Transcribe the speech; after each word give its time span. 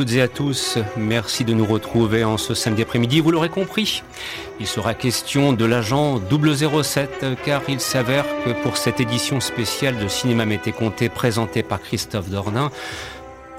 toutes 0.00 0.14
et 0.14 0.22
à 0.22 0.28
tous. 0.28 0.78
Merci 0.96 1.44
de 1.44 1.52
nous 1.52 1.66
retrouver 1.66 2.24
en 2.24 2.38
ce 2.38 2.54
samedi 2.54 2.80
après-midi. 2.80 3.20
Vous 3.20 3.32
l'aurez 3.32 3.50
compris, 3.50 4.02
il 4.58 4.66
sera 4.66 4.94
question 4.94 5.52
de 5.52 5.66
l'agent 5.66 6.18
007 6.18 7.26
car 7.44 7.60
il 7.68 7.80
s'avère 7.80 8.24
que 8.42 8.62
pour 8.62 8.78
cette 8.78 8.98
édition 8.98 9.40
spéciale 9.40 9.98
de 9.98 10.08
Cinéma 10.08 10.46
Mété 10.46 10.72
Comté 10.72 11.10
présentée 11.10 11.62
par 11.62 11.82
Christophe 11.82 12.30
Dornin, 12.30 12.70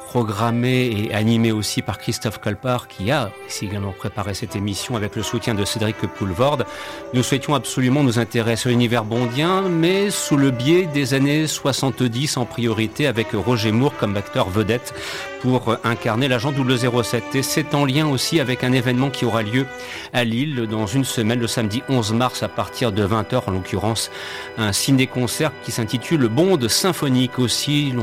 programmé 0.07 0.87
et 0.87 1.13
animé 1.13 1.51
aussi 1.51 1.83
par 1.83 1.99
Christophe 1.99 2.39
Colpart, 2.39 2.87
qui 2.87 3.11
a 3.11 3.29
également 3.61 3.93
préparé 3.93 4.33
cette 4.33 4.55
émission 4.55 4.95
avec 4.95 5.15
le 5.15 5.21
soutien 5.21 5.53
de 5.53 5.63
Cédric 5.63 5.95
Poulvord. 5.95 6.63
Nous 7.13 7.21
souhaitions 7.21 7.53
absolument 7.53 8.01
nous 8.01 8.17
intéresser 8.17 8.69
à 8.69 8.71
l'univers 8.71 9.05
bondien, 9.05 9.61
mais 9.69 10.09
sous 10.09 10.37
le 10.37 10.49
biais 10.49 10.87
des 10.87 11.13
années 11.13 11.45
70 11.45 12.37
en 12.37 12.45
priorité, 12.45 13.05
avec 13.05 13.27
Roger 13.31 13.71
Moore 13.71 13.95
comme 13.97 14.17
acteur 14.17 14.49
vedette 14.49 14.93
pour 15.41 15.77
incarner 15.83 16.27
l'agent 16.27 16.53
007. 16.53 17.35
Et 17.35 17.43
c'est 17.43 17.73
en 17.73 17.85
lien 17.85 18.07
aussi 18.07 18.39
avec 18.39 18.63
un 18.63 18.71
événement 18.71 19.09
qui 19.09 19.25
aura 19.25 19.43
lieu 19.43 19.65
à 20.13 20.23
Lille 20.23 20.67
dans 20.69 20.85
une 20.85 21.03
semaine, 21.03 21.39
le 21.39 21.47
samedi 21.47 21.83
11 21.89 22.13
mars 22.13 22.43
à 22.43 22.47
partir 22.47 22.91
de 22.91 23.05
20h 23.05 23.43
en 23.47 23.51
l'occurrence, 23.51 24.11
un 24.57 24.71
ciné-concert 24.71 25.51
qui 25.63 25.71
s'intitule 25.71 26.27
Bond 26.27 26.67
symphonique 26.67 27.39
aussi. 27.39 27.93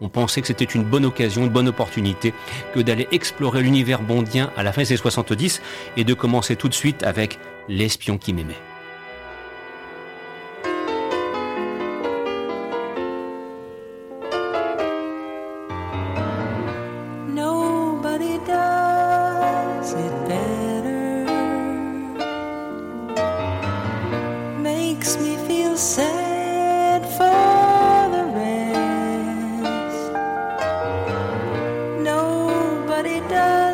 On 0.00 0.08
pensait 0.08 0.40
que 0.40 0.46
c'était 0.46 0.64
une 0.64 0.84
bonne 0.84 1.04
occasion, 1.04 1.44
une 1.44 1.50
bonne 1.50 1.68
opportunité 1.68 2.34
que 2.74 2.80
d'aller 2.80 3.08
explorer 3.12 3.62
l'univers 3.62 4.02
bondien 4.02 4.50
à 4.56 4.62
la 4.62 4.72
fin 4.72 4.82
des 4.82 4.96
70 4.96 5.62
et 5.96 6.04
de 6.04 6.14
commencer 6.14 6.56
tout 6.56 6.68
de 6.68 6.74
suite 6.74 7.02
avec 7.04 7.38
L'espion 7.68 8.18
qui 8.18 8.34
m'aimait. 8.34 8.73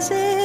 does 0.01 0.11
it 0.13 0.40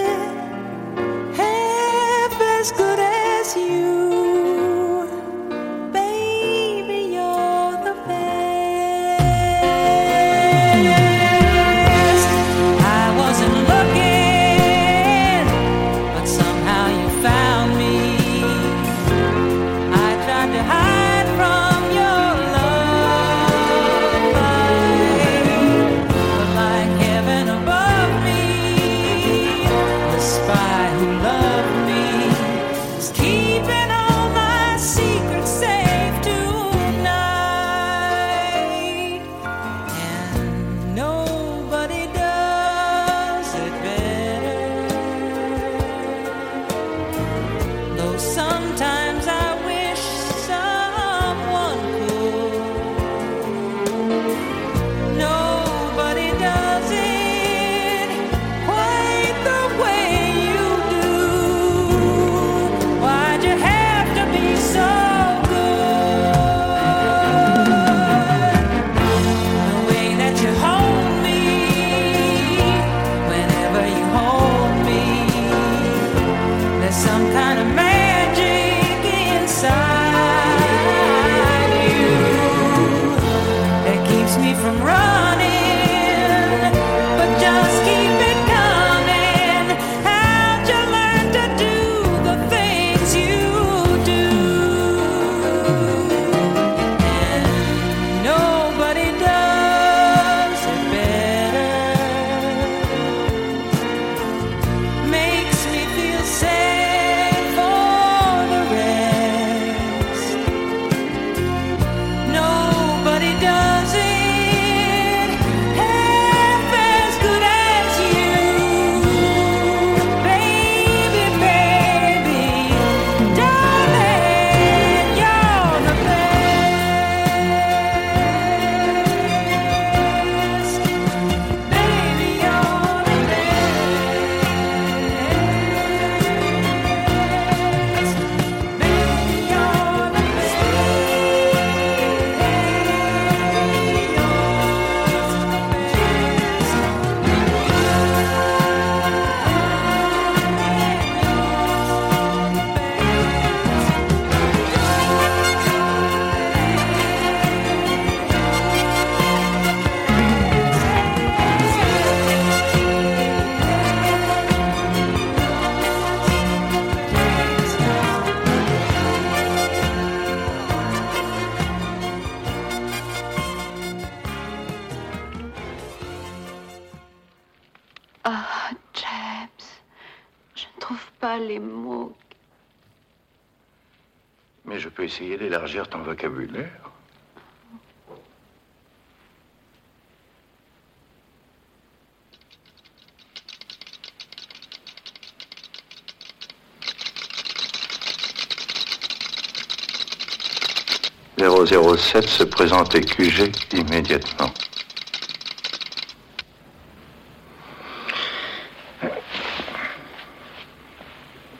007 201.65 202.27
se 202.27 202.43
présente 202.43 202.95
à 202.95 202.99
QG 202.99 203.51
immédiatement. 203.73 204.51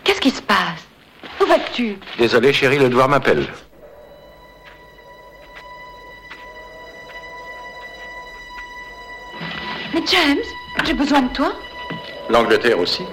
Qu'est-ce 0.04 0.22
qui 0.22 0.30
se 0.30 0.42
passe? 0.42 0.86
Où 1.42 1.46
vas-tu? 1.46 1.98
Désolé, 2.18 2.54
chérie, 2.54 2.78
le 2.78 2.90
devoir 2.90 3.10
m'appelle. 3.10 3.48
Mais 9.94 10.04
James, 10.12 10.38
j'ai 10.86 10.94
besoin 10.94 11.22
de 11.24 11.34
toi. 11.34 11.54
L'Angleterre 12.30 12.80
aussi. 12.80 13.04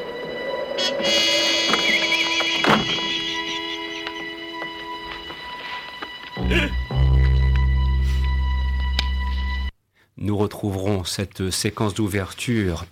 Nous 10.23 10.37
retrouverons 10.37 11.03
cette 11.03 11.51
séquence 11.51 11.95
d'ouverture 11.95 12.87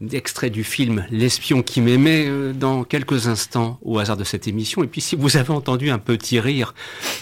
d'extrait 0.00 0.48
du 0.48 0.62
film 0.62 1.04
L'espion 1.10 1.62
qui 1.62 1.80
m'aimait 1.80 2.26
euh, 2.28 2.52
dans 2.52 2.84
quelques 2.84 3.26
instants 3.26 3.80
au 3.82 3.98
hasard 3.98 4.16
de 4.16 4.22
cette 4.22 4.46
émission. 4.46 4.84
Et 4.84 4.86
puis 4.86 5.00
si 5.00 5.16
vous 5.16 5.36
avez 5.36 5.50
entendu 5.50 5.90
un 5.90 5.98
petit 5.98 6.38
rire 6.38 6.74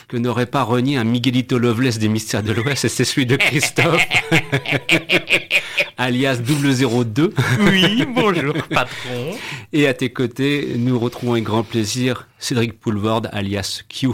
que 0.09 0.19
n'aurait 0.19 0.45
pas 0.45 0.63
renié 0.63 0.99
un 0.99 1.05
Miguelito 1.05 1.59
Loveless 1.59 1.99
des 1.99 2.09
Mystères 2.09 2.43
de 2.43 2.53
l'Ouest, 2.53 2.87
c'est 2.87 3.05
celui 3.07 3.25
de 3.25 3.37
Christophe, 3.37 4.07
alias 5.97 6.37
002. 6.37 7.33
Oui, 7.61 8.05
bonjour 8.15 8.55
patron. 8.69 9.39
Et 9.73 9.87
à 9.87 9.95
tes 9.95 10.11
côtés, 10.11 10.75
nous 10.77 10.99
retrouvons 10.99 11.33
avec 11.33 11.45
grand 11.45 11.63
plaisir 11.63 12.29
Cédric 12.39 12.79
Poulvord, 12.79 13.23
alias 13.33 13.83
Q. 13.89 14.09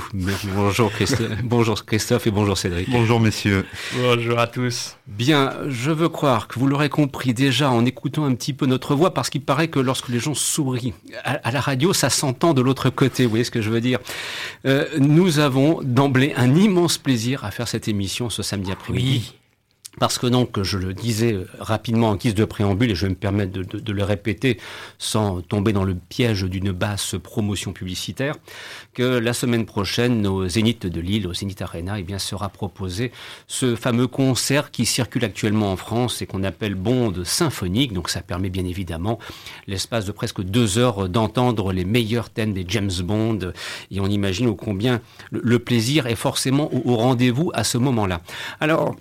Bonjour 0.54 0.92
Christophe, 0.92 1.42
bonjour 1.42 1.84
Christophe 1.84 2.28
et 2.28 2.30
bonjour 2.30 2.56
Cédric. 2.56 2.88
Bonjour 2.88 3.18
messieurs. 3.18 3.66
Bonjour 3.96 4.38
à 4.38 4.46
tous. 4.46 4.96
Bien, 5.08 5.31
je 5.68 5.90
veux 5.90 6.08
croire 6.08 6.48
que 6.48 6.58
vous 6.58 6.66
l'aurez 6.66 6.88
compris 6.88 7.34
déjà 7.34 7.70
en 7.70 7.84
écoutant 7.84 8.24
un 8.24 8.34
petit 8.34 8.52
peu 8.52 8.66
notre 8.66 8.94
voix, 8.94 9.14
parce 9.14 9.30
qu'il 9.30 9.42
paraît 9.42 9.68
que 9.68 9.78
lorsque 9.78 10.08
les 10.08 10.18
gens 10.18 10.34
sourient 10.34 10.94
à, 11.24 11.50
la 11.50 11.60
radio, 11.60 11.92
ça 11.92 12.10
s'entend 12.10 12.54
de 12.54 12.62
l'autre 12.62 12.90
côté. 12.90 13.24
Vous 13.24 13.30
voyez 13.30 13.44
ce 13.44 13.50
que 13.50 13.62
je 13.62 13.70
veux 13.70 13.80
dire 13.80 13.98
euh, 14.66 14.86
Nous 14.98 15.38
avons 15.38 15.80
d'emblée 15.82 16.32
un 16.36 16.54
immense 16.54 16.98
plaisir 16.98 17.44
à 17.44 17.50
faire 17.50 17.68
cette 17.68 17.88
émission 17.88 18.30
ce 18.30 18.42
samedi 18.42 18.72
après-midi. 18.72 19.34
Parce 19.98 20.18
que 20.18 20.26
donc, 20.26 20.62
je 20.62 20.78
le 20.78 20.94
disais 20.94 21.36
rapidement 21.58 22.10
en 22.10 22.16
guise 22.16 22.34
de 22.34 22.46
préambule, 22.46 22.90
et 22.90 22.94
je 22.94 23.04
vais 23.04 23.10
me 23.10 23.14
permettre 23.14 23.52
de, 23.52 23.92
le 23.92 24.04
répéter 24.04 24.58
sans 24.98 25.42
tomber 25.42 25.74
dans 25.74 25.84
le 25.84 25.94
piège 25.94 26.44
d'une 26.44 26.72
basse 26.72 27.14
promotion 27.22 27.74
publicitaire, 27.74 28.36
que 28.94 29.02
la 29.02 29.34
semaine 29.34 29.66
prochaine, 29.66 30.26
au 30.26 30.48
Zénith 30.48 30.86
de 30.86 31.00
Lille, 31.00 31.26
au 31.26 31.34
Zénith 31.34 31.60
Arena, 31.60 31.98
eh 31.98 32.02
bien, 32.02 32.18
sera 32.18 32.48
proposé 32.48 33.12
ce 33.46 33.76
fameux 33.76 34.06
concert 34.06 34.70
qui 34.70 34.86
circule 34.86 35.26
actuellement 35.26 35.72
en 35.72 35.76
France 35.76 36.22
et 36.22 36.26
qu'on 36.26 36.42
appelle 36.42 36.74
Bond 36.74 37.24
symphonique. 37.24 37.92
Donc 37.92 38.08
ça 38.08 38.22
permet 38.22 38.48
bien 38.48 38.64
évidemment 38.64 39.18
l'espace 39.66 40.06
de 40.06 40.12
presque 40.12 40.40
deux 40.40 40.78
heures 40.78 41.10
d'entendre 41.10 41.72
les 41.72 41.84
meilleurs 41.84 42.30
thèmes 42.30 42.54
des 42.54 42.64
James 42.66 42.90
Bond. 43.02 43.52
Et 43.90 44.00
on 44.00 44.06
imagine 44.06 44.46
au 44.46 44.54
combien 44.54 45.02
le, 45.30 45.58
plaisir 45.58 46.06
est 46.06 46.16
forcément 46.16 46.70
au 46.72 46.96
rendez-vous 46.96 47.50
à 47.54 47.62
ce 47.62 47.78
moment-là. 47.78 48.22
Alors, 48.58 48.96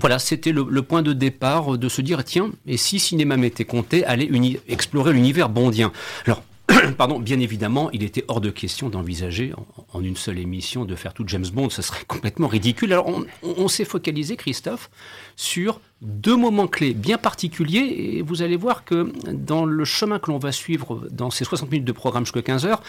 voilà, 0.00 0.18
c'était 0.18 0.52
le, 0.52 0.82
point 0.82 1.02
de 1.02 1.12
départ 1.12 1.76
de 1.76 1.88
se 1.88 2.00
dire, 2.00 2.24
tiens, 2.24 2.50
et 2.66 2.76
si 2.76 2.98
cinéma 2.98 3.36
m'était 3.36 3.64
compté, 3.64 4.04
aller 4.04 4.30
explorer 4.68 5.12
l'univers 5.12 5.48
bondien. 5.48 5.92
Alors, 6.26 6.42
pardon, 6.96 7.18
bien 7.18 7.40
évidemment, 7.40 7.90
il 7.92 8.02
était 8.02 8.24
hors 8.28 8.40
de 8.40 8.50
question 8.50 8.88
d'envisager 8.88 9.52
en, 9.92 10.00
une 10.00 10.16
seule 10.16 10.38
émission 10.38 10.84
de 10.84 10.94
faire 10.94 11.12
tout 11.12 11.24
James 11.26 11.46
Bond, 11.52 11.70
ce 11.70 11.82
serait 11.82 12.04
complètement 12.06 12.48
ridicule. 12.48 12.92
Alors, 12.92 13.10
on, 13.42 13.68
s'est 13.68 13.84
focalisé, 13.84 14.36
Christophe, 14.36 14.90
sur 15.36 15.80
deux 16.00 16.36
moments 16.36 16.68
clés 16.68 16.94
bien 16.94 17.18
particuliers, 17.18 18.16
et 18.16 18.22
vous 18.22 18.42
allez 18.42 18.56
voir 18.56 18.84
que 18.84 19.12
dans 19.30 19.64
le 19.64 19.84
chemin 19.84 20.18
que 20.18 20.30
l'on 20.30 20.38
va 20.38 20.52
suivre 20.52 21.06
dans 21.10 21.30
ces 21.30 21.44
60 21.44 21.70
minutes 21.70 21.86
de 21.86 21.92
programme 21.92 22.24
jusqu'à 22.24 22.42
15 22.42 22.66
heures, 22.66 22.82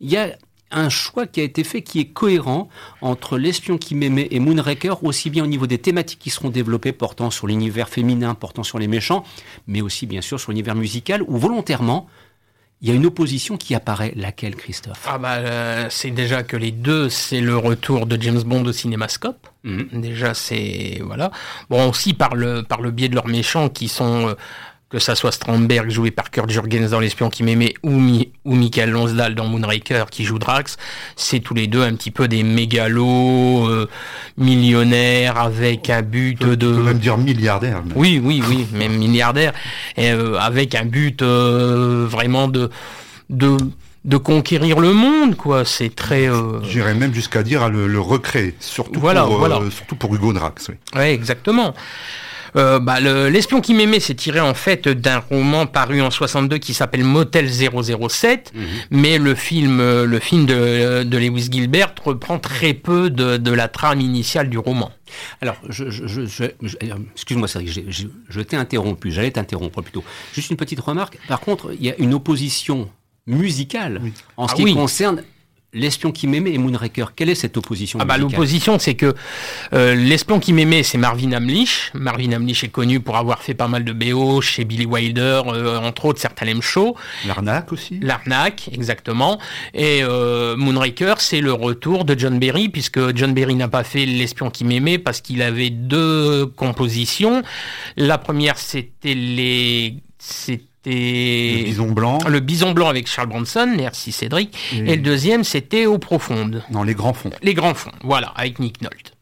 il 0.00 0.10
y 0.10 0.16
a 0.16 0.36
un 0.72 0.88
choix 0.88 1.26
qui 1.26 1.40
a 1.40 1.44
été 1.44 1.64
fait 1.64 1.82
qui 1.82 2.00
est 2.00 2.06
cohérent 2.06 2.68
entre 3.00 3.38
L'espion 3.38 3.78
qui 3.78 3.94
m'aimait 3.94 4.28
et 4.30 4.40
Moonraker, 4.40 5.04
aussi 5.04 5.30
bien 5.30 5.44
au 5.44 5.46
niveau 5.46 5.66
des 5.66 5.78
thématiques 5.78 6.18
qui 6.18 6.30
seront 6.30 6.50
développées 6.50 6.92
portant 6.92 7.30
sur 7.30 7.46
l'univers 7.46 7.88
féminin, 7.88 8.34
portant 8.34 8.62
sur 8.62 8.78
les 8.78 8.88
méchants, 8.88 9.24
mais 9.66 9.80
aussi 9.80 10.06
bien 10.06 10.20
sûr 10.20 10.40
sur 10.40 10.52
l'univers 10.52 10.74
musical, 10.74 11.22
où 11.26 11.36
volontairement, 11.38 12.08
il 12.82 12.88
y 12.88 12.90
a 12.90 12.94
une 12.94 13.06
opposition 13.06 13.56
qui 13.56 13.76
apparaît. 13.76 14.12
Laquelle, 14.16 14.56
Christophe? 14.56 15.06
Ah 15.08 15.16
bah 15.16 15.36
euh, 15.36 15.86
c'est 15.88 16.10
déjà 16.10 16.42
que 16.42 16.56
les 16.56 16.72
deux, 16.72 17.08
c'est 17.08 17.40
le 17.40 17.56
retour 17.56 18.06
de 18.06 18.20
James 18.20 18.42
Bond 18.42 18.64
au 18.64 18.72
cinémascope. 18.72 19.46
Mhm. 19.62 19.88
Déjà 19.92 20.34
c'est 20.34 21.00
voilà. 21.04 21.30
Bon 21.70 21.88
aussi 21.88 22.12
par 22.12 22.34
le 22.34 22.64
par 22.64 22.80
le 22.80 22.90
biais 22.90 23.08
de 23.08 23.14
leurs 23.14 23.28
méchants 23.28 23.68
qui 23.68 23.86
sont 23.86 24.28
euh, 24.30 24.34
que 24.92 24.98
ça 24.98 25.14
soit 25.14 25.32
Strandberg 25.32 25.88
joué 25.88 26.10
par 26.10 26.30
Kurt 26.30 26.50
Jurgens 26.50 26.90
dans 26.90 27.00
L'espion 27.00 27.30
qui 27.30 27.42
m'aimait 27.42 27.72
ou, 27.82 27.98
ou 28.44 28.54
Michael 28.54 28.90
Lonsdal 28.90 29.34
dans 29.34 29.46
Moonraker 29.46 30.04
qui 30.10 30.24
joue 30.24 30.38
Drax, 30.38 30.76
c'est 31.16 31.40
tous 31.40 31.54
les 31.54 31.66
deux 31.66 31.82
un 31.82 31.94
petit 31.94 32.10
peu 32.10 32.28
des 32.28 32.42
mégalos 32.42 33.66
euh, 33.66 33.88
millionnaires 34.36 35.38
avec 35.38 35.88
un 35.88 36.02
but 36.02 36.38
de... 36.42 36.66
On 36.66 36.76
peut 36.76 36.82
même 36.82 36.98
dire 36.98 37.16
milliardaire. 37.16 37.82
Oui, 37.94 38.20
oui, 38.22 38.42
oui, 38.46 38.66
même 38.74 38.98
milliardaire, 38.98 39.54
et, 39.96 40.10
euh, 40.10 40.38
avec 40.38 40.74
un 40.74 40.84
but 40.84 41.22
euh, 41.22 42.06
vraiment 42.08 42.48
de... 42.48 42.70
de 43.30 43.56
de 44.04 44.16
conquérir 44.16 44.80
le 44.80 44.92
monde, 44.92 45.36
quoi. 45.36 45.64
C'est 45.64 45.94
très. 45.94 46.28
J'irais 46.68 46.92
même 46.92 47.14
jusqu'à 47.14 47.44
dire 47.44 47.62
à 47.62 47.68
le, 47.68 48.00
recréer, 48.00 48.56
surtout, 48.58 48.98
voilà, 48.98 49.22
pour, 49.22 49.38
voilà. 49.38 49.60
surtout 49.70 49.94
pour 49.94 50.12
Hugo 50.12 50.32
Drax. 50.32 50.70
Oui, 50.70 50.74
ouais, 50.96 51.14
exactement. 51.14 51.72
Euh, 52.56 52.78
bah, 52.78 53.00
L'espion 53.00 53.60
qui 53.60 53.74
m'aimait, 53.74 54.00
c'est 54.00 54.14
tiré 54.14 54.40
en 54.40 54.54
fait 54.54 54.88
d'un 54.88 55.18
roman 55.18 55.66
paru 55.66 56.02
en 56.02 56.10
62 56.10 56.58
qui 56.58 56.74
s'appelle 56.74 57.04
Motel 57.04 57.50
007, 57.50 58.52
mhm. 58.54 58.66
mais 58.90 59.18
le 59.18 59.34
film, 59.34 59.80
euh, 59.80 60.04
le 60.04 60.18
film 60.18 60.46
de, 60.46 61.02
de, 61.02 61.18
Lewis 61.18 61.48
Gilbert 61.50 61.94
reprend 62.04 62.38
très 62.38 62.74
peu 62.74 63.10
de, 63.10 63.36
de 63.36 63.50
la 63.52 63.68
trame 63.68 64.00
initiale 64.00 64.50
du 64.50 64.58
roman. 64.58 64.90
Alors, 65.40 65.56
je, 65.68 65.90
je, 65.90 66.26
je, 66.26 66.44
excuse-moi, 67.14 67.48
Cédric, 67.48 67.84
je, 68.28 68.40
t'ai 68.40 68.56
interrompu, 68.56 69.10
j'allais 69.10 69.30
t'interrompre 69.30 69.82
plutôt. 69.82 70.04
Juste 70.34 70.50
une 70.50 70.56
petite 70.56 70.80
remarque. 70.80 71.18
Par 71.28 71.40
contre, 71.40 71.72
il 71.72 71.84
y 71.84 71.90
a 71.90 71.94
une 71.98 72.14
opposition 72.14 72.90
musicale 73.26 74.00
en 74.36 74.48
ce 74.48 74.54
ah 74.54 74.56
qui 74.56 74.74
concerne 74.74 75.22
L'espion 75.74 76.12
qui 76.12 76.26
m'aimait 76.26 76.52
et 76.52 76.58
Moonraker, 76.58 77.14
quelle 77.16 77.30
est 77.30 77.34
cette 77.34 77.56
opposition 77.56 77.98
ah 78.02 78.04
bah, 78.04 78.18
L'opposition, 78.18 78.78
c'est 78.78 78.94
que 78.94 79.14
euh, 79.72 79.94
l'espion 79.94 80.38
qui 80.38 80.52
m'aimait, 80.52 80.82
c'est 80.82 80.98
Marvin 80.98 81.32
Hamlish. 81.32 81.92
Marvin 81.94 82.32
Hamlish 82.32 82.64
est 82.64 82.68
connu 82.68 83.00
pour 83.00 83.16
avoir 83.16 83.42
fait 83.42 83.54
pas 83.54 83.68
mal 83.68 83.82
de 83.82 83.92
BO 83.94 84.42
chez 84.42 84.66
Billy 84.66 84.84
Wilder, 84.84 85.42
euh, 85.46 85.78
entre 85.78 86.04
autres 86.04 86.20
certains 86.20 86.60
Show. 86.60 86.94
L'arnaque 87.26 87.72
aussi. 87.72 87.98
L'arnaque, 88.02 88.68
exactement. 88.70 89.38
Et 89.72 90.00
euh, 90.02 90.56
Moonraker, 90.56 91.14
c'est 91.20 91.40
le 91.40 91.54
retour 91.54 92.04
de 92.04 92.18
John 92.18 92.38
Berry, 92.38 92.68
puisque 92.68 93.16
John 93.16 93.32
Berry 93.32 93.54
n'a 93.54 93.68
pas 93.68 93.84
fait 93.84 94.04
l'espion 94.04 94.50
qui 94.50 94.64
m'aimait 94.64 94.98
parce 94.98 95.22
qu'il 95.22 95.40
avait 95.40 95.70
deux 95.70 96.46
compositions. 96.46 97.42
La 97.96 98.18
première, 98.18 98.58
c'était 98.58 99.14
les 99.14 99.96
le 100.90 101.64
bison 101.64 101.92
blanc. 101.92 102.18
Le 102.28 102.40
bison 102.40 102.72
blanc 102.72 102.88
avec 102.88 103.06
Charles 103.06 103.28
Bronson, 103.28 103.72
merci 103.76 104.12
Cédric. 104.12 104.56
Et, 104.72 104.96
le 104.96 105.02
deuxième, 105.02 105.44
c'était 105.44 105.86
Eau 105.86 105.98
profonde. 105.98 106.62
Non, 106.70 106.82
les 106.82 106.94
grands 106.94 107.12
fonds. 107.12 107.30
Les 107.42 107.54
grands 107.54 107.74
fonds, 107.74 107.92
voilà, 108.02 108.28
avec 108.36 108.58
Nick 108.58 108.82
Nolte. 108.82 109.14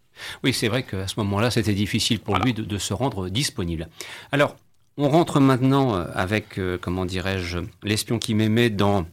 Oui, 0.45 0.52
c'est 0.52 0.69
vrai 0.69 0.83
qu'à 0.83 1.07
ce 1.07 1.14
moment-là, 1.19 1.50
c'était 1.50 1.73
difficile 1.73 2.21
pour 2.21 2.37
lui 2.38 2.52
de, 2.52 2.79
se 2.79 2.93
rendre 2.93 3.29
disponible. 3.29 3.88
Alors, 4.33 4.57
on 4.97 5.09
rentre 5.09 5.40
maintenant 5.40 5.95
avec, 5.95 6.59
euh, 6.59 6.76
comment 6.79 7.07
dirais-je, 7.07 7.59
l'espion 7.83 8.19
qui 8.19 8.35
m'aimait 8.35 8.71
dans 8.71 9.07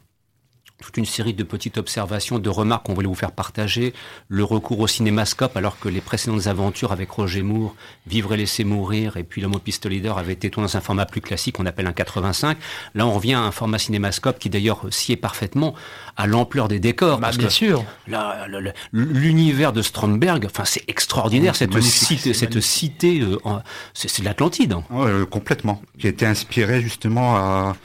toute 0.82 0.96
une 0.96 1.04
série 1.04 1.34
de 1.34 1.42
petites 1.42 1.76
observations, 1.76 2.38
de 2.38 2.48
remarques 2.48 2.86
qu'on 2.86 2.94
voulait 2.94 3.08
vous 3.08 3.14
faire 3.14 3.32
partager, 3.32 3.94
le 4.28 4.44
recours 4.44 4.78
au 4.78 4.86
cinémascope, 4.86 5.56
alors 5.56 5.78
que 5.78 5.88
les 5.88 6.00
précédentes 6.00 6.46
aventures 6.46 6.92
avec 6.92 7.10
Roger 7.10 7.42
Moore, 7.42 7.74
Vivre 8.06 8.32
et 8.34 8.36
laisser 8.36 8.64
mourir, 8.64 9.16
et 9.16 9.24
puis 9.24 9.42
L'homme 9.42 9.56
au 9.56 9.58
pistolet 9.58 10.00
d'or 10.00 10.18
avaient 10.18 10.32
été 10.32 10.50
tournées 10.50 10.68
dans 10.68 10.76
un 10.76 10.80
format 10.80 11.06
plus 11.06 11.20
classique 11.20 11.56
qu'on 11.56 11.66
appelle 11.66 11.86
un 11.86 11.92
85. 11.92 12.58
Là, 12.94 13.06
on 13.06 13.12
revient 13.12 13.34
à 13.34 13.40
un 13.40 13.50
format 13.50 13.78
cinémascope 13.78 14.38
qui 14.38 14.50
d'ailleurs 14.50 14.82
sied 14.90 15.16
parfaitement 15.16 15.74
à 16.16 16.26
l'ampleur 16.26 16.68
des 16.68 16.80
décors. 16.80 17.18
Bah, 17.18 17.30
bien 17.36 17.50
sûr. 17.50 17.84
L'univers 18.92 19.72
de 19.72 19.82
Stromberg, 19.82 20.46
enfin, 20.46 20.64
c'est 20.64 20.84
extraordinaire, 20.88 21.56
cette, 21.56 21.78
cité, 21.80 22.34
cette 22.34 22.60
cité, 22.60 23.20
euh, 23.20 23.36
c'est 23.94 24.20
de 24.20 24.24
l'Atlantide. 24.24 24.72
Hein. 24.72 24.84
Euh, 24.92 25.26
complètement. 25.26 25.82
Qui 25.98 26.06
a 26.06 26.10
été 26.10 26.26
inspiré 26.26 26.80
justement 26.80 27.36
à 27.36 27.76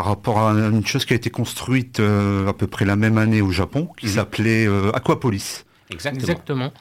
par 0.00 0.06
rapport 0.06 0.38
à 0.38 0.52
une 0.52 0.86
chose 0.86 1.04
qui 1.04 1.12
a 1.12 1.16
été 1.16 1.28
construite 1.28 2.00
euh, 2.00 2.48
à 2.48 2.54
peu 2.54 2.66
près 2.66 2.86
la 2.86 2.96
même 2.96 3.18
année 3.18 3.42
au 3.42 3.50
Japon, 3.50 3.90
qui 3.98 4.06
mhm. 4.06 4.12
s'appelait 4.12 4.66
euh, 4.66 4.90
Aquapolis. 4.94 5.66
Exactement. 5.90 6.72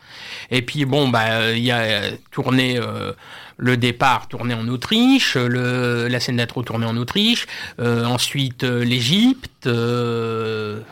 Et 0.52 0.62
puis 0.62 0.86
bon, 0.86 1.10
bah 1.10 1.52
il 1.52 1.62
y 1.62 1.72
a 1.72 2.12
tourné 2.32 2.80
euh, 2.80 3.12
le 3.58 3.76
départ 3.76 4.30
tourné 4.30 4.54
en 4.54 4.66
Autriche, 4.70 5.36
le, 5.36 6.08
la 6.08 6.20
scène 6.22 6.38
d'intro 6.38 6.64
tournée 6.64 6.86
en 6.86 6.96
Autriche, 6.96 7.46
ensuite 7.78 8.64
l'Égypte, 8.64 9.68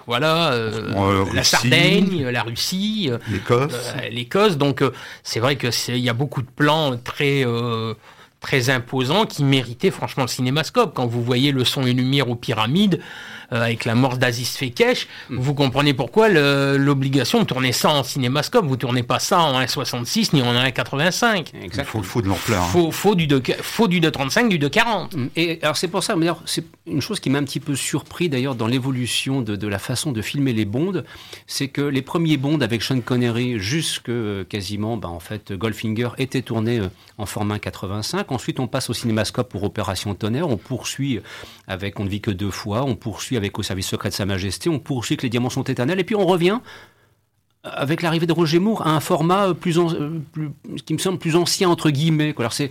voilà, 0.06 0.54
la 1.34 1.44
Sardaigne, 1.46 2.28
la 2.28 2.44
Russie, 2.44 3.10
l'Écosse. 3.30 3.94
L'Écosse. 4.12 4.58
Donc 4.58 4.84
c'est 5.24 5.40
vrai 5.40 5.56
que 5.56 5.70
il 5.92 6.00
y 6.00 6.10
a 6.10 6.14
beaucoup 6.14 6.42
de 6.42 6.50
plans 6.54 6.98
très 6.98 7.46
très 8.48 8.70
imposant 8.70 9.26
qui 9.26 9.44
méritait 9.44 9.92
franchement 9.92 10.24
le 10.24 10.30
cinémascope. 10.30 10.94
Quand 10.94 11.06
vous 11.06 11.22
voyez 11.22 11.52
le 11.52 11.66
son 11.66 11.86
et 11.86 11.92
lumière 11.92 12.30
aux 12.30 12.38
pyramides, 12.38 13.02
avec 13.50 13.86
la 13.86 13.96
mort 13.96 14.18
d'Aziz 14.18 14.50
Fekesh, 14.58 15.08
mm. 15.30 15.38
vous 15.38 15.54
comprenez 15.54 15.94
pourquoi 15.94 16.30
l'obligation 16.30 17.40
de 17.40 17.46
tourner 17.46 17.72
ça 17.72 17.90
en 17.90 18.04
cinémascope. 18.04 18.66
Vous 18.66 18.78
tournez 18.78 19.04
pas 19.04 19.20
ça 19.20 19.40
en 19.40 19.60
1,66 19.60 20.30
ni 20.34 20.42
en 20.42 20.54
1,85. 20.54 21.48
Il 21.54 21.84
faut, 21.84 22.04
faut 22.04 22.22
de 22.22 22.28
l'ampleur. 22.28 22.64
Il 22.64 22.66
hein. 22.66 22.70
faut, 22.72 22.92
faut, 22.92 23.16
du 23.16 23.28
2, 23.28 23.42
faut 23.62 23.88
du 23.88 24.00
2,35, 24.02 24.50
du 24.50 24.60
2,40. 24.60 25.16
Mm. 25.16 25.30
Et 25.36 25.60
alors 25.62 25.78
c'est 25.78 25.88
pour 25.88 26.04
ça, 26.04 26.16
mais 26.16 26.28
c'est 26.46 26.66
une 26.86 27.02
chose 27.02 27.20
qui 27.20 27.30
m'a 27.30 27.40
un 27.40 27.44
petit 27.44 27.60
peu 27.60 27.76
surpris 27.76 28.30
d'ailleurs 28.30 28.56
dans 28.56 28.68
l'évolution 28.68 29.42
de, 29.42 29.56
de, 29.56 29.68
la 29.68 29.80
façon 29.80 30.12
de 30.12 30.22
filmer 30.22 30.54
les 30.54 30.66
Bonds, 30.66 31.04
c'est 31.46 31.68
que 31.68 31.82
les 31.82 32.02
premiers 32.02 32.38
Bonds 32.38 32.62
avec 32.62 32.82
Sean 32.82 33.02
Connery 33.02 33.60
jusque 33.60 34.10
euh, 34.10 34.44
quasiment, 34.44 34.98
bah, 34.98 35.10
en 35.10 35.20
fait, 35.20 35.54
Goldfinger 35.54 36.10
étaient 36.18 36.42
tournés 36.42 36.80
euh, 36.80 36.90
en 37.18 37.26
format 37.26 37.60
85. 37.60 38.32
Ensuite, 38.32 38.60
on 38.60 38.68
passe 38.68 38.90
au 38.90 38.94
cinémascope 38.94 39.50
pour 39.50 39.64
Opération 39.64 40.14
Tonnerre. 40.16 40.48
On 40.48 40.58
poursuit 40.58 41.20
avec 41.68 42.00
On 42.00 42.04
ne 42.04 42.10
vit 42.10 42.22
que 42.22 42.32
deux 42.32 42.52
fois. 42.52 42.84
On 42.84 42.96
poursuit 42.96 43.37
avec 43.38 43.58
Au 43.58 43.64
service 43.64 43.88
secret 43.88 44.10
de 44.10 44.14
Sa 44.14 44.26
Majesté. 44.26 44.70
On 44.70 44.80
poursuit 44.80 45.14
avec 45.14 45.24
Les 45.24 45.30
Diamants 45.30 45.50
sont 45.50 45.64
éternels. 45.64 46.00
Et 46.00 46.04
puis 46.04 46.16
on 46.16 46.26
revient 46.26 46.60
avec 47.76 48.02
l'arrivée 48.02 48.26
de 48.26 48.34
Roger 48.34 48.60
Moore, 48.60 48.86
à 48.86 48.92
un 48.92 49.00
format 49.00 49.54
plus, 49.54 49.78
euh, 49.78 50.22
plus, 50.32 50.50
qui 50.86 50.94
me 50.94 50.98
semble 51.00 51.18
plus 51.18 51.36
ancien 51.36 51.70
entre 51.70 51.90
guillemets. 51.90 52.34
Alors 52.38 52.54
c'est, 52.54 52.70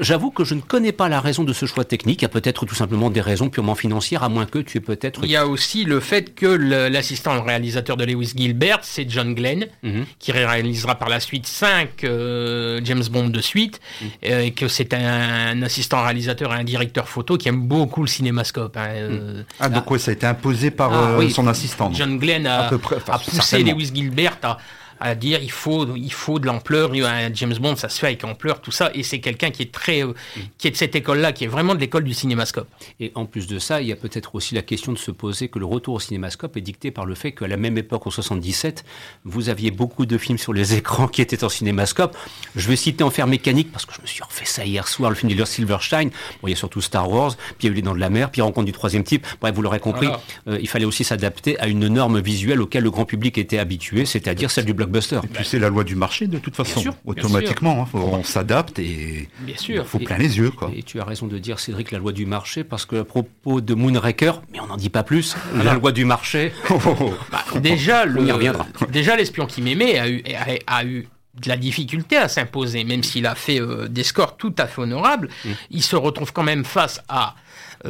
j'avoue 0.00 0.30
que 0.30 0.44
je 0.44 0.54
ne 0.54 0.60
connais 0.60 0.92
pas 0.92 1.08
la 1.08 1.20
raison 1.20 1.44
de 1.44 1.52
ce 1.52 1.66
choix 1.66 1.84
technique. 1.84 2.22
Il 2.22 2.24
y 2.24 2.26
a 2.26 2.30
peut-être 2.30 2.66
tout 2.66 2.74
simplement 2.74 3.10
des 3.10 3.20
raisons 3.20 3.48
purement 3.48 3.74
financières, 3.74 4.22
à 4.22 4.28
moins 4.28 4.46
que 4.46 4.58
tu 4.58 4.78
aies 4.78 4.80
peut-être. 4.80 5.20
Il 5.24 5.30
y 5.30 5.36
a 5.36 5.46
aussi 5.46 5.84
le 5.84 6.00
fait 6.00 6.34
que 6.34 6.46
l'assistant 6.46 7.42
réalisateur 7.42 7.96
de 7.96 8.04
Lewis 8.04 8.32
Gilbert, 8.36 8.80
c'est 8.82 9.08
John 9.08 9.34
Glenn, 9.34 9.66
mhm. 9.82 10.04
qui 10.18 10.32
réalisera 10.32 10.96
par 10.96 11.08
la 11.08 11.20
suite 11.20 11.46
cinq 11.46 12.04
euh, 12.04 12.80
James 12.84 13.04
Bond 13.10 13.28
de 13.28 13.40
suite, 13.40 13.80
mhm. 14.00 14.08
euh, 14.26 14.40
et 14.40 14.50
que 14.52 14.68
c'est 14.68 14.94
un, 14.94 15.62
assistant 15.62 16.02
réalisateur 16.02 16.54
et 16.54 16.58
un 16.58 16.64
directeur 16.64 17.08
photo 17.08 17.36
qui 17.36 17.48
aime 17.48 17.62
beaucoup 17.62 18.02
le 18.02 18.08
cinémascope. 18.08 18.76
Hein, 18.76 19.44
ah 19.60 19.68
donc 19.68 19.90
ouais, 19.90 19.98
ça 19.98 20.10
a 20.10 20.14
été 20.14 20.26
imposé 20.26 20.70
par 20.70 20.92
ah 20.92 21.18
son 21.30 21.46
assistant. 21.46 21.90
John 21.92 22.18
Glenn 22.18 22.46
a, 22.46 22.68
a 22.68 23.18
poussé 23.18 23.62
Lewis 23.62 23.90
Gilbert 23.94 24.35
à, 24.44 24.58
à 25.00 25.14
dire 25.14 25.40
il 25.42 25.50
faut, 25.50 25.94
il 25.96 26.12
faut 26.12 26.38
de 26.38 26.46
l'ampleur. 26.46 26.92
James 27.34 27.54
Bond, 27.60 27.76
ça 27.76 27.88
se 27.88 27.98
fait 27.98 28.06
avec 28.06 28.24
ampleur, 28.24 28.60
tout 28.60 28.70
ça. 28.70 28.90
Et 28.94 29.02
c'est 29.02 29.20
quelqu'un 29.20 29.50
qui 29.50 29.62
est 29.62 29.72
très, 29.72 30.02
euh, 30.02 30.12
qui 30.58 30.68
est 30.68 30.70
de 30.70 30.76
cette 30.76 30.94
école-là, 30.94 31.32
qui 31.32 31.44
est 31.44 31.48
vraiment 31.48 31.74
de 31.74 31.80
l'école 31.80 32.04
du 32.04 32.14
cinémascope. 32.14 32.68
Et 33.00 33.12
en 33.14 33.26
plus 33.26 33.46
de 33.46 33.58
ça, 33.58 33.80
il 33.80 33.88
y 33.88 33.92
a 33.92 33.96
peut-être 33.96 34.34
aussi 34.34 34.54
la 34.54 34.62
question 34.62 34.92
de 34.92 34.98
se 34.98 35.10
poser 35.10 35.48
que 35.48 35.58
le 35.58 35.66
retour 35.66 35.94
au 35.94 36.00
cinémascope 36.00 36.56
est 36.56 36.60
dicté 36.60 36.90
par 36.90 37.06
le 37.06 37.14
fait 37.14 37.32
qu'à 37.32 37.48
la 37.48 37.56
même 37.56 37.78
époque, 37.78 38.06
en 38.06 38.10
77, 38.10 38.84
vous 39.24 39.48
aviez 39.48 39.70
beaucoup 39.70 40.06
de 40.06 40.18
films 40.18 40.38
sur 40.38 40.52
les 40.52 40.74
écrans 40.78 41.08
qui 41.08 41.22
étaient 41.22 41.44
en 41.44 41.48
cinémascope. 41.48 42.16
Je 42.54 42.68
vais 42.68 42.76
citer 42.76 43.04
Enfer 43.04 43.26
mécanique 43.26 43.70
parce 43.72 43.86
que 43.86 43.94
je 43.94 44.00
me 44.00 44.06
suis 44.06 44.22
refait 44.22 44.44
ça 44.44 44.64
hier 44.64 44.88
soir, 44.88 45.10
le 45.10 45.16
film 45.16 45.32
de 45.32 45.44
Silverstein. 45.44 46.08
Bon, 46.40 46.48
il 46.48 46.50
y 46.50 46.54
a 46.54 46.56
surtout 46.56 46.80
Star 46.80 47.10
Wars, 47.10 47.36
puis 47.36 47.54
il 47.62 47.64
y 47.66 47.68
a 47.68 47.72
eu 47.72 47.74
Les 47.74 47.82
Dents 47.82 47.94
de 47.94 48.00
la 48.00 48.10
Mer, 48.10 48.30
puis 48.30 48.40
Rencontre 48.40 48.66
du 48.66 48.72
troisième 48.72 49.04
type. 49.04 49.26
Bref, 49.40 49.54
vous 49.54 49.62
l'aurez 49.62 49.80
compris, 49.80 50.08
euh, 50.48 50.58
il 50.60 50.68
fallait 50.68 50.84
aussi 50.84 51.04
s'adapter 51.04 51.58
à 51.58 51.66
une 51.66 51.88
norme 51.88 52.20
visuelle 52.20 52.60
auquel 52.60 52.84
le 52.84 52.90
grand 52.90 53.04
public 53.04 53.38
était 53.38 53.58
habitué, 53.58 54.06
c'est-à-dire 54.06 54.50
celle 54.50 54.64
du 54.64 54.74
blockbuster. 54.86 55.20
Et 55.24 55.28
puis 55.28 55.44
c'est 55.44 55.58
la 55.58 55.68
loi 55.68 55.84
du 55.84 55.94
marché 55.94 56.26
de 56.26 56.38
toute 56.38 56.56
façon, 56.56 56.82
automatiquement. 57.04 57.88
Hein. 57.94 57.98
on 57.98 58.22
s'adapte 58.22 58.78
et 58.78 59.28
il 59.46 59.84
faut 59.84 59.98
plein 59.98 60.18
les 60.18 60.38
yeux. 60.38 60.50
Quoi. 60.50 60.70
Et 60.74 60.82
tu 60.82 61.00
as 61.00 61.04
raison 61.04 61.26
de 61.26 61.38
dire, 61.38 61.58
Cédric, 61.58 61.90
la 61.90 61.98
loi 61.98 62.12
du 62.12 62.26
marché, 62.26 62.64
parce 62.64 62.86
que 62.86 62.96
à 62.96 63.04
propos 63.04 63.60
de 63.60 63.74
Moonraker, 63.74 64.42
mais 64.52 64.60
on 64.60 64.66
n'en 64.66 64.76
dit 64.76 64.90
pas 64.90 65.02
plus, 65.02 65.36
la 65.62 65.74
loi 65.74 65.92
du 65.92 66.04
marché. 66.04 66.52
Bah, 67.30 67.44
déjà, 67.60 68.04
le, 68.04 68.22
déjà 68.90 69.16
l'espion 69.16 69.46
qui 69.46 69.60
m'aimait 69.60 69.98
a 69.98 70.08
eu, 70.08 70.22
a, 70.66 70.84
eu 70.84 71.08
de 71.40 71.48
la 71.48 71.56
difficulté 71.56 72.16
à 72.16 72.28
s'imposer, 72.28 72.84
même 72.84 73.02
s'il 73.02 73.26
a 73.26 73.34
fait 73.34 73.60
euh, 73.60 73.88
des 73.88 74.02
scores 74.02 74.36
tout 74.36 74.54
à 74.58 74.66
fait 74.66 74.82
honorables, 74.82 75.28
mm. 75.44 75.50
il 75.70 75.82
se 75.82 75.96
retrouve 75.96 76.32
quand 76.32 76.42
même 76.42 76.64
face 76.64 77.00
à 77.08 77.34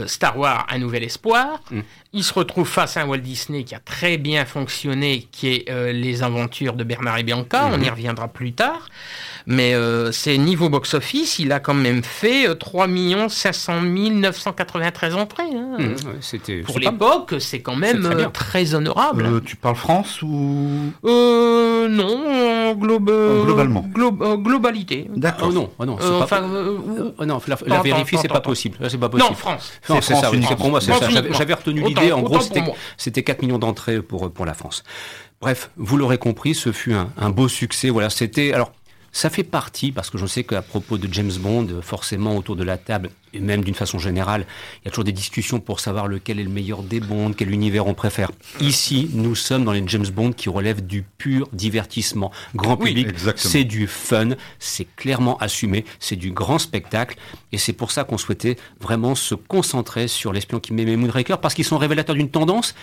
Star 0.06 0.38
Wars, 0.38 0.66
Un 0.70 0.78
Nouvel 0.78 1.04
Espoir. 1.04 1.60
Mm. 1.70 1.80
Il 2.12 2.24
se 2.24 2.32
retrouve 2.32 2.68
face 2.68 2.96
à 2.96 3.02
un 3.02 3.06
Walt 3.06 3.18
Disney 3.18 3.64
qui 3.64 3.74
a 3.74 3.78
très 3.78 4.18
bien 4.18 4.44
fonctionné, 4.44 5.28
qui 5.32 5.48
est 5.48 5.70
euh, 5.70 5.92
Les 5.92 6.22
Aventures 6.22 6.74
de 6.74 6.84
Bernard 6.84 7.18
et 7.18 7.22
Bianca. 7.22 7.70
On 7.72 7.80
y 7.80 7.88
reviendra 7.88 8.28
plus 8.28 8.52
tard. 8.52 8.88
Mais 9.46 9.74
euh, 9.74 10.10
c'est 10.10 10.36
niveau 10.38 10.68
box-office, 10.68 11.38
il 11.38 11.52
a 11.52 11.60
quand 11.60 11.74
même 11.74 12.02
fait 12.02 12.52
3 12.56 12.88
500 13.28 13.82
993 13.82 15.14
entrées. 15.14 15.44
Hein. 15.54 15.76
Mmh, 15.78 16.62
Pour 16.64 16.80
l'époque, 16.80 17.36
c'est 17.38 17.60
quand 17.60 17.76
même 17.76 18.08
très, 18.32 18.74
honorable. 18.74 19.42
tu 19.44 19.54
parles 19.54 19.76
France 19.76 20.20
ou? 20.22 20.92
Non, 21.04 22.74
globalement. 22.74 23.84
globalité. 24.36 25.08
D'accord. 25.14 25.48
Oh 25.50 25.52
non, 25.52 25.70
oh 25.78 25.84
non, 25.84 25.96
pas... 26.26 26.40
non, 26.40 27.40
la, 27.66 27.82
vérifier, 27.82 28.18
c'est 28.20 28.28
pas 28.28 28.40
possible. 28.40 28.78
C'est 28.88 28.98
pas 28.98 29.08
possible. 29.08 29.30
Non, 29.30 29.36
France. 29.36 29.72
c'est 29.86 30.14
ça. 30.14 30.30
Pour 30.56 30.70
moi, 30.70 30.80
c'est 30.80 30.92
ça. 30.92 31.08
J'avais 31.32 31.54
retenu 31.54 31.82
l'idée. 31.82 32.12
En 32.12 32.22
gros, 32.22 32.40
c'était 32.96 33.22
4 33.22 33.42
millions 33.42 33.58
d'entrées 33.58 34.02
pour 34.02 34.32
pour 34.32 34.44
la 34.44 34.54
France. 34.54 34.82
Bref, 35.40 35.70
vous 35.76 35.96
l'aurez 35.98 36.18
compris, 36.18 36.54
ce 36.54 36.72
fut 36.72 36.94
un, 36.94 37.10
un 37.18 37.30
beau 37.30 37.46
succès. 37.46 37.90
Voilà, 37.90 38.08
c'était 38.08 38.54
alors 38.54 38.72
ça 39.16 39.30
fait 39.30 39.44
partie, 39.44 39.92
parce 39.92 40.10
que 40.10 40.18
je 40.18 40.26
sais 40.26 40.44
qu'à 40.44 40.60
propos 40.60 40.98
de 40.98 41.10
James 41.10 41.32
Bond, 41.38 41.80
forcément 41.80 42.36
autour 42.36 42.54
de 42.54 42.62
la 42.62 42.76
table, 42.76 43.08
et 43.32 43.40
même 43.40 43.64
d'une 43.64 43.74
façon 43.74 43.98
générale, 43.98 44.46
il 44.74 44.84
y 44.84 44.88
a 44.88 44.90
toujours 44.90 45.04
des 45.04 45.12
discussions 45.12 45.58
pour 45.58 45.80
savoir 45.80 46.06
lequel 46.06 46.38
est 46.38 46.42
le 46.42 46.50
meilleur 46.50 46.82
des 46.82 47.00
Bonds, 47.00 47.32
quel 47.32 47.50
univers 47.50 47.86
on 47.86 47.94
préfère. 47.94 48.30
Ici, 48.60 49.08
nous 49.14 49.34
sommes 49.34 49.64
dans 49.64 49.72
les 49.72 49.82
James 49.86 50.06
Bond 50.08 50.32
qui 50.32 50.50
relèvent 50.50 50.84
du 50.84 51.02
pur 51.02 51.48
divertissement. 51.54 52.30
Grand 52.54 52.76
public, 52.76 53.08
c'est 53.36 53.64
du 53.64 53.86
fun, 53.86 54.32
c'est 54.58 54.84
clairement 54.96 55.38
assumé, 55.38 55.86
c'est 55.98 56.16
du 56.16 56.32
grand 56.32 56.58
spectacle, 56.58 57.16
et 57.52 57.56
c'est 57.56 57.72
pour 57.72 57.92
ça 57.92 58.04
qu'on 58.04 58.18
souhaitait 58.18 58.56
vraiment 58.82 59.14
se 59.14 59.34
concentrer 59.34 60.08
sur 60.08 60.34
l'espion 60.34 60.60
qui 60.60 60.74
m'aimait 60.74 60.98
Moonraker, 60.98 61.40
parce 61.40 61.54
qu'ils 61.54 61.64
sont 61.64 61.78
révélateurs 61.78 62.16
d'une 62.16 62.30
tendance. 62.30 62.74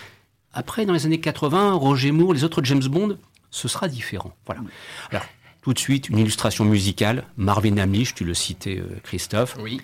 Après, 0.52 0.84
dans 0.84 0.94
les 0.94 1.06
années 1.06 1.20
80, 1.20 1.74
Roger 1.74 2.10
Moore, 2.10 2.34
les 2.34 2.42
autres 2.42 2.64
James 2.64 2.82
Bond, 2.82 3.18
ce 3.52 3.68
sera 3.68 3.86
différent. 3.86 4.34
Voilà. 4.46 4.62
Alors, 5.12 5.22
tout 5.64 5.72
de 5.72 5.78
suite, 5.78 6.10
une 6.10 6.18
illustration 6.18 6.66
musicale. 6.66 7.24
Marvin 7.38 7.78
Hamlisch, 7.78 8.14
tu 8.14 8.24
le 8.24 8.34
citais, 8.34 8.76
euh, 8.76 9.00
Christophe. 9.02 9.56
Oui. 9.58 9.80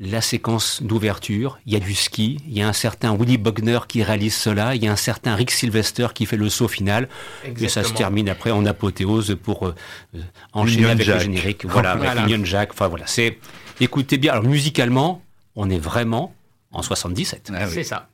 La 0.00 0.20
séquence 0.20 0.82
d'ouverture, 0.82 1.60
il 1.64 1.74
y 1.74 1.76
a 1.76 1.78
du 1.78 1.94
ski, 1.94 2.40
il 2.44 2.58
y 2.58 2.60
a 2.60 2.68
un 2.68 2.72
certain 2.72 3.16
Willy 3.16 3.38
Bogner 3.38 3.78
qui 3.86 4.02
réalise 4.02 4.34
cela, 4.34 4.74
il 4.74 4.82
y 4.82 4.88
a 4.88 4.92
un 4.92 4.96
certain 4.96 5.36
Rick 5.36 5.52
Sylvester 5.52 6.08
qui 6.12 6.26
fait 6.26 6.36
le 6.36 6.48
saut 6.48 6.66
final, 6.66 7.08
et 7.44 7.68
ça 7.68 7.84
se 7.84 7.92
termine 7.92 8.28
après 8.28 8.50
en 8.50 8.66
apothéose 8.66 9.36
pour 9.40 9.68
euh, 9.68 9.74
euh, 10.16 10.22
enchaîner 10.52 10.90
avec 10.90 11.06
le 11.06 11.18
générique. 11.20 11.64
Voilà, 11.64 11.92
avec 11.92 12.26
Union 12.26 12.44
Jack. 12.44 12.72
Enfin 12.72 12.88
voilà, 12.88 13.06
c'est. 13.06 13.38
Écoutez 13.80 14.18
bien. 14.18 14.32
Alors 14.32 14.44
musicalement, 14.44 15.22
on 15.54 15.70
est 15.70 15.78
vraiment 15.78 16.34
en 16.72 16.82
77. 16.82 17.52
Ah 17.54 17.68
c'est 17.68 17.84
ça. 17.84 18.08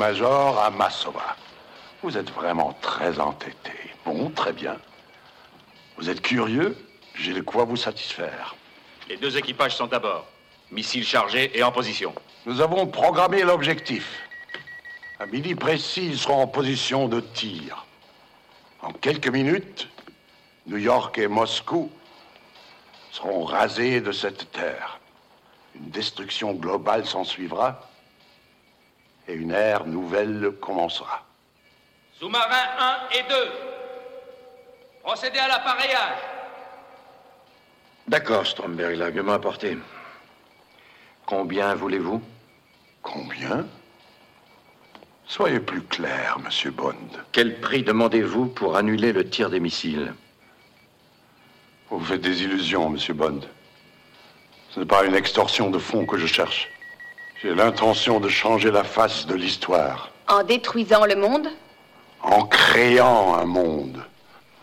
Major 0.00 0.58
Amasova. 0.58 1.36
Vous 2.02 2.16
êtes 2.16 2.30
vraiment 2.30 2.72
très 2.80 3.20
entêté. 3.20 3.72
Bon, 4.06 4.30
très 4.30 4.54
bien. 4.54 4.78
Vous 5.98 6.08
êtes 6.08 6.22
curieux 6.22 6.74
J'ai 7.14 7.34
de 7.34 7.42
quoi 7.42 7.66
vous 7.66 7.76
satisfaire. 7.76 8.54
Les 9.10 9.18
deux 9.18 9.36
équipages 9.36 9.76
sont 9.76 9.92
à 9.92 9.98
bord. 9.98 10.26
Missiles 10.70 11.04
chargés 11.04 11.50
et 11.54 11.62
en 11.62 11.70
position. 11.70 12.14
Nous 12.46 12.62
avons 12.62 12.86
programmé 12.86 13.42
l'objectif. 13.42 14.22
À 15.18 15.26
midi 15.26 15.54
précis, 15.54 16.06
ils 16.06 16.18
seront 16.18 16.40
en 16.40 16.46
position 16.46 17.06
de 17.06 17.20
tir. 17.20 17.84
En 18.80 18.92
quelques 18.92 19.28
minutes, 19.28 19.86
New 20.66 20.78
York 20.78 21.18
et 21.18 21.28
Moscou 21.28 21.92
seront 23.12 23.44
rasés 23.44 24.00
de 24.00 24.12
cette 24.12 24.50
terre. 24.50 24.98
Une 25.74 25.90
destruction 25.90 26.54
globale 26.54 27.04
s'ensuivra 27.04 27.89
et 29.30 29.34
une 29.34 29.52
ère 29.52 29.86
nouvelle 29.86 30.52
commencera. 30.60 31.24
Sous-marins 32.18 32.98
1 33.12 33.18
et 33.18 33.22
2, 33.22 33.34
procédez 35.02 35.38
à 35.38 35.48
l'appareillage. 35.48 36.18
D'accord, 38.08 38.46
Stromberg, 38.46 38.96
l'argument 38.96 39.34
apporté. 39.34 39.78
Combien 41.26 41.74
voulez-vous? 41.74 42.20
Combien? 43.02 43.66
Soyez 45.26 45.60
plus 45.60 45.82
clair, 45.82 46.38
monsieur 46.40 46.72
Bond. 46.72 46.96
Quel 47.30 47.60
prix 47.60 47.84
demandez-vous 47.84 48.46
pour 48.46 48.76
annuler 48.76 49.12
le 49.12 49.28
tir 49.30 49.48
des 49.48 49.60
missiles? 49.60 50.12
Vous 51.88 52.04
faites 52.04 52.20
des 52.20 52.42
illusions, 52.42 52.90
monsieur 52.90 53.14
Bond. 53.14 53.40
Ce 54.70 54.80
n'est 54.80 54.86
pas 54.86 55.04
une 55.04 55.14
extorsion 55.14 55.70
de 55.70 55.78
fonds 55.78 56.04
que 56.04 56.18
je 56.18 56.26
cherche. 56.26 56.68
J'ai 57.42 57.54
l'intention 57.54 58.20
de 58.20 58.28
changer 58.28 58.70
la 58.70 58.84
face 58.84 59.26
de 59.26 59.34
l'histoire. 59.34 60.10
En 60.28 60.42
détruisant 60.42 61.06
le 61.06 61.16
monde 61.16 61.48
En 62.22 62.44
créant 62.44 63.34
un 63.34 63.46
monde. 63.46 64.04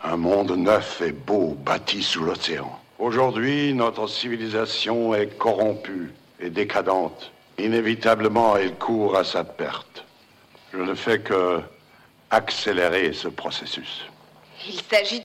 Un 0.03 0.15
monde 0.15 0.51
neuf 0.51 1.01
et 1.01 1.11
beau, 1.11 1.57
bâti 1.65 2.03
sous 2.03 2.23
l'océan. 2.23 2.79
Aujourd'hui, 2.99 3.73
notre 3.73 4.07
civilisation 4.07 5.15
est 5.15 5.35
corrompue 5.39 6.13
et 6.39 6.51
décadente. 6.51 7.31
Inévitablement, 7.57 8.55
elle 8.57 8.75
court 8.75 9.17
à 9.17 9.23
sa 9.23 9.43
perte. 9.43 10.05
Je 10.71 10.77
ne 10.77 10.93
fais 10.93 11.19
que 11.19 11.59
accélérer 12.29 13.11
ce 13.13 13.27
processus. 13.27 14.05
Il 14.67 14.79
s'agit... 14.81 15.23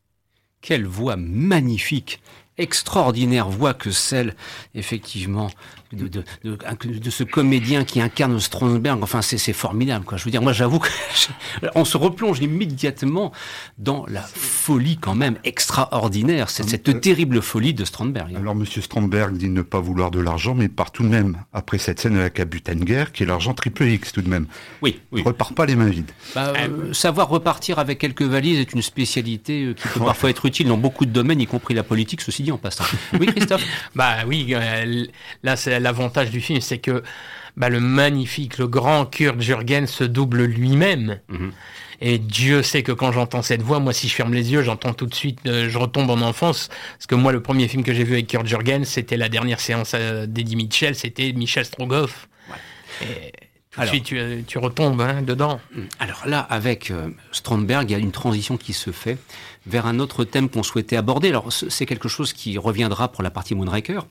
Quelle 0.62 0.86
voix 0.86 1.16
magnifique 1.16 2.22
extraordinaire 2.58 3.48
voix 3.48 3.74
que 3.74 3.90
celle, 3.90 4.34
effectivement, 4.74 5.50
de, 5.92 6.08
de, 6.08 6.24
de, 6.44 6.98
de, 6.98 7.10
ce 7.10 7.24
comédien 7.24 7.84
qui 7.84 8.00
incarne 8.00 8.38
Stromberg. 8.40 9.02
Enfin, 9.02 9.22
c'est 9.22 9.52
formidable, 9.52 10.04
quoi. 10.04 10.18
Je 10.18 10.24
veux 10.24 10.30
dire, 10.30 10.42
moi, 10.42 10.52
j'avoue 10.52 10.80
qu'on 10.80 11.84
se 11.84 11.96
replonge 11.96 12.40
immédiatement 12.40 13.32
dans 13.78 14.04
la 14.08 14.22
folie, 14.22 14.98
quand 14.98 15.14
même, 15.14 15.36
extraordinaire. 15.44 16.50
C'est 16.50 16.68
cette 16.68 17.00
terrible 17.00 17.42
folie 17.42 17.74
de 17.74 17.84
Stromberg. 17.84 18.34
Alors, 18.34 18.54
Monsieur 18.54 18.82
Stromberg 18.82 19.36
dit 19.36 19.48
ne 19.48 19.62
pas 19.62 19.80
vouloir 19.80 20.10
de 20.10 20.20
l'argent, 20.20 20.54
mais 20.54 20.68
part 20.68 20.90
tout 20.90 21.02
de 21.02 21.08
même, 21.08 21.36
après 21.52 21.78
cette 21.78 22.00
scène 22.00 22.16
avec 22.16 22.38
la 22.38 22.44
guerre, 22.84 23.12
qui 23.12 23.22
est 23.22 23.26
l'argent 23.26 23.54
triple 23.54 23.84
X, 23.84 24.12
tout 24.12 24.22
de 24.22 24.28
même. 24.28 24.46
Oui, 24.80 25.00
oui. 25.10 25.20
Il 25.20 25.26
repart 25.26 25.54
pas 25.54 25.66
les 25.66 25.76
mains 25.76 25.88
vides. 25.88 26.10
Bah, 26.34 26.52
euh, 26.56 26.92
savoir 26.92 27.28
repartir 27.28 27.78
avec 27.78 27.98
quelques 27.98 28.22
valises 28.22 28.58
est 28.58 28.72
une 28.72 28.82
spécialité 28.82 29.64
euh, 29.64 29.74
qui 29.74 29.88
peut 29.88 30.00
parfois 30.00 30.30
être 30.30 30.46
utile 30.46 30.68
dans 30.68 30.78
beaucoup 30.78 31.06
de 31.06 31.10
domaines, 31.10 31.40
y 31.40 31.46
compris 31.46 31.74
la 31.74 31.82
politique, 31.82 32.20
ceci 32.20 32.42
dit 32.42 32.52
en 32.52 32.58
passant. 32.58 32.84
Oui, 33.18 33.26
Christophe 33.26 33.64
Bah 33.94 34.18
oui, 34.26 34.46
euh, 34.50 35.06
là, 35.42 35.56
c'est 35.56 35.80
l'avantage 35.82 36.30
du 36.30 36.40
film, 36.40 36.60
c'est 36.60 36.78
que 36.78 37.02
bah, 37.56 37.68
le 37.68 37.80
magnifique, 37.80 38.58
le 38.58 38.66
grand 38.66 39.06
Kurt 39.06 39.40
Jürgen 39.40 39.86
se 39.86 40.04
double 40.04 40.44
lui-même. 40.44 41.20
Mhm. 41.28 41.52
Et 42.04 42.18
Dieu 42.18 42.62
sait 42.62 42.82
que 42.82 42.90
quand 42.90 43.12
j'entends 43.12 43.42
cette 43.42 43.62
voix, 43.62 43.78
moi, 43.78 43.92
si 43.92 44.08
je 44.08 44.14
ferme 44.14 44.34
les 44.34 44.52
yeux, 44.52 44.62
j'entends 44.62 44.92
tout 44.92 45.06
de 45.06 45.14
suite, 45.14 45.38
euh, 45.46 45.68
je 45.68 45.78
retombe 45.78 46.10
en 46.10 46.20
enfance. 46.20 46.68
Parce 46.94 47.06
que 47.06 47.14
moi, 47.14 47.30
le 47.30 47.40
premier 47.40 47.68
film 47.68 47.84
que 47.84 47.94
j'ai 47.94 48.02
vu 48.02 48.14
avec 48.14 48.26
Kurt 48.26 48.44
Jürgen, 48.44 48.84
c'était 48.84 49.16
la 49.16 49.28
dernière 49.28 49.60
séance 49.60 49.92
euh, 49.94 50.26
d'Eddie 50.26 50.56
Mitchell, 50.56 50.96
c'était 50.96 51.32
Michel 51.32 51.64
Strogoff. 51.64 52.28
Et 53.02 53.32
tout 53.72 53.80
de 53.80 53.86
suite, 53.86 54.04
tu, 54.04 54.44
tu 54.46 54.58
retombes 54.58 55.00
hein, 55.00 55.22
dedans. 55.22 55.58
Alors 55.98 56.24
là, 56.26 56.40
avec 56.40 56.90
euh, 56.90 57.08
Stromberg, 57.30 57.88
il 57.88 57.92
y 57.92 57.96
a 57.96 57.98
une 57.98 58.12
transition 58.12 58.56
qui 58.58 58.74
se 58.74 58.90
fait 58.90 59.18
vers 59.66 59.86
un 59.86 59.98
autre 59.98 60.24
thème 60.24 60.48
qu'on 60.48 60.62
souhaitait 60.62 60.96
aborder. 60.96 61.28
Alors, 61.28 61.52
c'est 61.52 61.86
quelque 61.86 62.08
chose 62.08 62.32
qui 62.32 62.58
reviendra 62.58 63.08
pour 63.08 63.22
la 63.22 63.30
partie 63.30 63.54
Moonraker. 63.54 64.06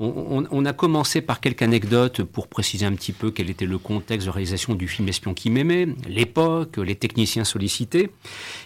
On, 0.00 0.06
on, 0.06 0.46
on, 0.50 0.64
a 0.64 0.72
commencé 0.72 1.20
par 1.20 1.40
quelques 1.40 1.62
anecdotes 1.62 2.22
pour 2.22 2.48
préciser 2.48 2.86
un 2.86 2.94
petit 2.94 3.12
peu 3.12 3.30
quel 3.30 3.50
était 3.50 3.66
le 3.66 3.78
contexte 3.78 4.26
de 4.26 4.32
réalisation 4.32 4.74
du 4.74 4.88
film 4.88 5.08
Espion 5.08 5.34
qui 5.34 5.50
m'aimait, 5.50 5.88
l'époque, 6.08 6.78
les 6.78 6.94
techniciens 6.94 7.44
sollicités. 7.44 8.10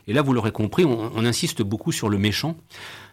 Et 0.06 0.12
là, 0.12 0.22
vous 0.22 0.32
l'aurez 0.32 0.52
compris, 0.52 0.84
on, 0.84 1.10
on 1.14 1.24
insiste 1.24 1.62
beaucoup 1.62 1.90
sur 1.90 2.08
le 2.08 2.18
méchant. 2.18 2.56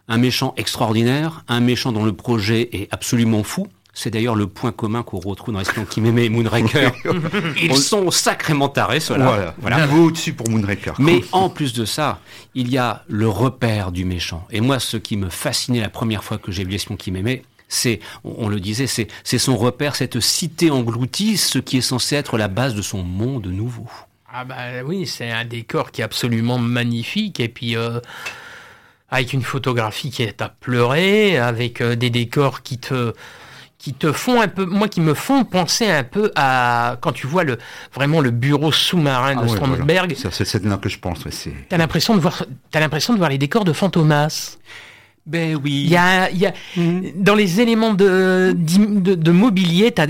Un 0.10 0.18
méchant 0.18 0.54
extraordinaire, 0.58 1.46
un 1.48 1.62
méchant 1.62 1.94
dont 1.94 2.04
le 2.04 2.14
projet 2.14 2.70
est 2.74 2.94
absolument 2.94 3.44
fou. 3.44 3.68
C'est 3.96 4.10
d'ailleurs 4.10 4.36
le 4.36 4.48
point 4.48 4.72
commun 4.72 5.04
qu'on 5.04 5.20
retrouve 5.20 5.54
dans 5.54 5.60
Espion 5.60 5.86
qui 5.86 6.02
m'aimait 6.02 6.26
et 6.26 6.30
Moonraker. 6.30 6.92
Ils 7.62 7.78
sont 7.78 8.10
sacrément 8.10 8.68
tarés, 8.68 9.00
ceux-là. 9.00 9.26
Voilà. 9.26 9.56
voilà. 9.60 9.86
Niveau 9.86 10.06
au-dessus 10.06 10.34
pour 10.34 10.50
Moonraker. 10.50 10.94
Mais 10.98 11.22
en 11.32 11.50
plus 11.50 11.74
de 11.74 11.86
ça, 11.86 12.20
il 12.56 12.72
y 12.72 12.80
a 12.80 13.04
le 13.08 13.30
repère 13.30 13.92
du 13.92 14.04
méchant. 14.04 14.48
Et 14.50 14.62
moi, 14.62 14.80
ce 14.80 14.98
qui 14.98 15.16
me 15.16 15.30
fascinait 15.30 15.80
la 15.80 15.90
première 15.90 16.24
fois 16.24 16.40
que 16.40 16.52
j'ai 16.52 16.64
vu 16.64 16.74
Espion 16.74 16.96
qui 16.96 17.12
m'aimait, 17.12 17.44
c'est, 17.68 18.00
on, 18.24 18.50
le 18.50 18.60
disait, 18.60 18.88
c'est, 18.88 19.08
c'est 19.24 19.38
son 19.38 19.56
repère, 19.58 19.96
cette 19.96 20.20
cité 20.20 20.72
engloutie, 20.72 21.38
ce 21.38 21.60
qui 21.60 21.78
est 21.78 21.82
censé 21.82 22.16
être 22.16 22.38
la 22.40 22.48
base 22.48 22.74
de 22.74 22.82
son 22.82 23.04
monde 23.04 23.46
nouveau. 23.46 23.88
Ah 24.32 24.44
bah 24.44 24.84
oui, 24.84 25.06
c'est 25.06 25.30
un 25.30 25.46
décor 25.46 25.92
qui 25.92 26.02
est 26.02 26.04
absolument 26.04 26.58
magnifique. 26.58 27.40
Et 27.40 27.48
puis... 27.48 27.78
Euh 27.78 28.00
avec 29.14 29.32
une 29.32 29.44
photographie 29.44 30.10
qui 30.10 30.24
est 30.24 30.42
à 30.42 30.50
pleurer, 30.50 31.38
avec 31.38 31.82
euh, 31.82 31.96
des 31.96 32.10
décors 32.10 32.64
qui 32.64 32.80
te 32.80 33.14
qui 33.84 33.94
te 33.94 34.14
font 34.14 34.40
un 34.40 34.48
peu, 34.48 34.66
moi 34.66 34.88
qui 34.88 35.02
me 35.02 35.14
font 35.14 35.44
penser 35.44 35.86
un 35.90 36.06
peu 36.06 36.32
à 36.38 36.96
quand 37.02 37.12
tu 37.12 37.28
vois 37.28 37.44
le 37.44 37.58
vraiment 37.94 38.22
le 38.22 38.32
bureau 38.32 38.72
sous-marin 38.72 39.34
de 39.36 39.40
Ah 39.40 39.44
ouais, 39.44 39.50
Stromberg. 39.50 39.84
voilà. 39.86 39.86
C'est 40.16 40.46
là 40.70 40.78
que 40.78 40.88
je 40.88 41.00
pense. 41.00 41.26
ouais, 41.26 41.32
c'est- 41.32 41.52
T'as 41.68 41.76
l'impression 41.76 42.16
de 42.16 42.22
voir, 42.22 42.46
t'as 42.72 42.80
l'impression 42.80 43.12
de 43.14 43.18
voir 43.18 43.30
les 43.30 43.38
décors 43.38 43.66
de 43.66 43.74
Fantomas. 43.74 44.58
Ben 45.26 45.56
oui. 45.64 45.84
Il 45.86 45.90
y 45.90 45.96
a, 45.96 46.30
il 46.32 46.38
y 46.38 46.46
a 46.46 46.54
dans 47.16 47.34
les 47.36 47.62
éléments 47.62 47.94
de 47.94 48.54
de, 48.58 49.16
de 49.16 49.32
mobilier, 49.32 49.92
t'as 49.92 50.06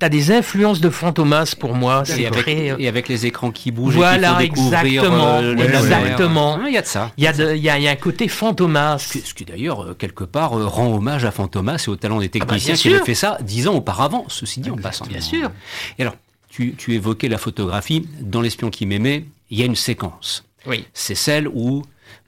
as, 0.00 0.08
des 0.08 0.30
influences 0.32 0.80
de 0.80 0.88
Fantomas 0.88 1.54
pour 1.58 1.74
moi. 1.74 2.02
C'est 2.06 2.22
Et 2.22 2.26
avec, 2.26 2.42
très. 2.44 2.70
euh, 2.70 2.76
et 2.78 2.88
avec 2.88 3.08
les 3.08 3.26
écrans 3.26 3.50
qui 3.50 3.70
bougent 3.70 3.94
Voilà, 3.96 4.38
et 4.42 4.48
qui 4.48 4.56
font 4.56 4.70
découvrir 4.70 5.02
exactement, 5.02 5.34
euh, 5.42 5.54
ouais, 5.54 5.64
exactement. 5.66 6.58
Ah, 6.62 6.68
Il 6.68 6.72
y 6.74 6.78
a 6.78 6.82
de 6.82 6.86
ça. 6.86 7.12
Il 7.18 7.24
y 7.24 7.26
a, 7.26 7.32
de- 7.34 7.54
il 7.54 7.62
y 7.62 7.68
a, 7.68 7.76
il 7.78 7.82
y 7.84 7.88
a 7.88 7.90
un 7.90 7.96
côté 7.96 8.26
Fantomas. 8.28 8.98
Ce 8.98 9.12
qui- 9.12 9.20
ce 9.20 9.34
qui 9.34 9.44
d'ailleurs, 9.44 9.82
euh, 9.82 9.94
quelque 9.94 10.24
part, 10.24 10.58
euh, 10.58 10.66
rend 10.66 10.86
hommage 10.94 11.26
à 11.26 11.30
Fantomas 11.30 11.84
et 11.86 11.90
au 11.90 11.96
talent 11.96 12.20
des 12.20 12.30
techniciens 12.30 12.72
bien 12.74 12.82
qui 12.82 12.88
avaient 12.94 13.04
fait 13.04 13.14
ça 13.14 13.36
dix 13.42 13.68
ans 13.68 13.74
auparavant, 13.74 14.24
ceci 14.28 14.60
dit 14.60 14.70
en 14.70 14.76
passant. 14.76 15.04
Bien 15.04 15.20
sûr. 15.20 15.50
Et 15.98 16.02
alors, 16.02 16.16
tu, 16.48 16.74
tu 16.78 16.94
évoquais 16.94 17.28
la 17.28 17.36
photographie. 17.38 18.08
Dans 18.22 18.40
L'espion 18.40 18.70
qui 18.70 18.86
m'aimait, 18.86 19.26
il 19.50 19.58
y 19.58 19.62
a 19.62 19.66
une 19.66 19.76
séquence. 19.76 20.44
Oui. 20.66 20.86
C'est 20.94 21.14
celle 21.14 21.48
où 21.48 21.82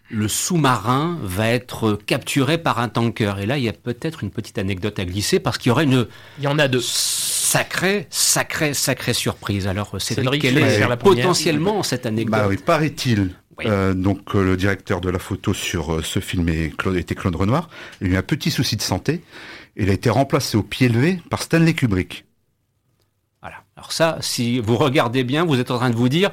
le 0.08 0.28
sous-marin 0.28 1.18
va 1.22 1.48
être 1.48 1.98
capturé 2.06 2.58
par 2.58 2.78
un 2.78 2.88
tanker. 2.88 3.38
Et 3.38 3.46
là, 3.46 3.58
il 3.58 3.64
y 3.64 3.68
a 3.68 3.72
peut-être 3.72 4.22
une 4.22 4.30
petite 4.30 4.58
anecdote 4.58 4.98
à 4.98 5.04
glisser 5.04 5.40
parce 5.40 5.58
qu'il 5.58 5.70
y 5.70 5.72
aurait 5.72 5.84
une 5.84 6.06
Il 6.38 6.44
y 6.44 6.46
en 6.48 6.58
a 6.58 6.68
deux. 6.68 6.80
sacrée, 6.80 8.06
sacrée, 8.10 8.74
sacrée 8.74 9.14
surprise. 9.14 9.66
Alors, 9.66 10.00
Cédric, 10.00 10.24
Cédric, 10.24 10.42
quelle 10.42 10.58
est 10.58 10.78
la 10.86 10.96
potentiellement 10.96 11.82
cette 11.82 12.06
anecdote? 12.06 12.32
Bah 12.32 12.46
oui, 12.48 12.56
paraît-il. 12.56 13.34
Oui. 13.58 13.64
euh, 13.68 13.94
donc 13.94 14.34
euh, 14.34 14.44
le 14.44 14.56
directeur 14.56 15.00
de 15.00 15.08
la 15.08 15.18
photo 15.18 15.54
sur 15.54 15.94
euh, 15.94 16.02
ce 16.02 16.20
film 16.20 16.46
est 16.50 16.76
Claude, 16.76 16.96
était 16.96 17.14
Claude 17.14 17.36
Renoir. 17.36 17.70
Il 18.02 18.08
a 18.08 18.10
eu 18.10 18.16
un 18.16 18.22
petit 18.22 18.50
souci 18.50 18.76
de 18.76 18.82
santé. 18.82 19.22
Il 19.76 19.88
a 19.88 19.94
été 19.94 20.10
remplacé 20.10 20.58
au 20.58 20.62
pied 20.62 20.88
levé 20.88 21.20
par 21.30 21.42
Stanley 21.42 21.72
Kubrick. 21.72 22.26
Voilà. 23.40 23.56
Alors 23.76 23.92
ça, 23.92 24.18
si 24.20 24.58
vous 24.58 24.76
regardez 24.76 25.24
bien, 25.24 25.44
vous 25.44 25.58
êtes 25.58 25.70
en 25.70 25.78
train 25.78 25.90
de 25.90 25.96
vous 25.96 26.08
dire, 26.08 26.32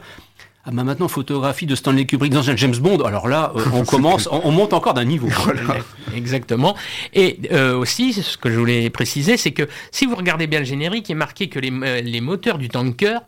ah 0.65 0.71
bah 0.71 0.83
maintenant 0.85 1.09
photographie 1.09 1.65
de 1.65 1.75
Stanley 1.75 2.05
Kubrick 2.05 2.31
dans 2.31 2.49
un 2.49 2.55
James 2.55 2.75
Bond. 2.77 2.99
Alors 3.03 3.27
là, 3.27 3.51
euh, 3.55 3.63
on 3.73 3.83
commence, 3.85 4.29
on, 4.31 4.41
on 4.45 4.51
monte 4.51 4.71
encore 4.71 4.93
d'un 4.93 5.03
niveau. 5.03 5.27
Exactement. 6.15 6.75
Et 7.13 7.37
euh, 7.51 7.75
aussi, 7.75 8.13
ce 8.13 8.37
que 8.37 8.49
je 8.49 8.57
voulais 8.57 8.89
préciser, 8.89 9.35
c'est 9.35 9.51
que 9.51 9.67
si 9.91 10.05
vous 10.05 10.15
regardez 10.15 10.47
bien 10.47 10.59
le 10.59 10.65
générique, 10.65 11.09
il 11.09 11.13
est 11.13 11.15
marqué 11.15 11.49
que 11.49 11.59
les, 11.59 11.69
euh, 11.71 12.01
les 12.01 12.21
moteurs 12.21 12.57
du 12.57 12.69
tanker 12.69 13.19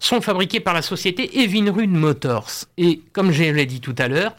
sont 0.00 0.20
fabriqués 0.20 0.60
par 0.60 0.74
la 0.74 0.82
société 0.82 1.40
Evinrude 1.42 1.90
Motors. 1.92 2.50
Et 2.76 3.00
comme 3.12 3.32
je 3.32 3.44
l'ai 3.44 3.66
dit 3.66 3.80
tout 3.80 3.94
à 3.96 4.08
l'heure, 4.08 4.36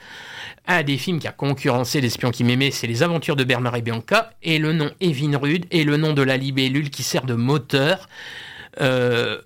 un 0.68 0.84
des 0.84 0.98
films 0.98 1.20
qui 1.20 1.28
a 1.28 1.32
concurrencé 1.32 2.02
L'espion 2.02 2.30
qui 2.30 2.44
m'aimait, 2.44 2.72
c'est 2.72 2.88
Les 2.88 3.02
aventures 3.04 3.36
de 3.36 3.44
Bernard 3.44 3.76
et 3.78 3.82
Bianca, 3.82 4.30
et 4.44 4.60
le 4.60 4.74
nom 4.74 4.92
Evinrude 5.02 5.66
est 5.72 5.84
le 5.84 5.98
nom 5.98 6.14
de 6.14 6.22
la 6.22 6.38
libellule 6.38 6.90
qui 6.92 7.02
sert 7.04 7.26
de 7.26 7.34
moteur. 7.34 8.08
euh, 8.80 9.40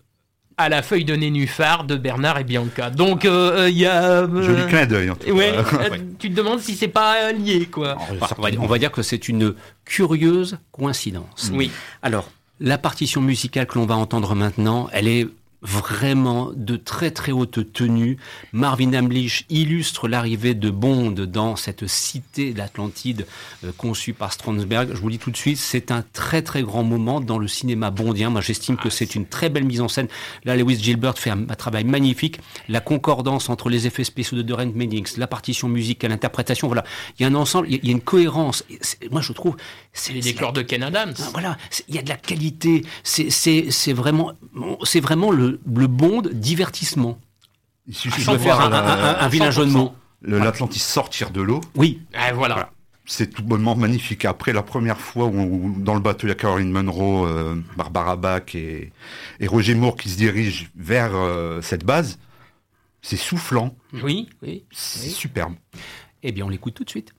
à 0.57 0.69
la 0.69 0.81
feuille 0.81 1.05
de 1.05 1.15
nénuphar 1.15 1.83
de 1.83 1.95
Bernard 1.95 2.39
et 2.39 2.43
Bianca. 2.43 2.89
Donc 2.89 3.25
euh, 3.25 3.67
il 3.69 3.77
y 3.77 3.85
a... 3.85 4.03
euh, 4.23 4.41
Joli 4.41 4.65
clin 4.67 4.85
d'œil. 4.87 5.09
en 5.11 5.15
tout 5.15 5.29
Ouais, 5.31 5.51
cas. 5.51 5.77
euh, 5.91 5.97
tu 6.17 6.29
te 6.31 6.35
demandes 6.35 6.59
si 6.59 6.75
c'est 6.75 6.87
pas 6.87 7.15
euh, 7.29 7.31
lié, 7.33 7.67
quoi. 7.71 7.95
On, 8.11 8.15
va, 8.15 8.51
on 8.59 8.65
va 8.65 8.79
dire 8.79 8.91
que 8.91 9.03
c'est 9.03 9.29
une 9.29 9.53
curieuse 9.85 10.57
coïncidence. 10.71 11.51
Oui. 11.53 11.69
Alors, 12.01 12.29
La 12.59 12.77
partition 12.79 13.21
musicale 13.21 13.67
que 13.67 13.77
l'on 13.77 13.85
va 13.85 13.95
entendre 13.95 14.33
maintenant, 14.33 14.89
elle 14.91 15.07
est 15.07 15.27
vraiment 15.61 16.51
de 16.55 16.75
très 16.75 17.11
très 17.11 17.31
haute 17.31 17.73
tenue. 17.73 18.17
Marvin 18.53 18.93
Hamlish 18.93 19.45
illustre 19.49 20.07
l'arrivée 20.07 20.53
de 20.53 20.69
Bond 20.69 21.11
dans 21.11 21.55
cette 21.55 21.87
cité 21.87 22.53
de 22.53 22.57
l'Atlantide 22.59 23.25
euh, 23.63 23.71
conçue 23.75 24.13
par 24.13 24.31
Stronsberg. 24.31 24.91
Je 24.93 25.01
vous 25.01 25.09
dis 25.09 25.17
tout 25.17 25.31
de 25.31 25.37
suite, 25.37 25.57
c'est 25.57 25.91
un 25.91 26.03
très 26.13 26.41
très 26.41 26.61
grand 26.61 26.83
moment 26.83 27.19
dans 27.21 27.39
le 27.39 27.47
cinéma 27.47 27.89
bondien. 27.89 28.29
Moi 28.29 28.41
j'estime 28.41 28.77
que 28.77 28.89
c'est 28.89 29.15
une 29.15 29.25
très 29.25 29.49
belle 29.49 29.65
mise 29.65 29.81
en 29.81 29.87
scène. 29.87 30.07
Là, 30.45 30.55
Lewis 30.55 30.79
Gilbert 30.81 31.17
fait 31.17 31.31
un, 31.31 31.45
travail 31.57 31.83
magnifique. 31.83 32.39
La 32.69 32.79
concordance 32.79 33.49
entre 33.49 33.69
les 33.69 33.87
effets 33.87 34.03
spéciaux 34.03 34.37
de 34.37 34.43
Dorent 34.43 34.73
Meddings, 34.75 35.17
la 35.17 35.27
partition 35.27 35.67
musicale, 35.67 36.11
l'interprétation, 36.11 36.67
voilà. 36.67 36.83
Il 37.17 37.23
y 37.23 37.25
a 37.25 37.29
un 37.29 37.35
ensemble, 37.35 37.67
il 37.69 37.83
y 37.83 37.89
a 37.89 37.91
une 37.91 38.01
cohérence. 38.01 38.63
Moi 39.11 39.21
je 39.21 39.33
trouve... 39.33 39.55
C'est 39.93 40.13
les 40.13 40.21
décors 40.21 40.53
de 40.53 40.61
Ken 40.61 40.83
Adams. 40.83 41.15
Ah, 41.17 41.29
voilà, 41.31 41.57
il 41.87 41.95
y 41.95 41.97
a 41.97 42.03
de 42.03 42.09
la 42.09 42.17
qualité. 42.17 42.85
C'est 43.03 43.93
vraiment, 43.93 44.33
c'est 44.83 44.99
vraiment 44.99 45.31
le 45.31 45.46
le, 45.47 45.87
Bond 45.87 46.23
divertissement. 46.31 47.19
Il 47.87 47.95
suffit 47.95 48.25
de 48.25 48.37
faire 48.37 48.59
un, 48.59 49.27
vilain 49.29 49.51
jeu 49.51 49.65
de 49.65 49.71
mots. 49.71 49.93
L'Atlantis 50.21 50.79
sortir 50.79 51.31
de 51.31 51.41
l'eau. 51.41 51.61
Oui. 51.75 52.01
voilà. 52.33 52.71
C'est 53.05 53.27
tout 53.27 53.43
bonnement 53.43 53.75
magnifique. 53.75 54.25
Après 54.25 54.51
la 54.51 54.63
première 54.63 54.99
fois 54.99 55.27
où, 55.27 55.73
dans 55.77 55.93
le 55.93 56.01
bateau 56.01 56.27
il 56.27 56.29
y 56.29 56.33
a 56.33 56.35
Caroline 56.35 56.71
Munro, 56.71 57.25
euh, 57.25 57.55
Barbara 57.77 58.17
Bach 58.17 58.53
et, 58.53 58.91
Roger 59.45 59.75
Moore 59.75 59.95
qui 59.95 60.09
se 60.09 60.17
dirigent 60.17 60.65
vers 60.75 61.15
euh, 61.15 61.61
cette 61.61 61.85
base, 61.85 62.19
c'est 63.01 63.15
soufflant. 63.15 63.73
Oui, 64.03 64.27
oui. 64.41 64.65
C'est 64.71 65.07
superbe. 65.07 65.53
Eh 66.23 66.33
bien, 66.33 66.45
on 66.45 66.49
l'écoute 66.49 66.73
tout 66.73 66.83
de 66.83 66.89
suite. 66.89 67.13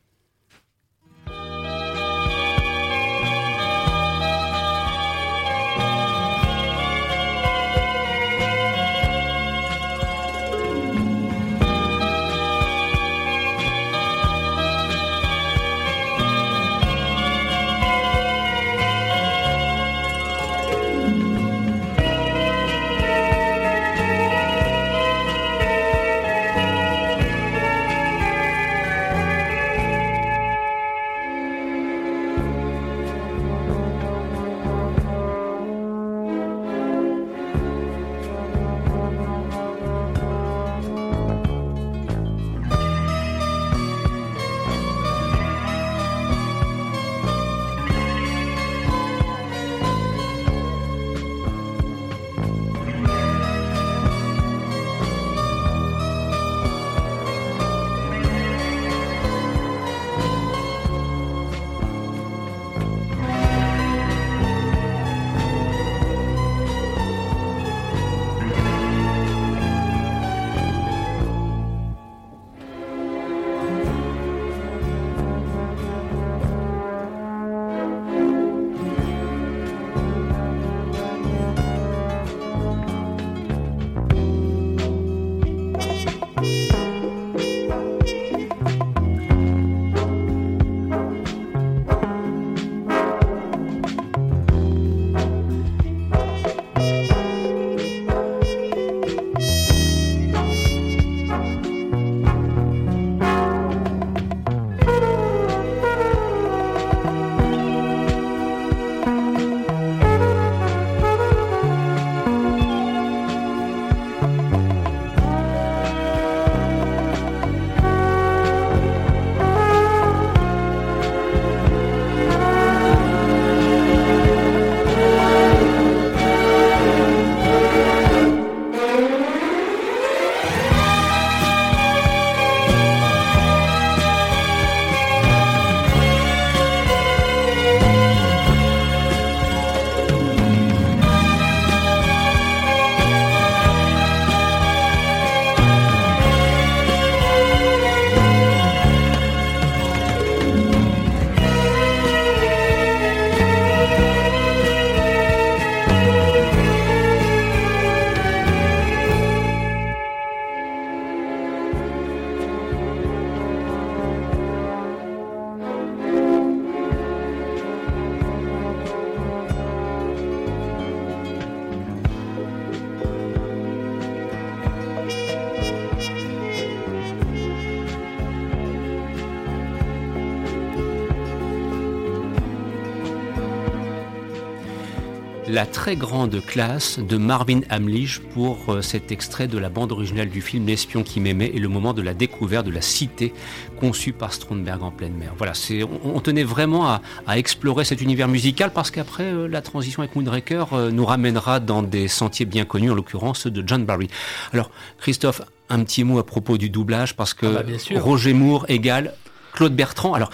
La 185.59 185.67
très 185.67 185.97
grande 185.97 186.41
classe 186.47 187.01
de 187.01 187.17
Marvin 187.17 187.63
Hamlish 187.69 188.21
pour 188.21 188.59
euh, 188.69 188.81
cet 188.81 189.11
extrait 189.11 189.49
de 189.49 189.59
la 189.59 189.69
bande 189.69 189.91
originale 189.91 190.29
du 190.29 190.41
film 190.41 190.65
L'espion 190.69 191.03
qui 191.03 191.19
m'aimait 191.19 191.51
et 191.53 191.59
le 191.59 191.67
moment 191.67 191.95
de 191.95 192.01
la 192.01 192.15
découverte 192.15 192.65
de 192.65 192.71
la 192.71 192.81
cité 192.81 193.35
conçue 193.81 194.13
par 194.13 194.33
Stromberg 194.33 194.85
en 194.85 194.93
pleine 194.93 195.15
mer. 195.15 195.33
Voilà, 195.37 195.55
c'est, 195.55 195.83
on, 195.83 196.21
tenait 196.21 196.45
vraiment 196.45 196.87
à, 196.87 197.01
explorer 197.37 197.85
cet 197.85 198.01
univers 198.01 198.29
musical 198.29 198.71
parce 198.73 198.93
qu'après 198.93 199.25
euh, 199.25 199.49
la 199.49 199.61
transition 199.61 200.01
avec 200.01 200.15
Moonraker 200.15 200.67
euh, 200.75 200.93
nous 200.93 201.05
ramènera 201.05 201.59
dans 201.59 201.83
des 201.83 202.07
sentiers 202.07 202.47
bien 202.47 202.65
connus, 202.65 202.93
en 202.93 202.95
l'occurrence 202.95 203.41
ceux 203.41 203.51
de 203.51 203.67
John 203.67 203.85
Barry. 203.85 204.07
Alors, 204.53 204.71
Christophe, 205.01 205.43
un 205.71 205.83
petit 205.83 206.05
mot 206.05 206.21
à 206.21 206.25
propos 206.25 206.57
du 206.57 206.71
doublage 206.71 207.17
parce 207.17 207.35
que 207.35 207.47
ah 207.47 207.65
bah, 207.65 208.01
Roger 208.01 208.33
Moore 208.33 208.65
égale 208.69 209.13
Claude 209.59 209.75
Bertrand. 209.75 210.15
Alors, 210.15 210.31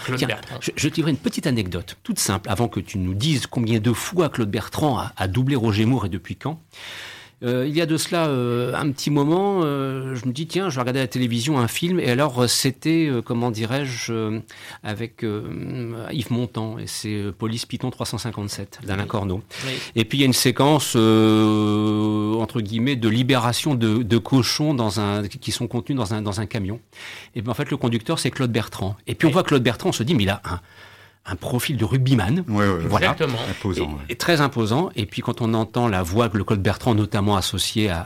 Je, 0.75 0.87
te 0.87 0.95
livre 0.97 1.07
une 1.07 1.17
petite 1.17 1.47
anecdote, 1.47 1.97
toute 2.03 2.19
simple, 2.19 2.47
avant 2.47 2.67
que 2.67 2.79
tu 2.79 2.99
nous 2.99 3.15
dises 3.15 3.47
combien 3.47 3.79
de 3.79 3.91
fois 3.91 4.29
Claude 4.29 4.51
Bertrand 4.51 5.01
a 5.17 5.27
doublé 5.27 5.55
Roger 5.55 5.85
Moore 5.85 6.05
et 6.05 6.09
depuis 6.09 6.35
quand. 6.35 6.61
Euh, 7.43 7.65
il 7.67 7.75
y 7.75 7.81
a 7.81 7.85
de 7.85 7.97
cela 7.97 8.27
euh, 8.27 8.73
un 8.73 8.89
petit 8.91 9.11
moment, 9.11 9.61
euh, 9.63 10.15
je 10.15 10.25
me 10.25 10.31
dis 10.31 10.47
tiens, 10.47 10.69
je 10.69 10.75
vais 10.75 10.81
regarder 10.81 10.99
à 10.99 11.03
la 11.03 11.07
télévision 11.07 11.59
un 11.59 11.67
film 11.67 11.99
et 11.99 12.09
alors 12.09 12.49
c'était 12.49 13.09
comment 13.25 13.51
dirais-je 13.51 14.41
avec 14.83 15.23
Yves 15.23 16.31
Montand 16.31 16.79
et 16.79 16.87
c'est 16.87 17.25
Police 17.37 17.65
Python 17.65 17.91
357 17.91 18.79
d'Alain 18.85 19.05
Corneau. 19.05 19.41
Et 19.95 20.05
puis 20.05 20.19
il 20.19 20.21
y 20.21 20.23
a 20.23 20.27
une 20.27 20.33
séquence 20.33 20.95
entre 20.95 22.61
guillemets 22.61 22.95
de 22.95 23.09
libération 23.09 23.75
de, 23.75 24.17
cochons 24.17 24.73
dans 24.73 24.99
un 24.99 25.27
qui 25.27 25.51
sont 25.51 25.67
contenus 25.67 25.97
dans 25.97 26.13
un 26.13 26.21
dans 26.21 26.39
un 26.39 26.45
camion. 26.45 26.79
Et 27.35 27.41
bien 27.41 27.51
en 27.51 27.55
fait 27.55 27.69
le 27.69 27.77
conducteur 27.77 28.17
c'est 28.19 28.31
Claude 28.31 28.51
Bertrand. 28.51 28.95
Et 29.07 29.15
puis 29.15 29.27
on 29.27 29.31
voit 29.31 29.43
Claude 29.43 29.63
Bertrand, 29.63 29.89
on 29.89 29.93
se 29.93 30.03
dit 30.03 30.15
mais 30.15 30.23
il 30.23 30.29
a 30.29 30.41
un 30.45 30.61
un 31.27 31.35
profil 31.35 31.75
de 31.77 31.85
rugbyman. 31.85 32.43
voilà. 32.47 32.83
Exactement. 32.83 33.39
Imposant, 33.49 33.97
et, 34.09 34.15
très 34.15 34.41
imposant. 34.41 34.89
Et 34.95 35.05
puis 35.07 35.23
quand 35.23 35.41
on 35.41 35.55
entend 35.55 35.87
la 35.87 36.03
voix 36.03 36.29
que 36.29 36.37
le 36.37 36.43
Claude 36.43 36.61
Bertrand, 36.61 36.93
notamment 36.93 37.35
associé 37.35 37.89
à, 37.89 38.05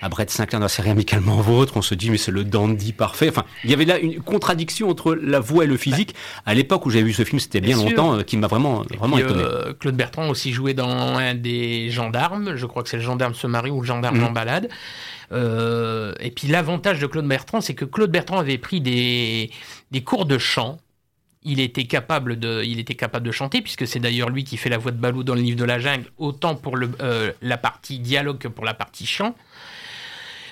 à, 0.00 0.08
Brett 0.08 0.30
Sinclair 0.30 0.60
dans 0.60 0.66
la 0.66 0.68
série 0.68 0.90
Amicalement 0.90 1.40
Vôtre, 1.40 1.76
on 1.76 1.82
se 1.82 1.94
dit 1.94 2.10
mais 2.10 2.16
c'est 2.16 2.30
le 2.30 2.44
dandy 2.44 2.92
parfait. 2.92 3.28
Enfin, 3.28 3.44
il 3.64 3.70
y 3.70 3.74
avait 3.74 3.84
là 3.84 3.98
une 3.98 4.20
contradiction 4.20 4.88
entre 4.88 5.14
la 5.14 5.40
voix 5.40 5.64
et 5.64 5.66
le 5.66 5.76
physique. 5.76 6.14
À 6.46 6.54
l'époque 6.54 6.86
où 6.86 6.90
j'avais 6.90 7.04
vu 7.04 7.12
ce 7.12 7.24
film, 7.24 7.40
c'était 7.40 7.60
bien, 7.60 7.76
longtemps, 7.76 8.14
euh, 8.14 8.22
qui 8.22 8.36
m'a 8.36 8.46
vraiment, 8.46 8.84
vraiment 8.98 9.18
étonné. 9.18 9.42
Euh, 9.42 9.72
Claude 9.74 9.96
Bertrand 9.96 10.28
aussi 10.28 10.52
joué 10.52 10.72
dans 10.72 10.88
un 10.88 11.34
des 11.34 11.90
gendarmes. 11.90 12.54
Je 12.54 12.66
crois 12.66 12.84
que 12.84 12.88
c'est 12.88 12.98
le 12.98 13.02
gendarme 13.02 13.34
se 13.34 13.48
marie 13.48 13.70
ou 13.70 13.80
le 13.80 13.86
gendarme 13.86 14.18
mmh. 14.18 14.24
en 14.24 14.30
balade. 14.30 14.68
Euh, 15.32 16.12
et 16.20 16.30
puis 16.30 16.46
l'avantage 16.46 17.00
de 17.00 17.06
Claude 17.06 17.26
Bertrand, 17.26 17.60
c'est 17.60 17.74
que 17.74 17.84
Claude 17.84 18.10
Bertrand 18.10 18.38
avait 18.38 18.58
pris 18.58 18.80
des, 18.80 19.50
des 19.90 20.02
cours 20.02 20.26
de 20.26 20.38
chant 20.38 20.78
il 21.42 21.60
était 21.60 21.84
capable 21.84 22.38
de, 22.38 22.62
il 22.64 22.78
était 22.78 22.94
capable 22.94 23.26
de 23.26 23.32
chanter, 23.32 23.62
puisque 23.62 23.86
c'est 23.86 23.98
d'ailleurs 23.98 24.28
lui 24.28 24.44
qui 24.44 24.56
fait 24.56 24.68
la 24.68 24.78
voix 24.78 24.92
de 24.92 24.98
Balou 24.98 25.22
dans 25.24 25.34
le 25.34 25.40
livre 25.40 25.58
de 25.58 25.64
la 25.64 25.78
jungle, 25.78 26.06
autant 26.18 26.54
pour 26.54 26.76
le, 26.76 26.90
euh, 27.00 27.32
la 27.40 27.56
partie 27.56 27.98
dialogue 27.98 28.38
que 28.38 28.48
pour 28.48 28.64
la 28.64 28.74
partie 28.74 29.06
chant. 29.06 29.34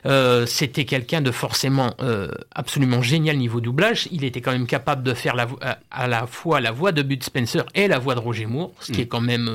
Euh, 0.07 0.47
c'était 0.47 0.85
quelqu'un 0.85 1.21
de 1.21 1.31
forcément 1.31 1.95
euh, 2.01 2.29
absolument 2.53 3.03
génial 3.03 3.37
niveau 3.37 3.61
doublage. 3.61 4.09
Il 4.11 4.25
était 4.25 4.41
quand 4.41 4.53
même 4.53 4.67
capable 4.67 5.03
de 5.03 5.15
faire 5.15 5.35
la, 5.35 5.45
euh, 5.45 5.75
à 5.91 6.09
la 6.09 6.27
fois 6.27 6.61
la 6.61 6.73
voix 6.73 6.93
de 6.93 7.03
Bud 7.03 7.23
Spencer 7.23 7.65
et 7.75 7.89
la 7.89 7.99
voix 7.99 8.15
de 8.15 8.21
Roger 8.21 8.47
Moore, 8.47 8.73
ce 8.81 8.93
qui 8.93 8.99
mm. 8.99 9.03
est 9.03 9.07
quand 9.07 9.21
même 9.21 9.51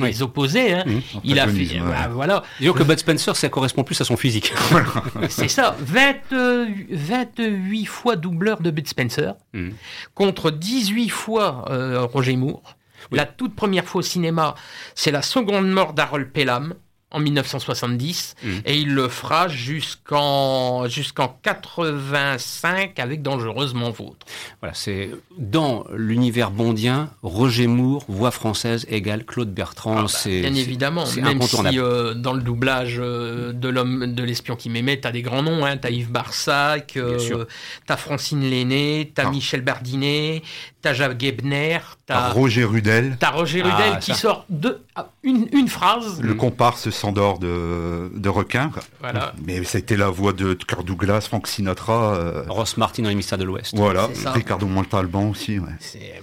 les 0.00 0.22
opposés. 0.22 0.74
Hein. 0.74 0.84
Mm. 0.86 1.00
Il 1.24 1.38
a 1.38 1.48
fait, 1.48 1.80
bah, 1.80 2.08
voilà. 2.10 2.42
Disons 2.60 2.72
que 2.72 2.82
Bud 2.82 2.98
Spencer, 2.98 3.36
ça 3.36 3.48
correspond 3.48 3.84
plus 3.84 4.00
à 4.00 4.04
son 4.04 4.16
physique. 4.16 4.52
C'est 5.28 5.48
ça. 5.48 5.76
28 5.80 7.86
fois 7.86 8.16
doubleur 8.16 8.60
de 8.60 8.70
Bud 8.70 8.88
Spencer 8.88 9.34
mm. 9.52 9.70
contre 10.14 10.50
18 10.50 11.08
fois 11.08 11.64
Roger 12.12 12.36
Moore. 12.36 12.76
La 13.10 13.26
toute 13.26 13.54
première 13.54 13.84
fois 13.84 13.98
au 13.98 14.02
cinéma, 14.02 14.54
c'est 14.94 15.10
la 15.10 15.22
seconde 15.22 15.68
mort 15.68 15.92
d'Harold 15.92 16.30
Pelham 16.32 16.74
en 17.12 17.20
1970 17.20 18.34
mmh. 18.42 18.48
et 18.64 18.78
il 18.78 18.94
le 18.94 19.08
fera 19.08 19.48
jusqu'en 19.48 20.88
jusqu'en 20.88 21.38
85 21.42 22.98
avec 22.98 23.22
Dangereusement 23.22 23.90
Vôtre. 23.90 24.26
Voilà, 24.60 24.74
c'est 24.74 25.10
dans 25.38 25.84
l'univers 25.94 26.50
bondien, 26.50 27.10
Roger 27.22 27.66
Moore, 27.66 28.04
voix 28.08 28.30
française 28.30 28.86
égale 28.88 29.24
Claude 29.24 29.52
Bertrand. 29.52 29.96
Ah 29.98 30.02
bah, 30.02 30.08
c'est 30.08 30.40
bien 30.40 30.54
évidemment, 30.54 31.04
même 31.16 31.42
si 31.42 31.78
euh, 31.78 32.14
dans 32.14 32.32
le 32.32 32.42
doublage 32.42 32.96
euh, 32.98 33.52
de 33.52 33.68
l'homme 33.68 34.14
de 34.14 34.22
l'espion 34.22 34.56
qui 34.56 34.70
m'aimait, 34.70 34.98
t'as 34.98 35.12
des 35.12 35.22
grands 35.22 35.42
noms, 35.42 35.64
hein, 35.64 35.76
t'as 35.76 35.90
Yves 35.90 36.10
Barsac, 36.10 36.96
euh, 36.96 37.44
t'as 37.86 37.96
Francine 37.96 38.48
Lenné, 38.48 39.12
t'as 39.14 39.26
ah. 39.26 39.30
Michel 39.30 39.62
Bardinet, 39.62 40.42
t'as 40.82 40.92
Jacques 40.92 41.18
Gebner, 41.20 41.78
t'as 42.06 42.30
Roger 42.30 42.64
Rudel, 42.64 43.16
t'as 43.18 43.30
Roger 43.30 43.62
Rudel 43.62 43.92
ah, 43.94 43.96
qui 43.96 44.14
sort 44.14 44.44
de 44.50 44.82
une, 45.22 45.48
une 45.52 45.68
phrase. 45.68 46.20
Le 46.20 46.34
comparse 46.34 46.90
Sandor 46.90 47.38
de, 47.38 48.10
de 48.14 48.28
requin. 48.28 48.70
Voilà. 49.00 49.32
Mais 49.46 49.62
ça 49.64 49.78
a 49.78 49.80
été 49.80 49.96
la 49.96 50.10
voix 50.10 50.32
de 50.32 50.54
Kirk 50.54 50.84
Douglas, 50.84 51.22
Frank 51.22 51.46
Sinatra. 51.46 52.14
Euh... 52.14 52.44
Ross 52.48 52.76
Martin 52.76 53.04
dans 53.04 53.08
les 53.08 53.14
Mystères 53.14 53.38
de 53.38 53.44
l'Ouest. 53.44 53.74
Voilà. 53.76 54.08
Ricardo 54.26 54.66
Montalban 54.66 55.30
aussi. 55.30 55.58
Ouais. 55.58 55.70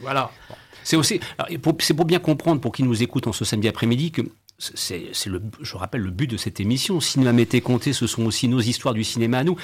Voilà. 0.02 0.30
C'est 0.84 0.96
aussi, 0.96 1.20
c'est 1.80 1.94
pour 1.94 2.06
bien 2.06 2.20
comprendre 2.20 2.62
pour 2.62 2.72
qui 2.72 2.84
nous 2.84 3.02
écoute 3.02 3.28
en 3.28 3.34
ce 3.34 3.46
samedi 3.46 3.68
après-midi 3.68 4.12
que 4.12 4.22
c'est 4.58 5.12
le, 5.28 5.42
je 5.62 5.78
rappelle 5.78 6.02
le 6.02 6.12
but 6.12 6.28
de 6.28 6.36
cette 6.36 6.60
émission. 6.60 7.00
Cinéma 7.00 7.32
Mété 7.32 7.62
Comté, 7.62 7.94
ce 7.94 8.08
sont 8.08 8.26
aussi 8.26 8.48
nos 8.50 8.60
histoires 8.60 8.94
du 8.94 9.06
cinéma 9.06 9.40
à 9.40 9.44
nous. 9.44 9.56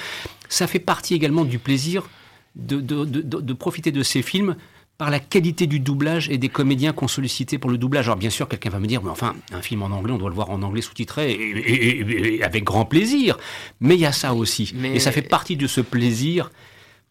Ça 0.48 0.66
fait 0.66 0.78
partie 0.78 1.14
également 1.14 1.44
du 1.44 1.58
plaisir 1.58 2.08
de, 2.54 2.80
de, 2.80 3.04
de, 3.04 3.20
de 3.20 3.52
profiter 3.52 3.92
de 3.92 4.02
ces 4.02 4.22
films 4.22 4.56
par 4.98 5.10
la 5.10 5.20
qualité 5.20 5.66
du 5.66 5.80
doublage 5.80 6.28
et 6.30 6.38
des 6.38 6.48
comédiens 6.48 6.92
qu'on 6.92 7.08
sollicitait 7.08 7.58
pour 7.58 7.70
le 7.70 7.78
doublage. 7.78 8.06
Alors 8.06 8.16
bien 8.16 8.30
sûr, 8.30 8.48
quelqu'un 8.48 8.70
va 8.70 8.78
me 8.78 8.86
dire, 8.86 9.02
mais 9.02 9.10
enfin, 9.10 9.34
un 9.52 9.62
film 9.62 9.82
en 9.82 9.86
anglais, 9.86 10.12
on 10.12 10.18
doit 10.18 10.30
le 10.30 10.34
voir 10.34 10.50
en 10.50 10.62
anglais 10.62 10.82
sous-titré, 10.82 11.32
et, 11.32 12.42
avec 12.42 12.64
grand 12.64 12.84
plaisir. 12.84 13.38
Mais 13.80 13.94
il 13.94 14.00
y 14.00 14.06
a 14.06 14.12
ça 14.12 14.34
aussi. 14.34 14.74
Et 14.84 15.00
ça 15.00 15.12
fait 15.12 15.22
partie 15.22 15.56
de 15.56 15.66
ce 15.66 15.80
plaisir 15.80 16.50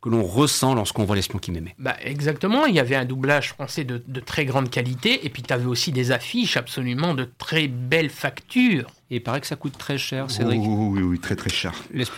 que 0.01 0.09
l'on 0.09 0.23
ressent 0.23 0.75
lorsqu'on 0.75 1.03
voit 1.03 1.15
l'espion 1.15 1.39
qui 1.39 1.51
m'aimait. 1.51 1.75
Bah 1.79 1.95
exactement, 2.03 2.67
il 2.67 2.75
y 2.75 2.79
avait 2.79 2.95
un 2.95 3.05
doublage 3.05 3.49
français 3.49 3.83
de, 3.83 3.99
très 4.19 4.45
grande 4.45 4.69
qualité, 4.69 5.25
et 5.25 5.29
puis 5.29 5.41
tu 5.41 5.51
avais 5.51 5.65
aussi 5.65 5.91
des 5.91 6.11
affiches 6.11 6.57
absolument 6.57 7.15
de 7.15 7.27
très 7.39 7.67
belles 7.67 8.11
factures. 8.11 8.87
Et 9.09 9.15
il 9.15 9.23
paraît 9.23 9.41
que 9.41 9.47
ça 9.47 9.55
coûte 9.55 9.77
très 9.77 9.97
cher, 9.97 10.29
Cédric. 10.29 10.61
Oui, 10.61 10.67
oui, 10.67 11.01
oui, 11.01 11.19
très 11.19 11.35
très 11.35 11.49
cher. 11.49 11.73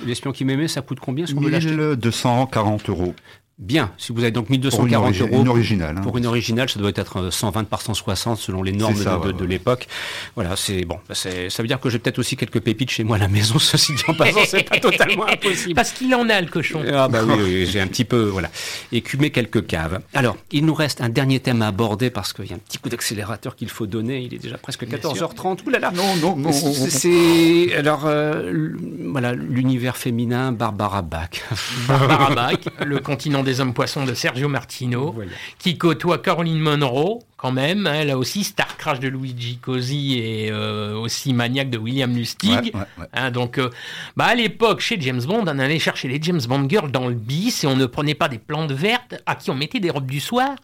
L'espion 0.05 0.31
qui 0.33 0.43
m'aimait, 0.43 0.67
ça 0.67 0.81
coûte 0.81 0.99
combien 0.99 1.25
1240 1.25 2.89
euros. 2.89 3.15
Bien, 3.59 3.91
si 3.97 4.11
vous 4.11 4.21
avez 4.21 4.29
donc 4.29 4.51
1240 4.51 5.17
pour 5.17 5.27
euros 5.29 5.41
une 5.41 5.47
originale, 5.47 5.95
hein. 5.97 6.01
pour 6.01 6.15
une 6.19 6.27
originale, 6.27 6.69
ça 6.69 6.79
doit 6.79 6.91
être 6.93 7.31
120 7.31 7.63
par 7.63 7.81
160 7.81 8.37
selon 8.37 8.61
les 8.61 8.71
normes 8.71 8.93
de, 9.33 9.45
l'époque. 9.45 9.87
Voilà, 10.35 10.55
c'est 10.55 10.85
bon, 10.85 10.99
bah, 11.09 11.15
ça 11.15 11.29
veut 11.31 11.67
dire 11.67 11.79
que 11.79 11.89
j'ai 11.89 11.97
peut-être 11.97 12.19
aussi 12.19 12.35
quelques 12.35 12.59
pépites 12.59 12.91
chez 12.91 13.03
moi 13.03 13.15
à 13.15 13.19
la 13.19 13.27
maison. 13.27 13.57
Ceci 13.59 13.95
dit 13.95 14.03
en 14.07 14.13
passant, 14.13 14.41
c'est 14.45 14.61
pas 14.61 14.77
totalement 14.77 15.25
impossible. 15.25 15.73
Parce 15.73 15.91
qu'il 15.91 16.13
en 16.13 16.29
a 16.29 16.39
le 16.39 16.45
cochon. 16.45 16.83
Ah 16.93 17.07
bah 17.07 17.21
oui, 17.25 17.65
j'ai 17.65 17.81
un 17.81 17.87
petit 17.87 18.05
peu 18.05 18.25
voilà 18.25 18.51
écumé 18.91 19.31
quelques 19.31 19.65
caves. 19.65 20.01
Alors, 20.13 20.37
il 20.51 20.63
nous 20.63 20.75
reste 20.75 21.01
un 21.01 21.09
dernier 21.09 21.39
thème 21.39 21.63
à 21.63 21.69
aborder 21.69 22.11
parce 22.11 22.33
qu'il 22.33 22.45
y 22.45 22.51
a 22.51 22.57
un 22.57 22.59
petit 22.59 22.77
coup 22.77 22.89
d'accélérateur 22.89 23.55
qu'il 23.55 23.69
faut 23.69 23.87
donner. 23.87 24.19
Il 24.19 24.35
est 24.35 24.39
déjà 24.39 24.59
presque 24.59 24.83
14h30. 24.83 25.65
Ouh 25.65 25.69
là 25.71 25.79
là. 25.79 25.91
Non 25.95 26.15
non 26.17 26.35
non. 26.35 26.51
C'est 26.51 27.73
alors 27.75 28.03
euh, 28.05 28.71
voilà 29.11 29.33
l'univers 29.33 29.97
féminin 29.97 30.51
Barbara 30.51 31.01
Bach. 31.01 31.41
Barbara 31.87 32.35
Bach, 32.35 32.59
le 32.85 32.99
continent 32.99 33.46
des 33.47 33.61
hommes 33.61 33.73
poissons 33.73 34.05
de 34.05 34.13
Sergio 34.13 34.49
Martino, 34.49 35.15
qui 35.57 35.77
côtoie 35.77 36.19
Caroline 36.19 36.59
Monroe, 36.59 37.19
quand 37.37 37.51
même. 37.51 37.87
Hein, 37.87 38.03
là 38.03 38.17
aussi, 38.17 38.43
Star 38.43 38.77
Crash 38.77 38.99
de 38.99 39.07
Luigi 39.07 39.57
Cosi 39.57 40.17
et 40.17 40.51
euh, 40.51 40.95
aussi 40.95 41.33
maniaque 41.33 41.69
de 41.69 41.77
William 41.77 42.13
Lustig. 42.13 42.73
Hein, 43.13 43.31
donc, 43.31 43.59
euh, 43.59 43.69
bah, 44.17 44.25
à 44.25 44.35
l'époque, 44.35 44.81
chez 44.81 44.99
James 44.99 45.21
Bond, 45.21 45.43
on 45.43 45.59
allait 45.59 45.79
chercher 45.79 46.07
les 46.07 46.19
James 46.21 46.41
Bond 46.47 46.67
girls 46.67 46.91
dans 46.91 47.07
le 47.07 47.13
bis 47.13 47.63
et 47.63 47.67
on 47.67 47.75
ne 47.75 47.85
prenait 47.85 48.15
pas 48.15 48.27
des 48.27 48.39
plantes 48.39 48.71
vertes 48.71 49.21
à 49.25 49.35
qui 49.35 49.51
on 49.51 49.55
mettait 49.55 49.79
des 49.79 49.91
robes 49.91 50.09
du 50.09 50.19
soir. 50.19 50.55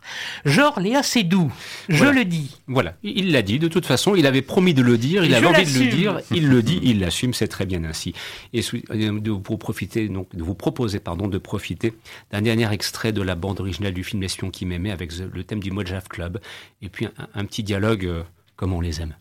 Genre 0.46 0.80
Léa 0.80 1.04
Seydoux, 1.04 1.52
je 1.90 2.06
le 2.06 2.26
dis. 2.26 2.58
Voilà, 2.68 2.96
il 3.04 3.32
l'a 3.32 3.44
dit. 3.44 3.60
De 3.60 3.68
toute 3.68 3.86
façon, 3.86 4.16
il 4.16 4.26
avait 4.26 4.42
promis 4.42 4.74
de 4.74 4.82
le 4.82 4.98
dire, 4.98 5.24
il 5.24 5.36
avait 5.36 5.46
envie 5.46 5.72
de 5.72 5.80
le 5.80 5.88
dire. 5.88 6.20
Il 6.32 6.50
le 6.50 6.64
dit, 6.64 6.80
il 6.82 7.00
l'assume, 7.00 7.34
c'est 7.34 7.48
très 7.48 7.66
bien 7.66 7.84
ainsi. 7.84 8.14
Et 8.52 8.62
de 8.62 9.32
vous 9.32 9.58
profiter, 9.58 10.10
donc, 10.10 10.36
de 10.36 10.44
vous 10.44 10.56
proposer, 10.56 11.00
pardon, 11.00 11.28
de 11.28 11.38
profiter 11.38 11.94
d'un 12.32 12.42
dernier 12.42 12.72
extrait 12.74 13.14
de 13.14 13.22
la 13.22 13.36
bande 13.36 13.60
originale 13.62 13.94
du 13.94 14.04
film 14.04 14.22
L'espion 14.22 14.52
qui 14.52 14.66
m'aimait 14.66 14.92
avec 14.92 15.12
le 15.18 15.44
thème 15.44 15.62
du 15.62 15.72
Mojave 15.72 16.08
Club 16.10 16.42
et 16.82 16.90
puis 16.90 17.08
un, 17.34 17.46
petit 17.46 17.64
dialogue 17.64 18.06
euh, 18.06 18.24
comme 18.56 18.74
on 18.74 18.82
les 18.82 19.02
aime. 19.02 19.16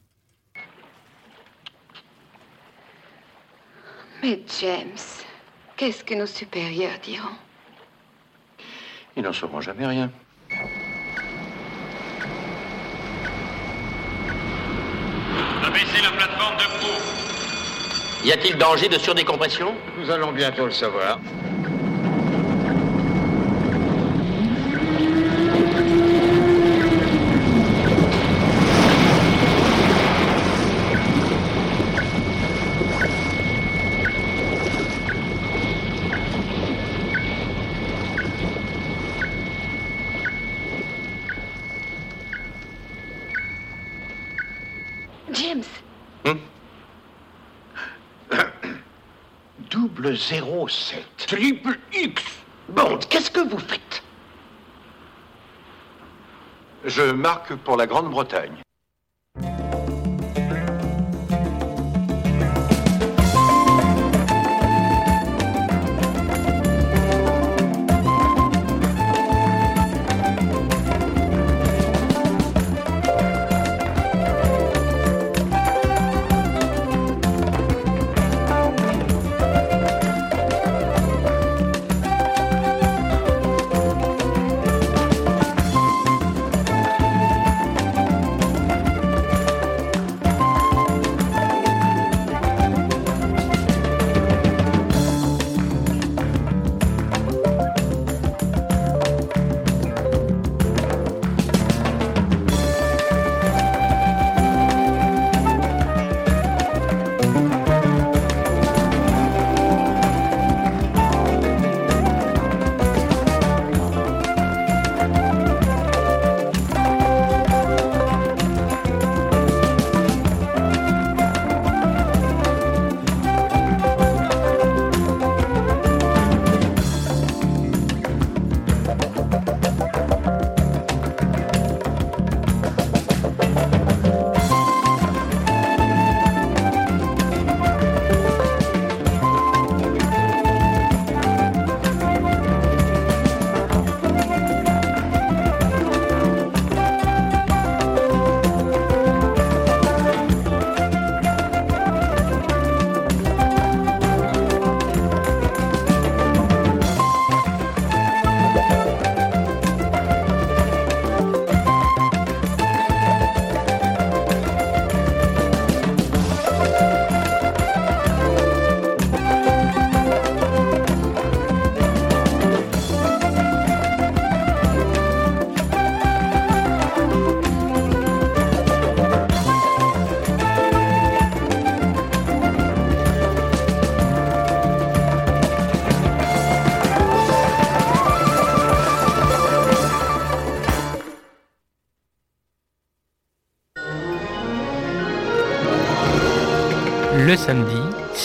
Mais 4.23 4.41
James, 4.61 4.99
qu'est-ce 5.77 6.05
que 6.05 6.15
nos 6.15 6.27
supérieurs 6.27 6.99
diront? 7.03 7.37
Ils 9.17 9.23
n'en 9.23 9.33
sauront 9.33 9.61
jamais 9.61 9.87
rien. 9.87 10.11
Abaissez 15.65 16.03
la 16.03 16.11
plateforme 16.11 16.57
de 16.57 16.79
proue. 16.79 18.27
Y 18.27 18.33
a-t-il 18.33 18.57
danger 18.57 18.89
de 18.89 18.99
surdécompression? 18.99 19.75
Nous 19.99 20.11
allons 20.11 20.33
bientôt 20.33 20.67
le 20.67 20.73
savoir. 20.73 21.19
Double 50.31 50.71
07. 50.71 51.05
Triple 51.27 51.79
X. 51.93 52.23
Bond, 52.69 52.99
qu'est-ce 53.09 53.31
que 53.31 53.41
vous 53.41 53.59
faites? 53.59 54.03
Je 56.85 57.03
marque 57.03 57.55
pour 57.57 57.77
la 57.77 57.87
Grande-Bretagne. 57.87 58.62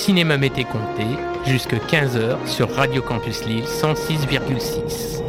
Cinéma 0.08 0.38
Mété 0.38 0.64
Comté, 0.64 1.03
jusque 1.45 1.74
15h 1.74 2.47
sur 2.47 2.74
Radio 2.74 3.01
Campus 3.01 3.43
Lille 3.43 3.66
106,6. 3.66 5.22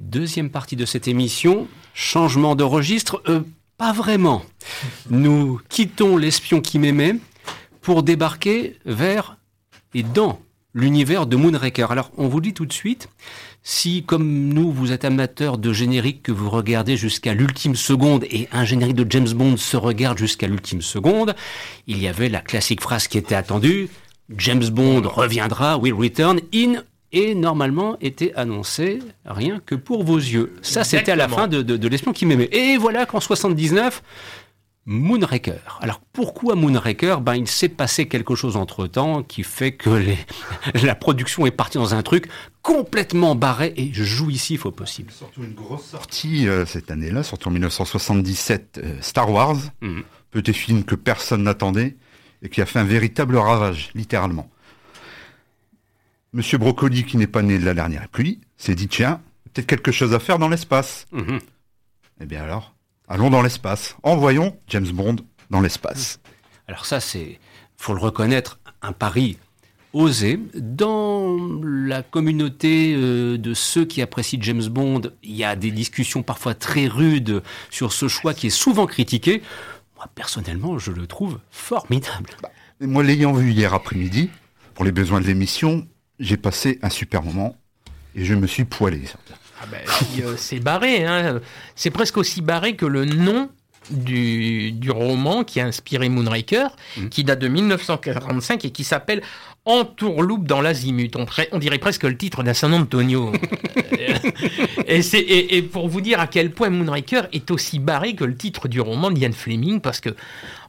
Deuxième 0.00 0.48
partie 0.48 0.74
de 0.74 0.86
cette 0.86 1.06
émission, 1.06 1.68
changement 1.92 2.54
de 2.54 2.64
registre, 2.64 3.22
euh, 3.28 3.42
pas 3.76 3.92
vraiment. 3.92 4.42
Nous 5.10 5.60
quittons 5.68 6.16
l'espion 6.16 6.62
qui 6.62 6.78
m'aimait 6.78 7.16
pour 7.82 8.02
débarquer 8.02 8.78
vers 8.86 9.36
et 9.92 10.02
dans 10.02 10.40
l'univers 10.72 11.26
de 11.26 11.36
Moonraker. 11.36 11.92
Alors, 11.92 12.10
on 12.16 12.28
vous 12.28 12.40
dit 12.40 12.54
tout 12.54 12.64
de 12.64 12.72
suite, 12.72 13.10
si, 13.68 14.04
comme 14.04 14.48
nous, 14.54 14.70
vous 14.70 14.92
êtes 14.92 15.04
amateur 15.04 15.58
de 15.58 15.72
générique 15.72 16.22
que 16.22 16.30
vous 16.30 16.48
regardez 16.48 16.96
jusqu'à 16.96 17.34
l'ultime 17.34 17.74
seconde 17.74 18.22
et 18.30 18.48
un 18.52 18.64
générique 18.64 18.94
de 18.94 19.10
James 19.10 19.28
Bond 19.34 19.56
se 19.56 19.76
regarde 19.76 20.18
jusqu'à 20.18 20.46
l'ultime 20.46 20.82
seconde, 20.82 21.34
il 21.88 22.00
y 22.00 22.06
avait 22.06 22.28
la 22.28 22.38
classique 22.38 22.80
phrase 22.80 23.08
qui 23.08 23.18
était 23.18 23.34
attendue, 23.34 23.88
James 24.38 24.68
Bond 24.68 25.02
reviendra, 25.08 25.78
will 25.78 25.94
return 25.94 26.38
in 26.54 26.84
et 27.10 27.34
normalement 27.34 27.96
était 28.00 28.32
annoncé 28.36 29.00
rien 29.24 29.60
que 29.66 29.74
pour 29.74 30.04
vos 30.04 30.18
yeux. 30.18 30.54
Ça, 30.62 30.84
c'était 30.84 31.10
à 31.10 31.16
la 31.16 31.28
fin 31.28 31.48
de, 31.48 31.62
de, 31.62 31.76
de 31.76 31.88
l'espion 31.88 32.12
qui 32.12 32.24
m'aimait. 32.24 32.48
Et 32.52 32.76
voilà 32.76 33.04
qu'en 33.04 33.18
79, 33.18 34.00
Moonraker. 34.88 35.78
Alors 35.80 36.00
pourquoi 36.12 36.54
Moonraker? 36.54 37.20
Ben 37.20 37.34
il 37.34 37.48
s'est 37.48 37.68
passé 37.68 38.06
quelque 38.06 38.36
chose 38.36 38.56
entre 38.56 38.86
temps 38.86 39.22
qui 39.24 39.42
fait 39.42 39.72
que 39.72 39.90
les... 39.90 40.16
la 40.84 40.94
production 40.94 41.44
est 41.44 41.50
partie 41.50 41.76
dans 41.78 41.94
un 41.94 42.02
truc 42.04 42.28
complètement 42.62 43.34
barré 43.34 43.74
et 43.76 43.92
jouissif 43.92 44.64
au 44.64 44.70
possible. 44.70 45.10
Surtout 45.10 45.42
une 45.42 45.54
grosse 45.54 45.86
sortie 45.86 46.46
euh, 46.48 46.64
cette 46.66 46.90
année-là, 46.92 47.22
surtout 47.24 47.48
en 47.48 47.52
1977, 47.52 48.80
euh, 48.82 48.96
Star 49.00 49.30
Wars, 49.30 49.56
Mhm. 49.80 50.04
petit 50.30 50.52
film 50.54 50.84
que 50.84 50.94
personne 50.94 51.42
n'attendait 51.42 51.96
et 52.42 52.48
qui 52.48 52.60
a 52.62 52.66
fait 52.66 52.78
un 52.78 52.84
véritable 52.84 53.36
ravage, 53.36 53.90
littéralement. 53.94 54.48
Monsieur 56.32 56.58
Brocoli, 56.58 57.04
qui 57.04 57.16
n'est 57.16 57.26
pas 57.26 57.42
né 57.42 57.58
de 57.58 57.64
la 57.64 57.74
dernière 57.74 58.08
pluie, 58.08 58.40
s'est 58.56 58.74
dit 58.74 58.88
tiens, 58.88 59.20
peut-être 59.52 59.66
quelque 59.66 59.90
chose 59.90 60.12
à 60.14 60.20
faire 60.20 60.38
dans 60.38 60.48
l'espace. 60.48 61.06
Mhm. 61.12 61.40
Eh 62.20 62.26
bien 62.26 62.42
alors, 62.44 62.74
allons 63.08 63.30
dans 63.30 63.42
l'espace. 63.42 63.96
Envoyons 64.02 64.56
James 64.68 64.88
Bond 64.88 65.16
dans 65.50 65.60
l'espace. 65.60 66.20
Alors 66.68 66.86
ça, 66.86 67.00
c'est, 67.00 67.38
faut 67.76 67.94
le 67.94 68.00
reconnaître, 68.00 68.58
un 68.82 68.92
pari 68.92 69.38
osé. 69.92 70.38
Dans 70.54 71.36
la 71.62 72.02
communauté 72.02 72.94
euh, 72.94 73.38
de 73.38 73.54
ceux 73.54 73.84
qui 73.84 74.02
apprécient 74.02 74.40
James 74.42 74.66
Bond, 74.68 75.02
il 75.22 75.34
y 75.34 75.44
a 75.44 75.56
des 75.56 75.70
discussions 75.70 76.22
parfois 76.22 76.54
très 76.54 76.86
rudes 76.86 77.42
sur 77.70 77.92
ce 77.92 78.08
choix 78.08 78.34
qui 78.34 78.48
est 78.48 78.50
souvent 78.50 78.86
critiqué. 78.86 79.42
Moi, 79.96 80.06
personnellement, 80.14 80.78
je 80.78 80.92
le 80.92 81.06
trouve 81.06 81.40
formidable. 81.50 82.30
Et 82.80 82.86
moi, 82.86 83.02
l'ayant 83.02 83.32
vu 83.32 83.52
hier 83.52 83.72
après-midi, 83.72 84.28
pour 84.74 84.84
les 84.84 84.92
besoins 84.92 85.20
de 85.20 85.26
l'émission, 85.26 85.86
j'ai 86.20 86.36
passé 86.36 86.78
un 86.82 86.90
super 86.90 87.22
moment 87.22 87.56
et 88.14 88.24
je 88.24 88.34
me 88.34 88.46
suis 88.46 88.64
poilé. 88.64 89.02
Ah 89.66 89.76
ben, 90.16 90.24
euh, 90.24 90.34
c'est 90.36 90.60
barré, 90.60 91.04
hein. 91.04 91.40
c'est 91.74 91.90
presque 91.90 92.16
aussi 92.16 92.40
barré 92.42 92.76
que 92.76 92.86
le 92.86 93.04
nom 93.04 93.50
du, 93.90 94.72
du 94.72 94.90
roman 94.90 95.44
qui 95.44 95.60
a 95.60 95.66
inspiré 95.66 96.08
Moonraker, 96.08 96.68
qui 97.10 97.24
date 97.24 97.38
de 97.38 97.48
1945 97.48 98.64
et 98.64 98.70
qui 98.70 98.84
s'appelle 98.84 99.22
Entourloupe 99.66 100.46
dans 100.46 100.60
l'azimut. 100.60 101.14
On, 101.52 101.58
dirait 101.58 101.78
presque 101.78 102.04
le 102.04 102.16
titre 102.16 102.42
d'un 102.44 102.54
San 102.54 102.72
Antonio. 102.72 103.32
et, 104.86 105.02
c'est- 105.02 105.18
et- 105.18 105.56
et 105.56 105.62
pour 105.62 105.88
vous 105.88 106.00
dire 106.00 106.20
à 106.20 106.26
quel 106.26 106.52
point 106.52 106.70
Moonraker 106.70 107.22
est 107.32 107.50
aussi 107.50 107.78
barré 107.78 108.14
que 108.14 108.24
le 108.24 108.36
titre 108.36 108.68
du 108.68 108.80
roman 108.80 109.10
d'Ian 109.10 109.32
Fleming, 109.32 109.80
parce 109.80 110.00
que 110.00 110.10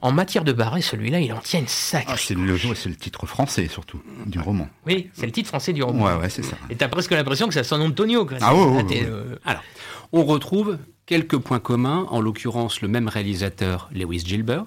en 0.01 0.11
matière 0.11 0.43
de 0.43 0.51
barré, 0.51 0.81
celui-là, 0.81 1.19
il 1.19 1.31
en 1.33 1.39
tient 1.39 1.59
une 1.59 1.67
sacrée. 1.67 2.11
Ah, 2.13 2.17
c'est 2.17 2.33
le, 2.35 2.45
le 2.55 2.95
titre 2.95 3.25
français 3.25 3.67
surtout 3.67 4.01
du 4.25 4.39
roman. 4.39 4.67
Oui, 4.85 5.09
c'est 5.13 5.25
le 5.25 5.31
titre 5.31 5.47
français 5.49 5.73
du 5.73 5.83
roman. 5.83 6.05
Ouais, 6.05 6.15
ouais, 6.21 6.29
c'est 6.29 6.43
ça. 6.43 6.57
Et 6.69 6.75
t'as 6.75 6.87
presque 6.87 7.11
l'impression 7.11 7.47
que 7.47 7.53
c'est 7.53 7.63
San 7.63 7.81
Antonio. 7.81 8.25
quoi. 8.25 8.37
Ah 8.41 8.53
euh, 8.53 9.35
Alors, 9.45 9.63
on 10.11 10.23
retrouve 10.23 10.77
quelques 11.05 11.37
points 11.37 11.59
communs, 11.59 12.05
en 12.09 12.19
l'occurrence 12.19 12.81
le 12.81 12.87
même 12.87 13.07
réalisateur, 13.07 13.89
Lewis 13.93 14.23
Gilbert. 14.25 14.65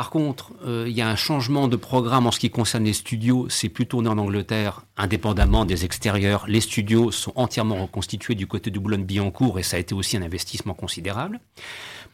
Par 0.00 0.08
contre, 0.08 0.54
euh, 0.64 0.86
il 0.88 0.96
y 0.96 1.02
a 1.02 1.08
un 1.10 1.14
changement 1.14 1.68
de 1.68 1.76
programme 1.76 2.26
en 2.26 2.30
ce 2.30 2.38
qui 2.38 2.48
concerne 2.48 2.84
les 2.84 2.94
studios. 2.94 3.50
C'est 3.50 3.68
plus 3.68 3.86
tourné 3.86 4.08
en 4.08 4.16
Angleterre, 4.16 4.86
indépendamment 4.96 5.66
des 5.66 5.84
extérieurs. 5.84 6.46
Les 6.48 6.62
studios 6.62 7.10
sont 7.10 7.34
entièrement 7.34 7.82
reconstitués 7.82 8.34
du 8.34 8.46
côté 8.46 8.70
de 8.70 8.78
Boulogne-Billancourt 8.78 9.58
et 9.58 9.62
ça 9.62 9.76
a 9.76 9.78
été 9.78 9.94
aussi 9.94 10.16
un 10.16 10.22
investissement 10.22 10.72
considérable. 10.72 11.38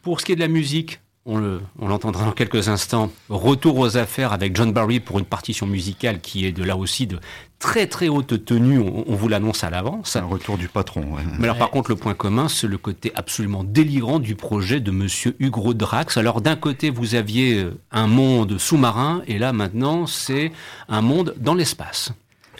Pour 0.01 0.19
ce 0.19 0.25
qui 0.25 0.33
est 0.33 0.35
de 0.35 0.41
la 0.41 0.49
musique, 0.49 0.99
on 1.27 1.37
le- 1.37 1.61
on 1.77 1.87
l'entendra 1.87 2.25
dans 2.25 2.31
quelques 2.31 2.69
instants, 2.69 3.11
retour 3.29 3.77
aux 3.77 3.97
affaires 3.97 4.31
avec 4.33 4.55
John 4.55 4.71
Barry 4.71 4.99
pour 4.99 5.19
une 5.19 5.25
partition 5.25 5.67
musicale 5.67 6.19
qui 6.21 6.45
est 6.45 6.51
de 6.51 6.63
là 6.63 6.75
aussi 6.77 7.05
de 7.05 7.19
très 7.59 7.85
très 7.87 8.07
haute 8.07 8.45
tenue, 8.45 8.79
on, 8.79 9.03
on 9.07 9.15
vous 9.15 9.27
l'annonce 9.27 9.63
à 9.63 9.69
l'avance. 9.69 10.15
Un 10.15 10.25
retour 10.25 10.57
du 10.57 10.67
patron. 10.67 11.01
ouais. 11.15 11.23
Mais 11.37 11.45
alors 11.45 11.57
par 11.57 11.69
contre, 11.69 11.89
le 11.91 11.97
point 11.97 12.13
commun, 12.13 12.47
c'est 12.47 12.67
le 12.67 12.77
côté 12.77 13.11
absolument 13.15 13.63
délirant 13.63 14.19
du 14.19 14.35
projet 14.35 14.79
de 14.79 14.89
Monsieur 14.91 15.35
Hugo 15.39 15.73
Drax. 15.73 16.17
Alors 16.17 16.41
d'un 16.41 16.55
côté, 16.55 16.89
vous 16.89 17.13
aviez 17.15 17.67
un 17.91 18.07
monde 18.07 18.57
sous-marin, 18.57 19.21
et 19.27 19.37
là 19.37 19.53
maintenant, 19.53 20.07
c'est 20.07 20.51
un 20.87 21.01
monde 21.01 21.35
dans 21.37 21.53
l'espace. 21.55 22.11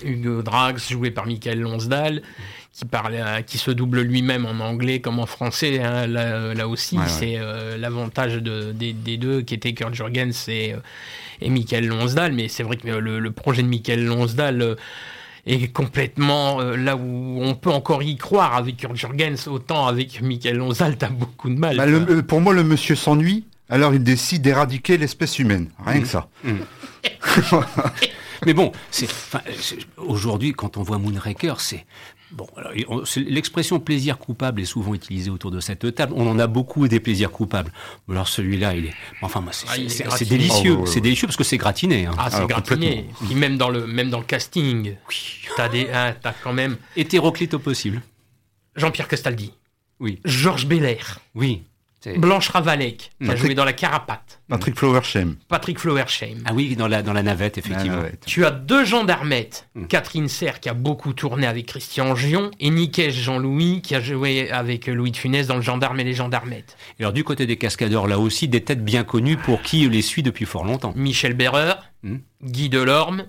Hugo 0.04 0.41
Drax, 0.41 0.89
joué 0.91 1.12
par 1.12 1.26
Michael 1.26 1.60
Lonsdal, 1.60 2.22
qui, 2.74 2.86
parle, 2.86 3.14
euh, 3.16 3.41
qui 3.41 3.58
se 3.58 3.72
double 3.72 4.02
lui-même 4.02 4.45
en 4.45 4.60
anglais 4.64 5.00
comme 5.02 5.20
en 5.20 5.26
français. 5.26 5.80
hein, 5.82 6.08
là, 6.08 6.54
là 6.54 6.68
aussi, 6.68 6.95
Ouais, 6.98 7.04
ouais. 7.04 7.10
c'est 7.10 7.36
euh, 7.38 7.78
l'avantage 7.78 8.36
de- 8.36 8.72
des, 8.72 8.93
des 8.93 9.18
deux, 9.18 9.41
qui 9.41 9.54
étaient 9.56 9.74
Kurt 9.74 9.93
Jurgens 9.93 10.48
et, 10.48 10.74
euh, 10.74 10.78
et 11.41 11.50
Michael 11.50 11.88
Lonsdal. 11.88 12.34
Mais 12.34 12.48
c'est 12.48 12.64
vrai 12.64 12.78
que 12.78 12.88
le, 12.88 13.20
le 13.20 13.32
projet 13.32 13.64
de 13.64 13.68
Michael 13.68 14.06
Lonsdal 14.06 14.62
euh, 14.62 14.76
est 15.48 15.72
complètement 15.72 16.60
euh, 16.62 16.76
là 16.76 16.95
où 16.98 17.39
on 17.41 17.56
peut 17.56 17.72
encore 17.72 18.04
y 18.04 18.16
croire 18.18 18.56
avec 18.56 18.78
Kurt 18.78 18.95
Jurgens. 18.95 19.48
Autant 19.48 19.88
avec 19.88 20.22
Michael 20.22 20.58
Lonsdal, 20.58 20.98
t'as 20.98 21.10
beaucoup 21.10 21.50
de 21.50 21.58
mal. 21.58 21.78
Bah, 21.78 21.86
le- 21.86 22.22
pour 22.22 22.41
moi, 22.41 22.54
le 22.54 22.64
monsieur 22.64 22.95
s'ennuie, 22.95 23.45
alors 23.70 23.93
il 23.95 24.04
décide 24.04 24.41
d'éradiquer 24.43 24.98
l'espèce 24.98 25.39
humaine. 25.39 25.70
Rien 25.86 26.02
que 26.02 26.08
ça. 26.08 26.28
Mais 28.46 28.54
bon, 28.54 28.72
c'est 28.92 29.06
enfin, 29.06 29.42
c'est- 29.60 29.80
aujourd'hui, 29.98 30.54
quand 30.54 30.78
on 30.78 30.84
voit 30.84 30.98
Moonraker, 30.98 31.56
c'est 31.60 31.86
bon. 32.32 32.48
alors, 32.56 32.72
on- 32.88 33.06
c'est- 33.06 33.20
L'expression 33.22 33.80
plaisir 33.80 34.18
coupable 34.18 34.62
est 34.62 34.66
souvent 34.66 34.94
utilisée 34.94 35.30
autour 35.30 35.52
de 35.52 35.60
cette 35.60 35.94
table. 35.96 36.14
On 36.16 36.28
en 36.30 36.38
a 36.40 36.48
beaucoup 36.48 36.88
des 36.88 37.00
plaisirs 37.00 37.32
coupables. 37.32 37.72
Mais 38.08 38.16
alors 38.16 38.28
celui-là, 38.28 38.76
il 38.76 38.86
est. 38.86 38.94
Enfin, 39.22 39.42
moi, 39.42 39.52
c'est 39.54 39.68
Ah, 39.70 40.18
délicieux. 40.26 40.74
Oh, 40.74 40.76
ouais, 40.76 40.82
ouais, 40.84 40.88
C'est 40.88 41.02
délicieux 41.02 41.28
parce 41.28 41.38
que 41.38 41.44
c'est 41.44 41.58
gratiné. 41.58 42.06
hein. 42.06 42.12
Ah, 42.18 42.30
c'est 42.30 42.38
Alors, 42.38 42.48
gratiné. 42.50 43.06
Puis 43.26 43.36
même 43.36 43.58
dans 43.58 43.70
le, 43.70 43.88
même 43.88 44.10
dans 44.10 44.20
le 44.20 44.26
casting, 44.26 44.96
t'as 45.56 45.70
des, 45.70 45.88
ah, 45.94 46.14
t'as 46.22 46.34
quand 46.44 46.54
même 46.54 46.78
Hétéroclite 46.96 47.54
au 47.56 47.60
possible. 47.60 48.02
Jean-Pierre 48.76 49.08
Castaldi, 49.08 49.54
Oui, 50.00 50.20
Georges 50.26 50.68
Belair, 50.68 51.20
oui. 51.34 51.64
Blanche 52.18 52.50
Ravalec, 52.50 53.12
qui 53.22 53.30
a 53.30 53.36
joué 53.36 53.54
dans 53.56 53.66
La 53.66 53.74
Carapate, 53.74 54.39
Patrick 54.48 54.78
Flowershem. 54.78 55.36
Patrick 55.50 55.80
Flowersheim. 55.80 56.38
Ah 56.45 56.54
oui, 56.54 56.76
dans 56.76 56.88
la 56.88 57.02
dans 57.02 57.12
la 57.12 57.24
navette, 57.24 57.58
effectivement. 57.58 58.04
Tu 58.26 58.45
as 58.45 58.52
deux 58.52 58.86
gendarmettes, 58.86 59.68
Mm. 59.76 59.88
Catherine 59.88 60.28
Serre 60.28 60.60
qui 60.60 60.70
a 60.70 60.74
beaucoup 60.74 61.14
tourné 61.14 61.45
avec 61.48 61.66
Christian 61.66 62.16
Gion 62.16 62.52
et 62.60 62.70
Niquet 62.70 63.12
Jean-Louis 63.12 63.82
qui 63.82 63.95
a 63.95 64.02
joué 64.02 64.50
avec 64.52 64.88
Louis 64.88 65.12
de 65.12 65.18
Funès 65.18 65.48
dans 65.48 65.56
Le 65.56 65.62
Gendarme 65.62 66.00
et 66.00 66.04
les 66.04 66.14
Gendarmettes. 66.14 66.78
Et 67.00 67.04
alors 67.04 67.14
du 67.14 67.24
côté 67.24 67.45
des 67.45 67.58
cascadeurs, 67.58 68.08
là 68.08 68.20
aussi, 68.20 68.48
des 68.48 68.64
têtes 68.64 68.84
bien 68.86 69.04
connues 69.04 69.38
pour 69.38 69.62
qui 69.62 69.88
les 69.89 70.02
suit 70.02 70.24
depuis 70.24 70.45
fort 70.45 70.64
longtemps. 70.66 70.93
Michel 70.95 71.34
Berreur, 71.34 71.84
Mm. 72.04 72.18
Guy 72.43 72.70
Delorme 72.70 73.26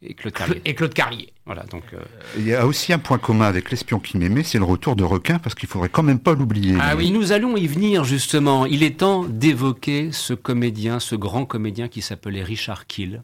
Et 0.00 0.14
Claude 0.14 0.32
Carrier. 0.32 0.62
et 0.64 0.74
Claude 0.74 0.94
Carrier. 0.94 1.32
Voilà, 1.44 1.64
donc 1.64 1.82
euh, 1.92 1.98
Il 2.36 2.46
y 2.46 2.54
a 2.54 2.66
aussi 2.66 2.92
un 2.92 3.00
point 3.00 3.18
commun 3.18 3.46
avec 3.46 3.70
l'espion 3.70 3.98
qui 3.98 4.16
m'aimait, 4.16 4.44
c'est 4.44 4.58
le 4.58 4.64
retour 4.64 4.94
de 4.94 5.02
requin, 5.02 5.40
parce 5.40 5.56
qu'il 5.56 5.68
faudrait 5.68 5.88
quand 5.88 6.04
même 6.04 6.20
pas 6.20 6.34
l'oublier. 6.34 6.76
Ah 6.80 6.94
oui. 6.94 7.10
nous 7.10 7.32
allons 7.32 7.56
y 7.56 7.66
venir 7.66 8.04
justement. 8.04 8.64
Il 8.64 8.84
est 8.84 8.98
temps 8.98 9.24
d'évoquer 9.24 10.10
ce 10.12 10.34
comédien, 10.34 11.00
ce 11.00 11.16
grand 11.16 11.46
comédien 11.46 11.88
qui 11.88 12.00
s'appelait 12.00 12.44
Richard 12.44 12.86
Kill, 12.86 13.22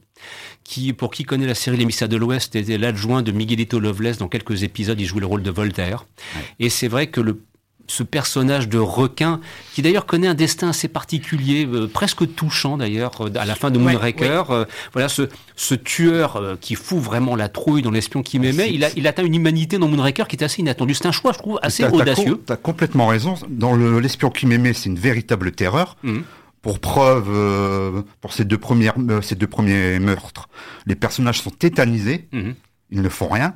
qui, 0.64 0.92
pour 0.92 1.12
qui 1.12 1.22
connaît 1.22 1.46
la 1.46 1.54
série 1.54 1.76
Les 1.76 1.84
Mystères 1.84 2.08
de 2.08 2.16
l'Ouest, 2.16 2.56
était 2.56 2.78
l'adjoint 2.78 3.22
de 3.22 3.30
Miguelito 3.30 3.78
Loveless 3.78 4.18
dans 4.18 4.28
quelques 4.28 4.64
épisodes. 4.64 5.00
Il 5.00 5.06
jouait 5.06 5.20
le 5.20 5.26
rôle 5.26 5.42
de 5.42 5.50
Voltaire. 5.50 6.06
Et 6.58 6.70
c'est 6.70 6.88
vrai 6.88 7.06
que 7.06 7.20
le 7.20 7.40
ce 7.86 8.02
personnage 8.02 8.68
de 8.68 8.78
requin, 8.78 9.40
qui 9.74 9.82
d'ailleurs 9.82 10.06
connaît 10.06 10.26
un 10.26 10.34
destin 10.34 10.68
assez 10.70 10.88
particulier, 10.88 11.66
euh, 11.66 11.86
presque 11.86 12.34
touchant 12.34 12.76
d'ailleurs, 12.78 13.20
euh, 13.20 13.30
à 13.36 13.44
la 13.44 13.54
fin 13.54 13.70
de 13.70 13.78
Ouais, 13.78 13.92
Moonraker. 13.92 14.50
Euh, 14.50 14.64
voilà, 14.92 15.08
ce, 15.08 15.28
ce 15.56 15.74
tueur 15.74 16.56
qui 16.60 16.74
fout 16.76 16.98
vraiment 16.98 17.36
la 17.36 17.48
trouille 17.48 17.82
dans 17.82 17.90
l'espion 17.90 18.22
qui 18.22 18.38
m'aimait, 18.38 18.72
il, 18.72 18.84
a, 18.84 18.88
il 18.96 19.06
atteint 19.06 19.24
une 19.24 19.34
humanité 19.34 19.78
dans 19.78 19.88
Moonraker 19.88 20.26
qui 20.28 20.36
est 20.36 20.42
assez 20.44 20.62
inattendue. 20.62 20.94
C'est 20.94 21.06
un 21.06 21.12
choix, 21.12 21.32
je 21.32 21.38
trouve, 21.38 21.58
assez 21.62 21.84
audacieux. 21.84 22.36
com- 22.36 22.42
T'as 22.46 22.56
complètement 22.56 23.06
raison. 23.06 23.34
Dans 23.48 23.74
le- 23.74 23.98
l'espion 24.00 24.30
qui 24.30 24.46
m'aimait, 24.46 24.72
c'est 24.72 24.88
une 24.88 24.98
véritable 24.98 25.52
terreur. 25.52 25.96
Mhm. 26.02 26.22
Pour 26.62 26.78
preuve, 26.80 27.26
euh, 27.28 28.00
pour 28.22 28.32
ces 28.32 28.46
deux, 28.46 28.56
premières, 28.56 28.94
euh, 29.10 29.20
ces 29.20 29.34
deux 29.34 29.46
premiers 29.46 29.98
meurtres, 29.98 30.48
les 30.86 30.94
personnages 30.94 31.42
sont 31.42 31.50
tétanisés, 31.50 32.26
Mhm. 32.32 32.54
ils 32.90 33.02
ne 33.02 33.08
font 33.10 33.28
rien. 33.28 33.52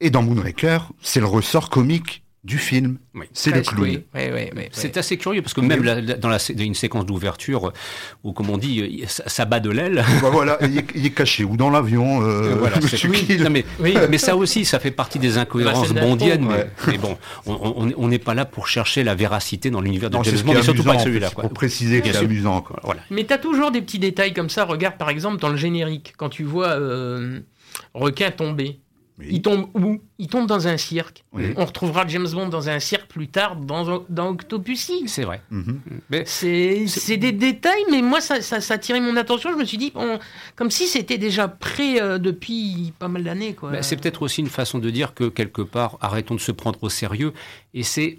Et 0.00 0.08
dans 0.08 0.22
Moonraker, 0.22 0.78
c'est 1.02 1.20
le 1.20 1.26
ressort 1.26 1.68
comique 1.68 2.22
du 2.48 2.58
film. 2.58 2.98
C'est 3.32 3.50
le 3.50 3.60
clown. 3.60 4.02
c'est 4.72 4.96
assez 4.96 5.18
curieux 5.18 5.42
parce 5.42 5.54
que 5.54 5.60
même 5.60 5.82
dans 6.18 6.28
la, 6.28 6.38
une 6.56 6.74
séquence 6.74 7.04
d'ouverture 7.04 7.72
où, 8.24 8.32
comme 8.32 8.48
on 8.48 8.56
dit, 8.56 9.04
ça, 9.06 9.44
bat 9.44 9.60
de 9.60 9.70
l'aile. 9.70 10.04
Bah 10.22 10.30
voilà, 10.32 10.58
il 10.62 11.06
est, 11.06 11.10
caché 11.10 11.44
ou 11.44 11.56
dans 11.56 11.70
l'avion. 11.70 12.22
Euh, 12.22 12.56
mais, 13.50 13.64
mais, 14.08 14.18
ça 14.18 14.36
aussi, 14.36 14.64
ça 14.64 14.78
fait 14.78 14.90
partie 14.90 15.18
des 15.18 15.36
incohérences 15.36 15.92
bah, 15.92 16.00
bondiennes. 16.00 16.48
Mais, 16.86 16.98
bon, 16.98 17.18
on 17.46 18.08
n'est 18.08 18.18
pas 18.18 18.34
là 18.34 18.46
pour 18.46 18.66
chercher 18.66 19.04
la 19.04 19.14
véracité 19.14 19.70
dans 19.70 19.82
l'univers 19.82 20.10
de 20.10 20.18
James 20.22 20.40
Bond, 20.44 20.54
mais 20.54 20.62
surtout 20.62 20.84
pas 20.84 20.98
celui-là. 20.98 21.30
Pour 21.30 21.50
préciser 21.50 22.00
que 22.00 22.12
c'est 22.12 22.18
amusant. 22.18 22.62
Quoi. 22.62 22.80
Voilà. 22.82 23.02
Mais 23.10 23.24
t'as 23.24 23.38
toujours 23.38 23.70
des 23.70 23.82
petits 23.82 23.98
détails 23.98 24.32
comme 24.32 24.50
ça. 24.50 24.64
Regarde 24.64 24.96
par 24.96 25.10
exemple 25.10 25.38
dans 25.38 25.50
le 25.50 25.56
générique, 25.56 26.14
quand 26.16 26.30
tu 26.30 26.44
vois 26.44 26.68
euh, 26.68 27.40
requin 27.94 28.30
tomber. 28.30 28.80
Il 29.20 29.42
tombe 29.42 29.68
où? 29.74 30.00
Il 30.18 30.28
tombe 30.28 30.46
dans 30.46 30.68
un 30.68 30.76
cirque. 30.76 31.24
On 31.32 31.64
retrouvera 31.64 32.06
James 32.06 32.28
Bond 32.30 32.48
dans 32.48 32.68
un 32.68 32.78
cirque 32.78 33.08
plus 33.08 33.28
tard 33.28 33.56
dans, 33.56 34.04
dans 34.08 34.28
Octopussy. 34.30 35.04
C'est 35.06 35.24
vrai. 35.24 35.42
Mhm. 35.50 35.80
C'est 36.24 37.16
des 37.16 37.32
détails, 37.32 37.84
mais 37.90 38.02
moi, 38.02 38.20
ça, 38.20 38.40
ça, 38.40 38.60
ça, 38.60 38.74
a 38.74 38.76
attiré 38.76 39.00
mon 39.00 39.16
attention. 39.16 39.50
Je 39.52 39.56
me 39.56 39.64
suis 39.64 39.78
dit, 39.78 39.92
comme 40.56 40.70
si 40.70 40.86
c'était 40.86 41.18
déjà 41.18 41.48
prêt 41.48 42.00
euh, 42.00 42.18
depuis 42.18 42.92
pas 42.98 43.08
mal 43.08 43.24
d'années. 43.24 43.56
C'est 43.82 43.96
peut-être 43.96 44.22
aussi 44.22 44.40
une 44.40 44.48
façon 44.48 44.78
de 44.78 44.90
dire 44.90 45.14
que, 45.14 45.28
quelque 45.28 45.62
part, 45.62 45.98
arrêtons 46.00 46.34
de 46.34 46.40
se 46.40 46.52
prendre 46.52 46.82
au 46.82 46.88
sérieux. 46.88 47.32
Et 47.74 47.82
c'est 47.82 48.18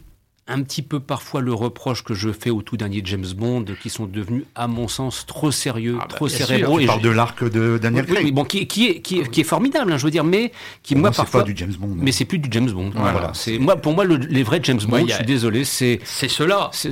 un 0.50 0.64
petit 0.64 0.82
peu 0.82 1.00
parfois 1.00 1.41
le 1.41 1.54
reproche 1.54 2.04
que 2.04 2.14
je 2.14 2.32
fais 2.32 2.50
au 2.50 2.62
tout 2.62 2.76
dernier 2.76 3.02
James 3.06 3.26
Bond, 3.36 3.66
qui 3.82 3.89
sont 3.89 4.06
devenus, 4.06 4.43
à 4.56 4.68
mon 4.68 4.88
sens, 4.88 5.26
trop 5.26 5.52
sérieux, 5.52 5.97
ah 6.00 6.08
bah, 6.10 6.16
trop 6.16 6.28
cérébraux. 6.28 6.80
et 6.80 6.88
parle 6.88 7.02
de 7.02 7.10
l'arc 7.10 7.43
de 7.43 7.78
Daniel 7.78 8.06
Craig. 8.06 8.26
Oui, 8.26 8.32
bon, 8.32 8.43
qui, 8.43 8.68
qui, 8.68 8.88
est, 8.88 9.02
qui, 9.02 9.20
est, 9.20 9.30
qui, 9.30 9.41
est, 9.41 9.43
formidable, 9.45 9.93
hein, 9.93 9.97
je 9.97 10.04
veux 10.04 10.12
dire, 10.12 10.24
mais 10.24 10.52
qui, 10.82 10.95
moi, 10.95 11.12
parfois. 11.12 11.41
pas 11.41 11.45
du 11.45 11.56
James 11.56 11.74
Bond. 11.78 11.95
Mais 11.95 12.12
c'est 12.12 12.26
plus 12.26 12.39
du 12.39 12.50
James 12.52 12.70
Bond. 12.70 12.91
Voilà. 12.95 13.32
C'est, 13.36 13.60
moi, 13.60 13.76
pour 13.76 13.93
moi, 13.93 14.06
les 14.06 14.43
vrais 14.43 14.60
James 14.64 14.82
Bond, 14.88 15.06
je 15.08 15.14
suis 15.14 15.26
désolé, 15.26 15.64
c'est. 15.64 16.00
C'est 16.04 16.28
cela. 16.28 16.70
C'est, 16.74 16.91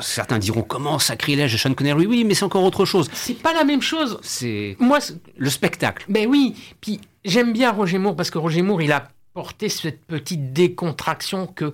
certains 0.00 0.38
diront 0.38 0.62
comment, 0.62 0.98
sacrilège, 0.98 1.56
Sean 1.56 1.74
Connery? 1.74 2.06
Oui, 2.06 2.24
mais 2.24 2.34
c'est 2.34 2.44
encore 2.44 2.64
autre 2.64 2.84
chose. 2.84 3.08
C'est 3.12 3.38
pas 3.38 3.54
la 3.54 3.64
même 3.64 3.82
chose. 3.82 4.18
C'est. 4.22 4.76
Moi, 4.80 4.98
le 5.36 5.50
spectacle. 5.50 6.04
Ben 6.08 6.26
oui. 6.28 6.54
Puis, 6.80 7.00
j'aime 7.24 7.52
bien 7.52 7.70
Roger 7.70 7.98
Moore, 7.98 8.16
parce 8.16 8.30
que 8.30 8.38
Roger 8.38 8.62
Moore, 8.62 8.82
il 8.82 8.92
a 8.92 9.08
porté 9.32 9.68
cette 9.68 10.04
petite 10.06 10.52
décontraction 10.52 11.46
que. 11.46 11.72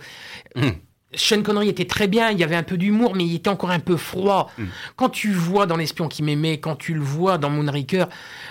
Hum. 0.57 0.73
Sean 1.15 1.43
Connery 1.43 1.69
était 1.69 1.87
très 1.87 2.07
bien, 2.07 2.31
il 2.31 2.39
y 2.39 2.45
avait 2.45 2.55
un 2.55 2.63
peu 2.63 2.77
d'humour, 2.77 3.17
mais 3.17 3.25
il 3.25 3.35
était 3.35 3.51
encore 3.51 3.71
un 3.71 3.81
peu 3.81 3.97
froid. 3.97 4.51
Mm. 4.57 4.65
Quand 4.95 5.09
tu 5.09 5.33
vois 5.33 5.67
dans 5.67 5.77
L'espion 5.77 6.07
qui 6.07 6.23
m'aimait, 6.23 6.61
quand 6.61 6.77
tu 6.77 6.95
le 6.95 7.01
vois 7.01 7.37
dans 7.37 7.51
Moonraker, 7.51 8.05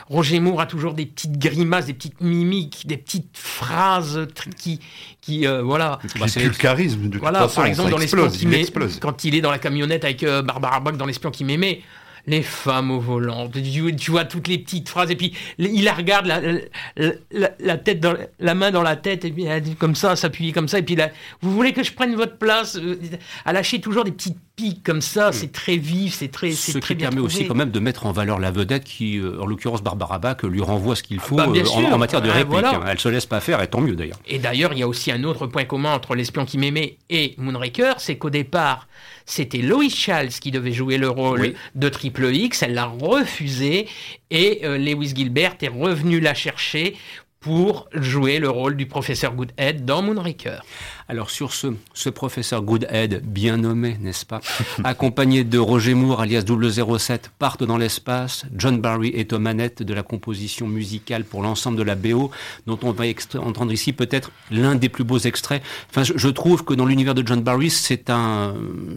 Roger 0.10 0.42
Moore 0.42 0.62
a 0.62 0.66
toujours 0.66 0.94
des 0.94 1.06
petites 1.06 1.38
grimaces, 1.38 1.86
des 1.86 1.94
petites 1.94 2.20
mimiques, 2.20 2.86
des 2.86 2.98
petites 2.98 3.38
phrases 3.38 4.28
qui, 4.58 4.82
qui 5.22 5.48
euh, 5.48 5.62
voilà. 5.62 6.00
Bah, 6.20 6.28
c'est 6.28 6.44
le 6.44 6.50
charisme. 6.50 7.08
De 7.08 7.18
voilà, 7.18 7.48
par 7.48 7.66
exemple 7.66 7.92
dans 7.92 7.98
L'espion 7.98 8.30
qui 8.30 8.46
m'aimait, 8.46 8.66
quand 9.00 9.24
il 9.24 9.36
est 9.36 9.42
dans 9.42 9.52
la 9.52 9.60
camionnette 9.60 10.04
avec 10.04 10.24
euh, 10.24 10.42
Barbara 10.42 10.82
Bach 10.82 10.98
dans 10.98 11.06
L'espion 11.06 11.32
qui 11.32 11.46
m'aimait, 11.46 11.82
les 12.30 12.44
femmes 12.44 12.92
au 12.92 13.00
volant. 13.00 13.50
Tu, 13.50 14.12
vois 14.12 14.26
toutes 14.26 14.48
les 14.48 14.60
petites 14.60 14.88
phrases 14.88 15.10
et 15.12 15.16
puis 15.16 15.34
il 15.58 15.84
la 15.84 15.94
regarde 15.94 16.28
la, 16.28 17.78
tête 17.78 18.00
dans 18.00 18.16
la 18.40 18.56
main 18.56 18.72
dans 18.72 18.84
la 18.84 18.96
tête 18.96 19.26
et 19.26 19.32
puis 19.32 19.46
elle 19.46 19.62
dit 19.62 19.76
comme 19.76 19.96
ça, 19.96 20.16
s'appuyer 20.16 20.52
comme 20.52 20.68
ça 20.68 20.80
et 20.80 20.84
puis 20.84 20.96
là, 20.96 21.10
vous 21.42 21.52
voulez 21.52 21.74
que 21.74 21.84
je 21.84 21.92
prenne 21.92 22.16
votre 22.16 22.38
place 22.38 22.76
euh, 22.76 23.00
À 23.46 23.54
lâcher 23.54 23.82
toujours 23.82 24.04
des 24.04 24.12
petites 24.12 24.38
comme 24.84 25.02
ça, 25.02 25.32
c'est 25.32 25.52
très 25.52 25.78
vif, 25.78 26.16
c'est 26.16 26.30
très 26.30 26.52
ce 26.52 26.78
très 26.78 26.96
qui 26.96 27.02
permet 27.02 27.20
aussi 27.20 27.48
quand 27.48 27.56
même 27.56 27.72
de 27.72 27.80
mettre 27.80 28.06
en 28.06 28.12
valeur 28.12 28.40
la 28.40 28.52
vedette 28.52 28.84
qui, 28.84 29.18
euh, 29.18 29.42
en 29.42 29.46
l'occurrence 29.46 29.82
Barbara 29.82 30.20
Bach, 30.20 30.38
lui 30.44 30.62
renvoie 30.62 30.96
ce 30.96 31.04
qu'il 31.04 31.20
faut 31.20 31.36
bah, 31.36 31.48
euh, 31.48 31.92
en, 31.92 31.98
matière 31.98 32.22
de 32.22 32.30
réplique. 32.30 32.64
Hein. 32.64 32.82
Elle 32.88 33.00
se 33.00 33.10
laisse 33.10 33.26
pas 33.26 33.40
faire 33.40 33.62
et 33.62 33.68
tant 33.68 33.82
mieux 33.82 33.96
d'ailleurs. 33.96 34.20
Et 34.28 34.40
d'ailleurs, 34.40 34.74
il 34.74 34.80
y 34.80 34.84
a 34.84 34.88
aussi 34.88 35.12
un 35.12 35.24
autre 35.24 35.48
point 35.48 35.66
commun 35.66 35.94
entre 35.94 36.16
l'espion 36.16 36.46
qui 36.46 36.58
m'aimait 36.58 36.98
et 37.10 37.36
Moonraker, 37.38 37.96
c'est 37.98 38.18
qu'au 38.18 38.30
départ 38.30 38.88
c'était 39.30 39.60
Lois 39.60 39.90
Charles 39.90 40.30
qui 40.30 40.50
devait 40.50 40.72
jouer 40.72 40.98
le 40.98 41.08
rôle 41.08 41.54
de 41.76 41.90
Triple 41.90 42.34
X. 42.34 42.64
Elle 42.64 42.74
l'a 42.74 42.88
refusé 42.88 43.88
et 44.32 44.62
euh, 44.64 44.78
Lewis 44.80 45.14
Gilbert 45.16 45.56
est 45.62 45.68
revenu 45.68 46.20
la 46.20 46.34
chercher 46.34 46.96
pour 47.40 47.88
jouer 47.94 48.40
le 48.40 48.50
rôle 48.50 48.76
du 48.76 48.86
professeur 48.86 49.34
Goodhead 49.34 49.86
dans 49.86 50.02
Moonraker. 50.02 50.62
Alors 51.08 51.30
sur 51.30 51.54
ce, 51.54 51.68
ce 51.94 52.10
professeur 52.10 52.62
Goodhead, 52.62 53.22
bien 53.26 53.58
nommé, 53.58 53.98
n'est-ce 54.00 54.26
pas, 54.26 54.42
accompagné 54.84 55.46
de 55.46 55.58
Roger 55.58 55.94
Moore, 55.94 56.22
alias 56.22 56.44
007, 56.46 57.32
partent 57.40 57.64
dans 57.64 57.78
l'espace, 57.78 58.46
John 58.56 58.82
Barry 58.82 59.10
est 59.10 59.32
aux 59.32 59.40
manettes 59.40 59.84
de 59.84 59.94
la 59.94 60.04
composition 60.04 60.68
musicale 60.68 61.24
pour 61.24 61.42
l'ensemble 61.42 61.78
de 61.78 61.84
la 61.84 61.96
BO, 61.96 62.30
dont 62.68 62.80
on 62.84 62.92
va 62.92 63.06
entendre 63.38 63.72
ici 63.72 63.94
peut-être 63.94 64.32
l'un 64.52 64.76
des 64.76 64.90
plus 64.90 65.06
beaux 65.06 65.20
extraits. 65.20 65.64
Enfin, 65.90 66.04
je, 66.04 66.28
trouve 66.28 66.66
que 66.66 66.74
dans 66.74 66.86
l'univers 66.86 67.16
de 67.16 67.26
John 67.26 67.42
Barry, 67.42 67.70
c'est 67.70 68.10
un, 68.10 68.54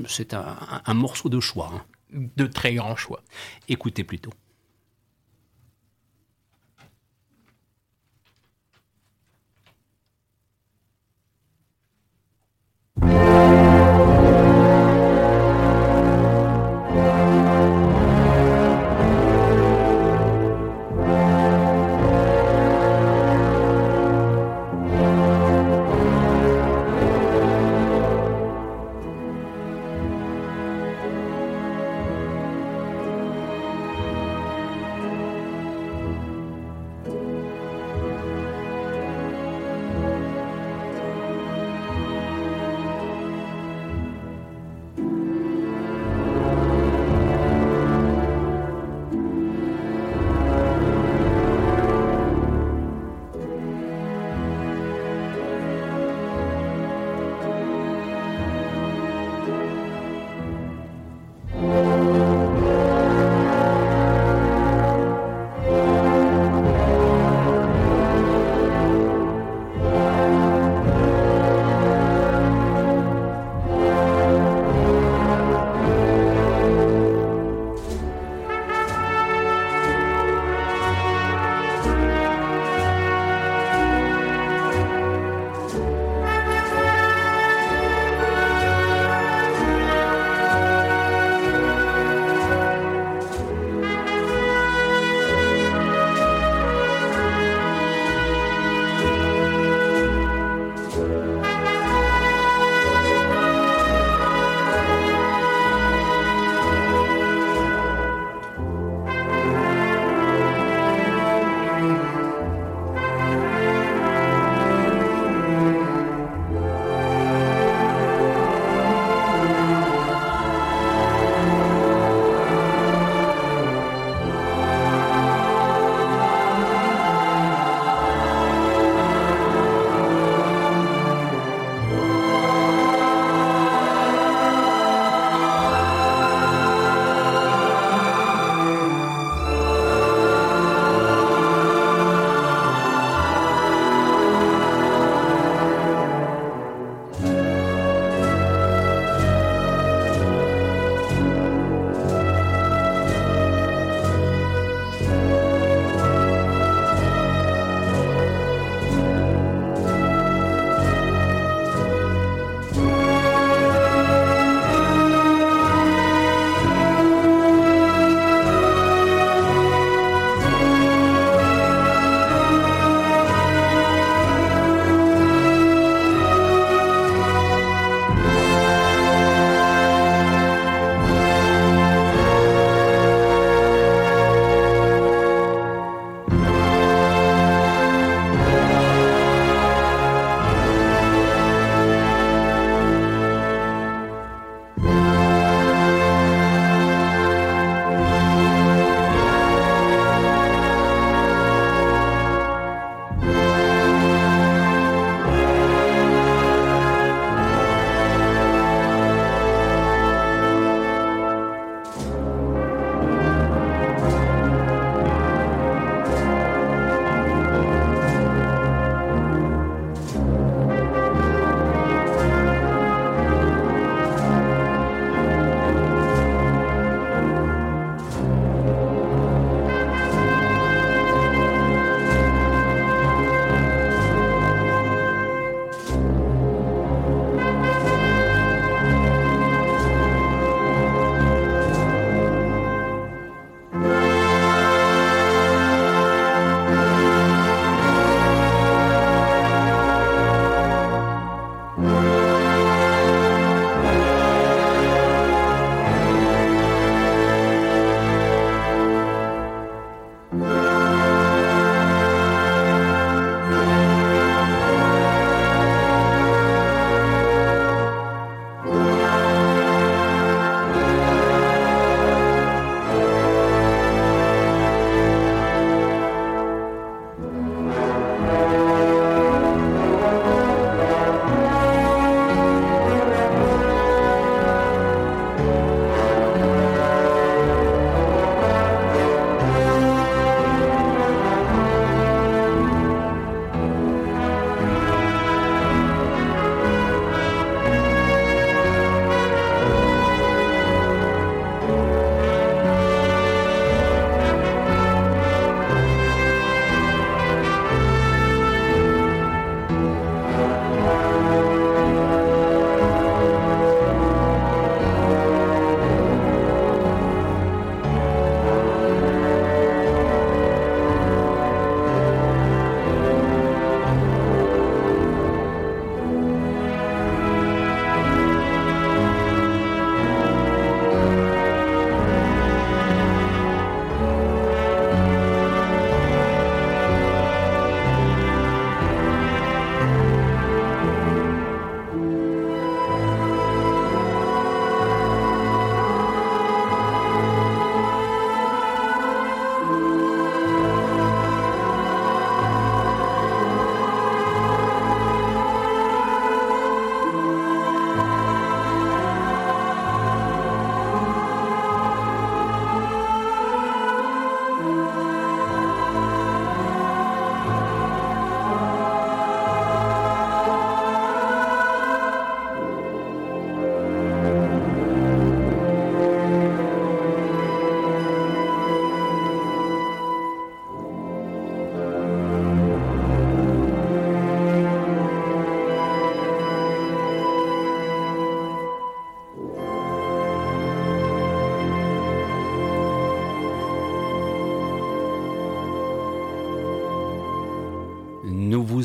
c'est 0.09 0.35
un, 0.35 0.57
un, 0.85 0.95
morceau 0.95 1.29
de 1.29 1.41
choix. 1.41 1.71
Hein. 1.75 1.83
De 2.37 2.47
très 2.47 2.75
grand 2.75 2.95
choix. 2.95 3.23
Écoutez 3.69 4.05
plutôt. 4.05 4.33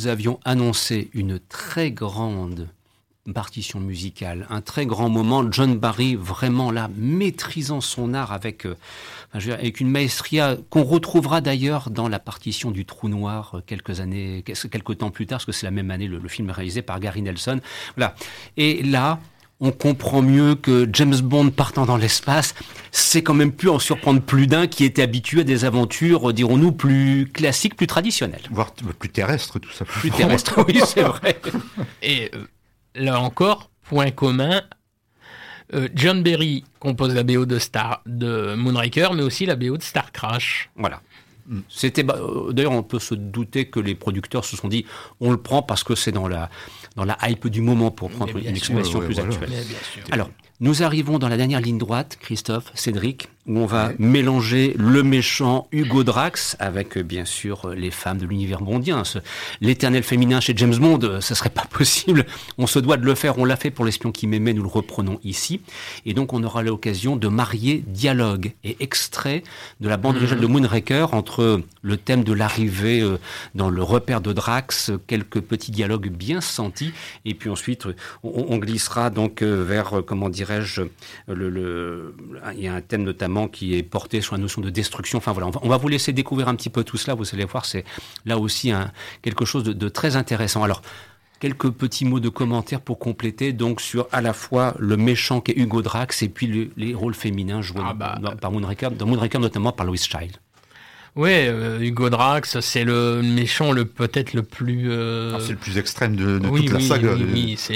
Nous 0.08 0.14
avions 0.14 0.40
annoncé 0.46 1.10
une 1.14 1.38
très 1.38 1.92
grande 1.92 2.70
partition 3.36 3.82
musicale, 3.82 4.48
un 4.50 4.62
très 4.62 4.86
grand 4.86 5.10
moment, 5.10 5.52
John 5.52 5.78
Barry 5.78 6.16
vraiment 6.16 6.72
là 6.72 6.90
maîtrisant 6.96 7.82
son 7.82 8.14
art 8.14 8.32
avec 8.32 8.66
euh, 8.66 8.78
une 9.82 9.90
maestria 9.90 10.56
qu'on 10.70 10.84
retrouvera 10.84 11.42
d'ailleurs 11.42 11.90
dans 11.90 12.08
la 12.08 12.20
partition 12.20 12.72
du 12.72 12.86
Trou 12.86 13.10
Noir 13.10 13.56
euh, 13.56 13.62
quelques 13.66 14.00
années, 14.00 14.46
quelques 14.46 15.00
temps 15.00 15.12
plus 15.12 15.28
tard, 15.28 15.40
parce 15.40 15.46
que 15.46 15.52
c'est 15.52 15.66
la 15.66 15.72
même 15.72 15.92
année 15.92 16.08
le, 16.08 16.20
le 16.20 16.30
film 16.30 16.50
réalisé 16.52 16.82
par 16.82 17.02
Gary 17.02 17.22
Nelson. 17.22 17.60
Voilà. 17.98 18.16
Et 18.56 18.84
là, 18.84 19.20
on 19.60 19.72
comprend 19.72 20.22
mieux 20.22 20.56
que 20.56 20.88
James 20.94 21.20
Bond 21.20 21.50
partant 21.50 21.86
dans 21.86 21.98
l'espace, 21.98 22.54
c'est 22.92 23.24
quand 23.24 23.34
même 23.34 23.52
plus 23.52 23.70
en 23.70 23.80
surprendre 23.80 24.22
plus 24.22 24.48
d'un 24.48 24.68
qui 24.68 24.84
était 24.84 25.02
habitué 25.02 25.42
à 25.42 25.44
des 25.44 25.66
aventures, 25.66 26.32
dirons-nous, 26.32 26.72
plus 26.72 27.30
classiques, 27.34 27.76
plus 27.76 27.88
traditionnelles. 27.88 28.44
Voire 28.52 28.72
plus 28.72 29.10
terrestres, 29.10 29.60
tout 29.60 29.72
ça. 29.72 29.86
Plus 29.86 30.12
terrestres, 30.12 30.64
oui, 30.68 30.80
c'est 30.86 31.02
vrai. 31.02 31.40
Et 32.04 32.30
euh, 32.36 32.46
là 32.96 33.20
encore, 33.20 33.72
point 33.84 34.12
commun, 34.12 34.62
euh, 35.74 35.90
John 35.96 36.22
Berry 36.22 36.64
compose 36.80 37.14
la 37.14 37.24
BO 37.24 37.46
de 37.46 37.60
Star 37.60 38.02
de 38.06 38.56
Moonraker, 38.56 39.14
mais 39.14 39.24
aussi 39.24 39.46
la 39.46 39.56
BO 39.56 39.78
de 39.78 39.84
Star 39.84 40.12
Crash. 40.12 40.70
Voilà. 40.76 41.02
C'était 41.70 42.04
bah, 42.04 42.18
euh, 42.20 42.52
d'ailleurs 42.52 42.74
on 42.74 42.84
peut 42.84 43.00
se 43.00 43.16
douter 43.16 43.70
que 43.70 43.80
les 43.80 43.96
producteurs 43.96 44.44
se 44.44 44.58
sont 44.58 44.68
dit 44.68 44.86
on 45.20 45.32
le 45.32 45.38
prend 45.38 45.62
parce 45.62 45.84
que 45.84 45.96
c'est 45.96 46.12
dans 46.12 46.28
la 46.28 46.50
dans 46.96 47.06
la 47.06 47.18
hype 47.24 47.48
du 47.48 47.62
moment 47.62 47.92
pour 47.92 48.10
prendre 48.10 48.38
une 48.38 48.48
expression 48.48 49.00
plus 49.00 49.20
actuelle. 49.20 49.52
Alors 50.12 50.30
nous 50.60 50.82
arrivons 50.82 51.20
dans 51.20 51.30
la 51.30 51.38
dernière 51.38 51.62
ligne 51.62 51.78
droite, 51.78 52.18
Christophe, 52.20 52.72
Cédric, 52.74 53.30
où 53.48 53.60
on 53.60 53.66
va 53.66 53.92
mélanger 53.98 54.76
le 54.78 55.04
méchant 55.04 55.68
Hugo 55.72 56.04
Drax 56.04 56.58
avec 56.60 56.98
euh, 56.98 57.04
bien 57.04 57.26
sûr 57.26 57.70
euh, 57.70 57.76
les 57.76 57.92
femmes 57.92 58.18
de 58.18 58.26
l'univers 58.26 58.62
bondien. 58.62 59.04
L'éternel 59.62 60.04
féminin 60.04 60.42
chez 60.42 60.54
James 60.58 60.76
Bond, 60.76 61.00
euh, 61.04 61.22
ça 61.22 61.34
serait 61.36 61.50
pas 61.62 61.66
possible. 61.70 62.26
On 62.58 62.68
se 62.68 62.80
doit 62.80 62.98
de 62.98 63.06
le 63.06 63.16
faire. 63.16 63.38
On 63.38 63.46
l'a 63.46 63.56
fait 63.56 63.72
pour 63.72 63.86
l'espion 63.86 64.12
qui 64.12 64.28
m'aimait. 64.28 64.54
Nous 64.54 64.64
le 64.64 64.68
reprenons 64.68 65.20
ici. 65.24 65.62
Et 66.06 66.14
donc 66.14 66.34
on 66.34 66.44
aura 66.44 66.62
l'occasion 66.62 67.16
de 67.16 67.28
marier 67.28 67.84
dialogue 67.88 68.54
et 68.64 68.78
extrait 68.80 69.44
de 69.80 69.88
la 69.88 69.98
bande 69.98 70.18
originale 70.18 70.42
de 70.42 70.48
Moonraker 70.48 71.14
entre 71.14 71.62
le 71.84 71.98
thème 71.98 72.24
de 72.24 72.34
l'arrivée 72.34 73.08
dans 73.56 73.70
le 73.70 73.84
repère 73.84 74.22
de 74.22 74.34
Drax, 74.34 74.92
quelques 75.06 75.40
petits 75.40 75.72
dialogues 75.72 76.10
bien 76.10 76.42
sentis, 76.42 76.92
et 77.26 77.34
puis 77.34 77.50
ensuite 77.50 77.88
on, 78.24 78.58
glissera 78.58 79.10
donc 79.10 79.44
vers 79.44 80.02
comment 80.06 80.30
dire 80.30 80.47
le, 81.28 82.16
il 82.54 82.62
y 82.62 82.68
a 82.68 82.74
un 82.74 82.82
thème 82.82 83.04
notamment 83.04 83.48
qui 83.48 83.76
est 83.76 83.84
porté 83.84 84.22
sur 84.22 84.36
la 84.36 84.42
notion 84.42 84.62
de 84.62 84.70
destruction. 84.70 85.18
Enfin 85.18 85.32
voilà, 85.32 85.50
on 85.62 85.70
va, 85.70 85.78
vous 85.78 85.88
laisser 85.88 86.14
découvrir 86.14 86.48
un 86.48 86.56
petit 86.56 86.70
peu 86.70 86.84
tout 86.84 86.98
cela. 86.98 87.16
Vous 87.16 87.26
allez 87.34 87.46
voir, 87.46 87.66
c'est 87.66 87.86
là 88.26 88.38
aussi 88.38 88.72
un, 88.72 88.92
quelque 89.22 89.46
chose 89.46 89.64
de, 89.64 89.90
très 89.90 90.16
intéressant. 90.16 90.64
Alors, 90.64 90.82
quelques 91.40 91.70
petits 91.70 92.06
mots 92.06 92.20
de 92.20 92.30
commentaires 92.30 92.82
pour 92.82 93.00
compléter 93.00 93.54
donc 93.54 93.82
sur 93.82 94.08
à 94.12 94.22
la 94.22 94.34
fois 94.34 94.76
le 94.80 94.98
méchant 94.98 95.42
qui 95.42 95.52
est 95.52 95.58
Hugo 95.58 95.82
Drax 95.82 96.24
et 96.24 96.30
puis 96.30 96.72
les 96.76 96.94
rôles 96.94 97.14
féminins 97.14 97.62
joués 97.62 97.82
ah 97.84 97.94
bah, 97.94 98.20
par 98.42 98.52
Moonraker, 98.52 98.92
dans 98.92 99.06
Moonraker 99.06 99.40
notamment 99.40 99.72
par 99.72 99.86
Louis 99.86 100.00
Child. 100.00 100.38
Oui, 101.18 101.32
euh, 101.34 101.80
Hugo 101.80 102.12
Drax, 102.12 102.60
c'est 102.60 102.84
le 102.84 103.24
méchant 103.24 103.72
le 103.72 103.86
peut-être 103.86 104.34
le 104.34 104.44
plus. 104.44 104.92
Euh, 104.92 105.34
ah, 105.36 105.40
c'est 105.42 105.54
le 105.54 105.58
plus 105.58 105.80
extrême 105.80 106.16
de, 106.16 106.38
toute 106.38 106.72
la 106.72 106.80
saga. 106.80 107.16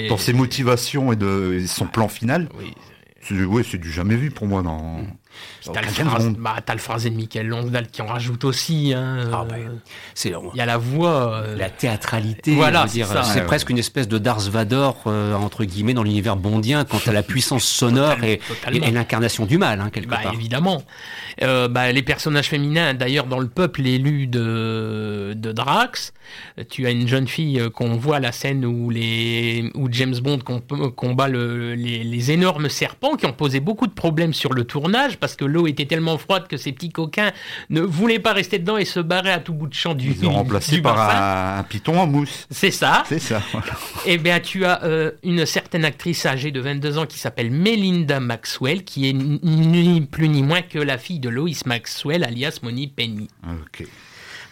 dans 0.08 0.18
ses 0.18 0.34
motivations 0.34 1.12
et 1.12 1.16
de 1.16 1.64
son 1.68 1.88
plan 1.88 2.08
final. 2.08 2.48
Oui. 2.60 2.74
C'est 3.22 3.78
du 3.78 3.92
jamais 3.92 4.16
vu 4.16 4.30
pour 4.30 4.48
moi 4.48 4.62
dans. 4.62 5.02
T'as 5.72 5.82
le, 5.82 6.34
bah, 6.38 6.56
le 6.68 6.80
phrasé 6.80 7.10
de 7.10 7.16
Michael 7.16 7.48
Lonsdal 7.48 7.88
qui 7.88 8.02
en 8.02 8.08
rajoute 8.08 8.44
aussi. 8.46 8.94
Hein, 8.96 9.30
ah, 9.32 9.46
bah, 9.48 9.56
il 10.26 10.58
y 10.58 10.62
a 10.62 10.66
la 10.66 10.78
voix. 10.78 11.34
Euh, 11.34 11.56
la 11.56 11.70
théâtralité. 11.70 12.56
Voilà, 12.56 12.86
c'est 12.88 13.46
presque 13.46 13.70
une 13.70 13.78
espèce 13.78 14.08
de 14.08 14.18
Darth 14.18 14.48
Vader, 14.48 14.92
euh, 15.08 15.34
entre 15.36 15.64
guillemets, 15.64 15.94
dans 15.94 16.04
l'univers 16.04 16.36
bondien, 16.36 16.86
quant 16.86 17.02
à 17.06 17.12
la 17.12 17.24
puissance 17.32 17.64
sonore 17.64 18.24
et, 18.24 18.40
l'incarnation 18.72 19.46
du 19.46 19.58
mal, 19.58 19.82
hein, 19.82 19.90
quelque 19.92 20.10
bah, 20.10 20.20
part. 20.24 20.34
Évidemment. 20.34 20.84
Euh, 21.42 21.68
bah, 21.68 21.92
les 21.92 22.04
personnages 22.04 22.50
féminins, 22.50 22.94
d'ailleurs, 22.94 23.28
dans 23.28 23.40
le 23.40 23.48
peuple 23.48 23.86
élu 23.86 24.28
de, 24.28 25.34
de 25.36 25.52
Drax, 25.52 26.14
tu 26.70 26.86
as 26.86 26.92
une 26.92 27.08
jeune 27.08 27.28
fille 27.28 27.62
qu'on 27.74 27.96
voit 27.96 28.18
à 28.18 28.20
la 28.20 28.32
scène 28.32 28.66
où, 28.66 28.90
les, 28.90 29.72
où 29.76 29.88
James 29.92 30.16
Bond 30.22 30.40
combat 30.96 31.28
le, 31.28 31.76
les, 31.76 32.04
les 32.04 32.32
énormes 32.32 32.70
serpents 32.70 33.16
qui 33.16 33.26
ont 33.26 33.34
posé 33.34 33.60
beaucoup 33.60 33.88
de 33.88 33.94
problèmes 33.94 34.34
sur 34.34 34.54
le 34.54 34.64
tournage 34.64 35.18
parce 35.18 35.36
que 35.36 35.46
l'eau 35.46 35.68
était 35.68 35.86
tellement 35.86 36.18
froide 36.18 36.48
que 36.48 36.58
ces 36.58 36.72
petits 36.72 36.92
coquins 36.92 37.32
ne 37.70 37.82
voulaient 37.82 38.20
pas 38.20 38.34
rester 38.34 38.60
dedans 38.60 38.78
et 38.78 38.86
se 38.86 39.00
barraient 39.00 39.32
à 39.32 39.40
tout 39.40 39.54
bout 39.54 39.68
de 39.68 39.74
champ 39.74 39.94
du 39.94 40.12
Ils 40.12 40.28
ont 40.28 40.34
remplacé 40.34 40.82
par 40.82 41.00
un, 41.00 41.64
piton 41.64 42.00
en 42.00 42.08
mousse. 42.08 42.48
C'est 42.50 42.72
ça. 42.72 43.04
C'est 43.08 43.20
ça. 43.20 43.42
Et 44.06 44.14
eh 44.14 44.18
bien, 44.18 44.40
tu 44.40 44.66
as 44.66 44.84
euh, 44.84 45.12
une 45.24 45.46
certaine 45.46 45.86
actrice 45.86 46.26
âgée 46.26 46.52
de 46.52 46.60
22 46.60 46.98
ans 46.98 47.06
qui 47.06 47.20
s'appelle 47.20 47.52
Melinda 47.52 48.20
Maxwell, 48.20 48.84
qui 48.84 49.10
est 49.10 49.14
ni 49.14 50.02
plus 50.02 50.30
ni 50.30 50.44
moins 50.44 50.62
que 50.62 50.80
la 50.80 50.98
fille 50.98 51.20
de 51.20 51.30
Lois 51.30 51.50
Maxwell, 51.66 52.24
alias 52.24 52.60
Moni 52.64 52.88
Penny. 52.88 53.28
Ok. 53.44 53.86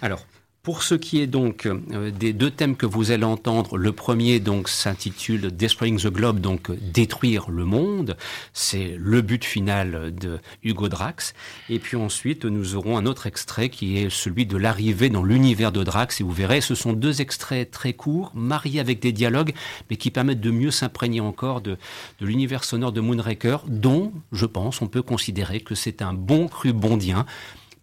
Alors, 0.02 0.26
pour 0.64 0.84
ce 0.84 0.96
qui 0.96 1.22
est 1.22 1.28
donc 1.28 1.66
euh, 1.66 2.12
des 2.12 2.34
deux 2.34 2.52
thèmes 2.52 2.76
que 2.76 2.86
vous 2.86 3.12
allez 3.12 3.24
entendre, 3.24 3.78
le 3.78 3.92
premier 3.92 4.40
donc 4.40 4.68
s'intitule 4.70 5.52
Destroying 5.56 6.00
the 6.00 6.08
Globe, 6.08 6.40
donc 6.40 6.72
détruire 6.92 7.50
le 7.50 7.66
monde. 7.66 8.18
C'est 8.54 8.96
le 8.98 9.22
but 9.22 9.46
final 9.46 10.14
de 10.14 10.40
Hugo 10.64 10.90
Drax. 10.90 11.34
Et 11.70 11.80
puis 11.80 11.96
ensuite, 11.96 12.46
nous 12.46 12.76
aurons 12.76 12.98
un 12.98 13.06
autre 13.06 13.26
extrait 13.26 13.70
qui 13.70 13.98
est 13.98 14.10
celui 14.10 14.46
de 14.46 14.58
l'arrivée 14.58 15.10
dans 15.10 15.24
l'univers 15.24 15.72
de 15.72 15.84
Drax. 15.84 16.20
Et 16.20 16.24
vous 16.24 16.32
verrez, 16.32 16.62
ce 16.62 16.76
sont 16.76 16.94
deux 16.94 17.22
extraits 17.22 17.72
très 17.72 17.94
courts, 17.94 18.32
mariés 18.36 18.80
avec 18.80 19.00
des 19.00 19.12
dialogues, 19.12 19.54
mais 19.90 19.96
qui 19.96 20.12
permettent 20.12 20.42
de 20.42 20.52
mieux 20.52 20.72
s'imprégner 20.72 21.22
encore 21.22 21.62
de, 21.62 21.78
de 22.20 22.26
l'univers 22.26 22.64
sonore 22.64 22.92
de 22.92 23.02
Moonraker, 23.02 23.60
dont, 23.68 24.12
je 24.32 24.46
pense, 24.46 24.82
on 24.82 24.88
peut 24.88 25.02
considérer 25.02 25.62
que 25.62 25.76
c'est 25.76 26.02
un 26.02 26.14
bon 26.14 26.48
cru 26.48 26.74
bondien 26.74 27.26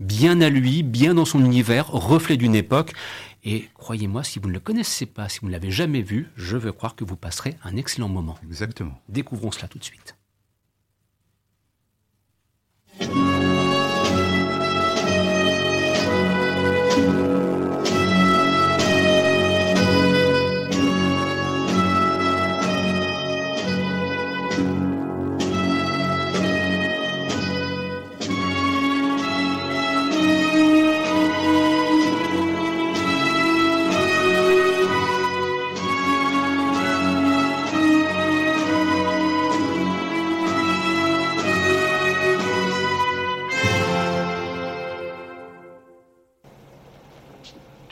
bien 0.01 0.41
à 0.41 0.49
lui, 0.49 0.83
bien 0.83 1.15
dans 1.15 1.25
son 1.25 1.45
univers, 1.45 1.89
reflet 1.89 2.37
d'une 2.37 2.55
époque. 2.55 2.93
Et 3.45 3.69
croyez-moi, 3.75 4.25
si 4.25 4.39
vous 4.39 4.49
ne 4.49 4.53
le 4.53 4.61
connaissez 4.61 5.07
pas, 5.07 5.29
si 5.29 5.39
vous 5.41 5.47
ne 5.47 5.53
l'avez 5.53 5.71
jamais 5.71 6.03
vu, 6.03 6.29
je 6.37 6.57
veux 6.57 6.73
croire 6.73 6.97
que 6.97 7.05
vous 7.05 7.17
passerez 7.17 7.55
un 7.63 7.77
excellent 7.77 8.09
moment. 8.09 8.37
Exactement. 8.43 9.01
Découvrons 9.09 9.53
cela 9.53 9.69
tout 9.69 9.79
de 9.79 9.85
suite. 9.85 10.16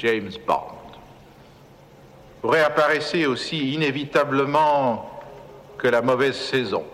James 0.04 0.32
Bond. 0.46 0.76
Vous 2.42 2.50
réapparaissez 2.50 3.24
aussi 3.24 3.72
inévitablement 3.72 5.10
que 5.78 5.88
la 5.88 6.02
mauvaise 6.02 6.36
saison. 6.36 6.84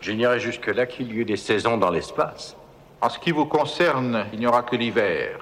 J'ignorais 0.00 0.40
jusque-là 0.40 0.86
qu'il 0.86 1.12
y 1.12 1.18
eut 1.18 1.24
des 1.24 1.36
saisons 1.36 1.76
dans 1.76 1.90
l'espace. 1.90 2.56
En 3.00 3.08
ce 3.08 3.20
qui 3.20 3.30
vous 3.30 3.46
concerne, 3.46 4.26
il 4.32 4.40
n'y 4.40 4.48
aura 4.48 4.62
que 4.62 4.74
l'hiver. 4.74 5.38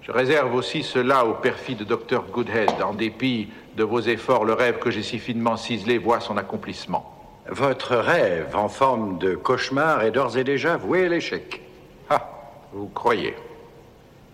Je 0.00 0.12
réserve 0.12 0.54
aussi 0.54 0.84
cela 0.84 1.24
au 1.26 1.34
perfide 1.34 1.82
docteur 1.82 2.22
Goodhead. 2.26 2.80
En 2.80 2.94
dépit 2.94 3.48
de 3.76 3.82
vos 3.82 4.00
efforts, 4.00 4.44
le 4.44 4.52
rêve 4.52 4.78
que 4.78 4.92
j'ai 4.92 5.02
si 5.02 5.18
finement 5.18 5.56
ciselé 5.56 5.98
voit 5.98 6.20
son 6.20 6.36
accomplissement. 6.36 7.34
Votre 7.48 7.96
rêve 7.96 8.54
en 8.54 8.68
forme 8.68 9.18
de 9.18 9.34
cauchemar 9.34 10.04
est 10.04 10.12
d'ores 10.12 10.38
et 10.38 10.44
déjà 10.44 10.76
voué 10.76 11.06
à 11.06 11.08
l'échec. 11.08 11.60
Ah, 12.08 12.30
vous 12.72 12.86
croyez. 12.86 13.34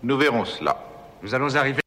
Nous 0.03 0.17
verrons 0.17 0.45
cela. 0.45 0.84
Nous 1.25 1.33
allons 1.33 1.55
arriver. 1.55 1.84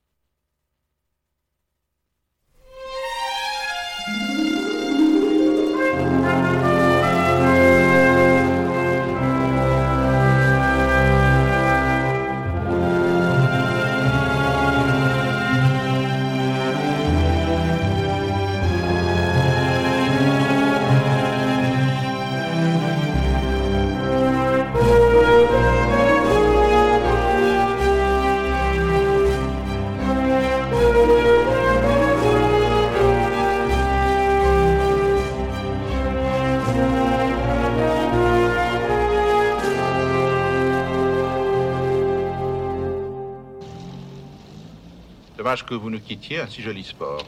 Dommage 45.39 45.65
que 45.65 45.75
vous 45.75 45.89
nous 45.89 46.01
quittiez 46.01 46.41
un 46.41 46.49
si 46.49 46.63
joli 46.63 46.83
sport. 46.83 47.25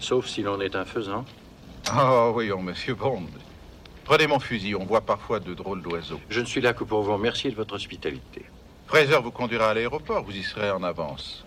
Sauf 0.00 0.26
si 0.26 0.40
l'on 0.40 0.58
est 0.62 0.74
un 0.74 0.86
faisant. 0.86 1.26
Oh, 1.94 2.30
voyons, 2.32 2.62
monsieur 2.62 2.94
Bond. 2.94 3.26
Prenez 4.04 4.26
mon 4.26 4.38
fusil, 4.38 4.74
on 4.74 4.86
voit 4.86 5.02
parfois 5.02 5.38
de 5.38 5.52
drôles 5.52 5.82
d'oiseaux. 5.82 6.18
Je 6.30 6.40
ne 6.40 6.46
suis 6.46 6.62
là 6.62 6.72
que 6.72 6.82
pour 6.82 7.02
vous 7.02 7.12
remercier 7.12 7.50
de 7.50 7.56
votre 7.56 7.74
hospitalité. 7.74 8.46
Fraser 8.86 9.18
vous 9.22 9.32
conduira 9.32 9.68
à 9.68 9.74
l'aéroport, 9.74 10.24
vous 10.24 10.34
y 10.34 10.42
serez 10.42 10.70
en 10.70 10.82
avance. 10.82 11.44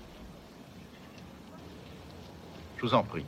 Je 2.77 2.83
vous 2.83 2.93
en 2.93 3.01
prie. 3.01 3.25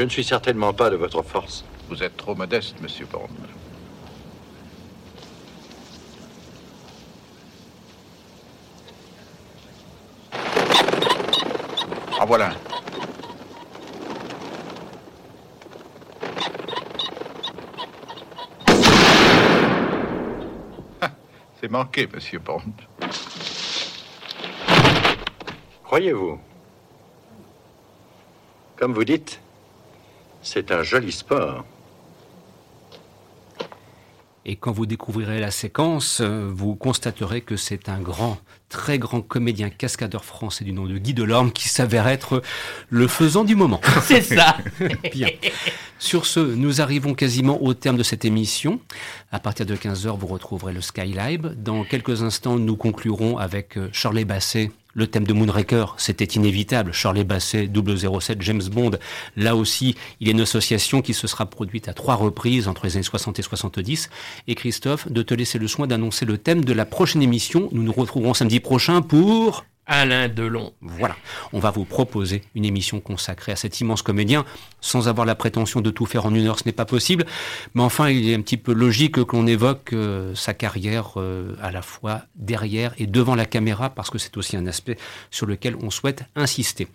Je 0.00 0.04
ne 0.06 0.08
suis 0.08 0.24
certainement 0.24 0.72
pas 0.72 0.88
de 0.88 0.96
votre 0.96 1.20
force. 1.20 1.62
Vous 1.90 2.02
êtes 2.02 2.16
trop 2.16 2.34
modeste, 2.34 2.80
monsieur 2.80 3.04
Bond. 3.04 3.28
En 12.18 12.24
voilà 12.24 12.54
un. 21.02 21.10
C'est 21.60 21.70
manqué, 21.70 22.08
monsieur 22.10 22.38
Bond. 22.38 22.62
Croyez-vous 25.84 26.40
Comme 28.76 28.94
vous 28.94 29.04
dites, 29.04 29.42
c'est 30.52 30.72
un 30.72 30.82
joli 30.82 31.12
sport. 31.12 31.64
Et 34.44 34.56
quand 34.56 34.72
vous 34.72 34.86
découvrirez 34.86 35.38
la 35.38 35.52
séquence, 35.52 36.20
euh, 36.20 36.50
vous 36.52 36.74
constaterez 36.74 37.42
que 37.42 37.56
c'est 37.56 37.88
un 37.88 38.00
grand, 38.00 38.36
très 38.68 38.98
grand 38.98 39.20
comédien 39.20 39.70
cascadeur 39.70 40.24
français 40.24 40.64
du 40.64 40.72
nom 40.72 40.86
de 40.86 40.98
Guy 40.98 41.14
Delorme 41.14 41.52
qui 41.52 41.68
s'avère 41.68 42.08
être 42.08 42.42
le 42.88 43.06
faisant 43.06 43.44
du 43.44 43.54
moment. 43.54 43.80
C'est 44.02 44.22
ça. 44.22 44.56
Bien. 45.12 45.28
Sur 46.00 46.26
ce, 46.26 46.40
nous 46.40 46.80
arrivons 46.80 47.14
quasiment 47.14 47.62
au 47.62 47.74
terme 47.74 47.98
de 47.98 48.02
cette 48.02 48.24
émission. 48.24 48.80
À 49.30 49.38
partir 49.38 49.66
de 49.66 49.76
15h, 49.76 50.18
vous 50.18 50.26
retrouverez 50.26 50.72
le 50.72 50.80
Skylive. 50.80 51.54
Dans 51.58 51.84
quelques 51.84 52.24
instants, 52.24 52.58
nous 52.58 52.76
conclurons 52.76 53.38
avec 53.38 53.76
euh, 53.76 53.88
Charlie 53.92 54.24
Basset 54.24 54.72
le 54.94 55.06
thème 55.06 55.24
de 55.24 55.32
Moonraker, 55.32 55.94
c'était 55.98 56.24
inévitable. 56.24 56.92
Charlie 56.92 57.24
Basset, 57.24 57.68
007, 57.72 58.42
James 58.42 58.62
Bond. 58.70 58.92
Là 59.36 59.56
aussi, 59.56 59.94
il 60.20 60.26
y 60.26 60.30
a 60.30 60.32
une 60.32 60.40
association 60.40 61.02
qui 61.02 61.14
se 61.14 61.26
sera 61.26 61.46
produite 61.46 61.88
à 61.88 61.94
trois 61.94 62.14
reprises 62.14 62.68
entre 62.68 62.86
les 62.86 62.96
années 62.96 63.02
60 63.02 63.38
et 63.38 63.42
70. 63.42 64.10
Et 64.48 64.54
Christophe, 64.54 65.10
de 65.10 65.22
te 65.22 65.34
laisser 65.34 65.58
le 65.58 65.68
soin 65.68 65.86
d'annoncer 65.86 66.24
le 66.24 66.38
thème 66.38 66.64
de 66.64 66.72
la 66.72 66.84
prochaine 66.84 67.22
émission. 67.22 67.68
Nous 67.72 67.82
nous 67.82 67.92
retrouverons 67.92 68.34
samedi 68.34 68.60
prochain 68.60 69.02
pour... 69.02 69.64
Alain 69.86 70.28
Delon. 70.28 70.72
Voilà, 70.80 71.16
on 71.52 71.58
va 71.58 71.70
vous 71.70 71.84
proposer 71.84 72.42
une 72.54 72.64
émission 72.64 73.00
consacrée 73.00 73.52
à 73.52 73.56
cet 73.56 73.80
immense 73.80 74.02
comédien, 74.02 74.44
sans 74.80 75.08
avoir 75.08 75.26
la 75.26 75.34
prétention 75.34 75.80
de 75.80 75.90
tout 75.90 76.06
faire 76.06 76.26
en 76.26 76.34
une 76.34 76.46
heure, 76.46 76.58
ce 76.58 76.64
n'est 76.64 76.72
pas 76.72 76.84
possible. 76.84 77.26
Mais 77.74 77.82
enfin, 77.82 78.08
il 78.08 78.28
est 78.28 78.34
un 78.34 78.40
petit 78.40 78.56
peu 78.56 78.72
logique 78.72 79.24
que 79.24 79.36
l'on 79.36 79.46
évoque 79.46 79.92
euh, 79.92 80.34
sa 80.34 80.54
carrière 80.54 81.14
euh, 81.16 81.56
à 81.60 81.72
la 81.72 81.82
fois 81.82 82.22
derrière 82.36 82.94
et 82.98 83.06
devant 83.06 83.34
la 83.34 83.46
caméra, 83.46 83.90
parce 83.90 84.10
que 84.10 84.18
c'est 84.18 84.36
aussi 84.36 84.56
un 84.56 84.66
aspect 84.66 84.96
sur 85.30 85.46
lequel 85.46 85.76
on 85.82 85.90
souhaite 85.90 86.24
insister. 86.36 86.86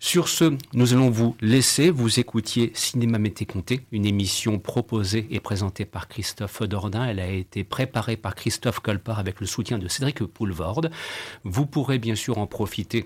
Sur 0.00 0.28
ce, 0.28 0.56
nous 0.72 0.92
allons 0.92 1.10
vous 1.10 1.36
laisser. 1.40 1.90
Vous 1.90 2.18
écoutiez 2.18 2.72
Cinéma 2.74 3.18
Mété 3.18 3.46
Comté, 3.46 3.82
une 3.92 4.06
émission 4.06 4.58
proposée 4.58 5.28
et 5.30 5.38
présentée 5.40 5.84
par 5.84 6.08
Christophe 6.08 6.62
Dordain. 6.62 7.06
Elle 7.06 7.20
a 7.20 7.28
été 7.28 7.62
préparée 7.62 8.16
par 8.16 8.34
Christophe 8.34 8.80
Colpart 8.80 9.18
avec 9.18 9.40
le 9.40 9.46
soutien 9.46 9.78
de 9.78 9.86
Cédric 9.86 10.24
Poulvorde. 10.24 10.90
Vous 11.44 11.66
pourrez 11.66 11.98
bien 11.98 12.16
sûr 12.16 12.38
en 12.40 12.46
profiter 12.46 13.04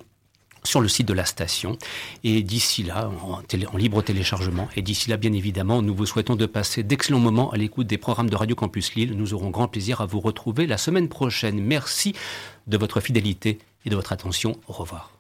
sur 0.65 0.81
le 0.81 0.89
site 0.89 1.07
de 1.07 1.13
la 1.13 1.25
station. 1.25 1.79
Et 2.25 2.43
d'ici 2.43 2.83
là, 2.83 3.11
en, 3.23 3.43
en, 3.43 3.77
libre 3.77 4.03
téléchargement, 4.03 4.69
et 4.77 4.83
d'ici 4.83 5.11
là, 5.11 5.17
bien 5.17 5.33
évidemment, 5.33 5.83
nous 5.83 5.95
vous 5.95 6.07
souhaitons 6.07 6.37
de 6.37 6.47
passer 6.47 6.83
d'excellents 6.83 7.21
moments 7.21 7.51
à 7.51 7.57
l'écoute 7.57 7.87
des 7.87 7.99
programmes 7.99 8.31
de 8.31 8.37
Radio 8.37 8.57
Campus 8.57 8.95
Lille. 8.95 9.15
Nous 9.15 9.35
aurons 9.35 9.51
grand 9.51 9.69
plaisir 9.69 10.01
à 10.01 10.07
vous 10.07 10.21
retrouver 10.21 10.67
la 10.67 10.79
semaine 10.79 11.09
prochaine. 11.09 11.61
Merci 11.61 12.15
de 12.67 12.77
votre 12.77 13.01
fidélité 13.01 13.59
et 13.85 13.91
de 13.91 13.97
votre 13.97 14.13
attention. 14.13 14.59
Au 14.67 14.73
revoir. 14.73 15.11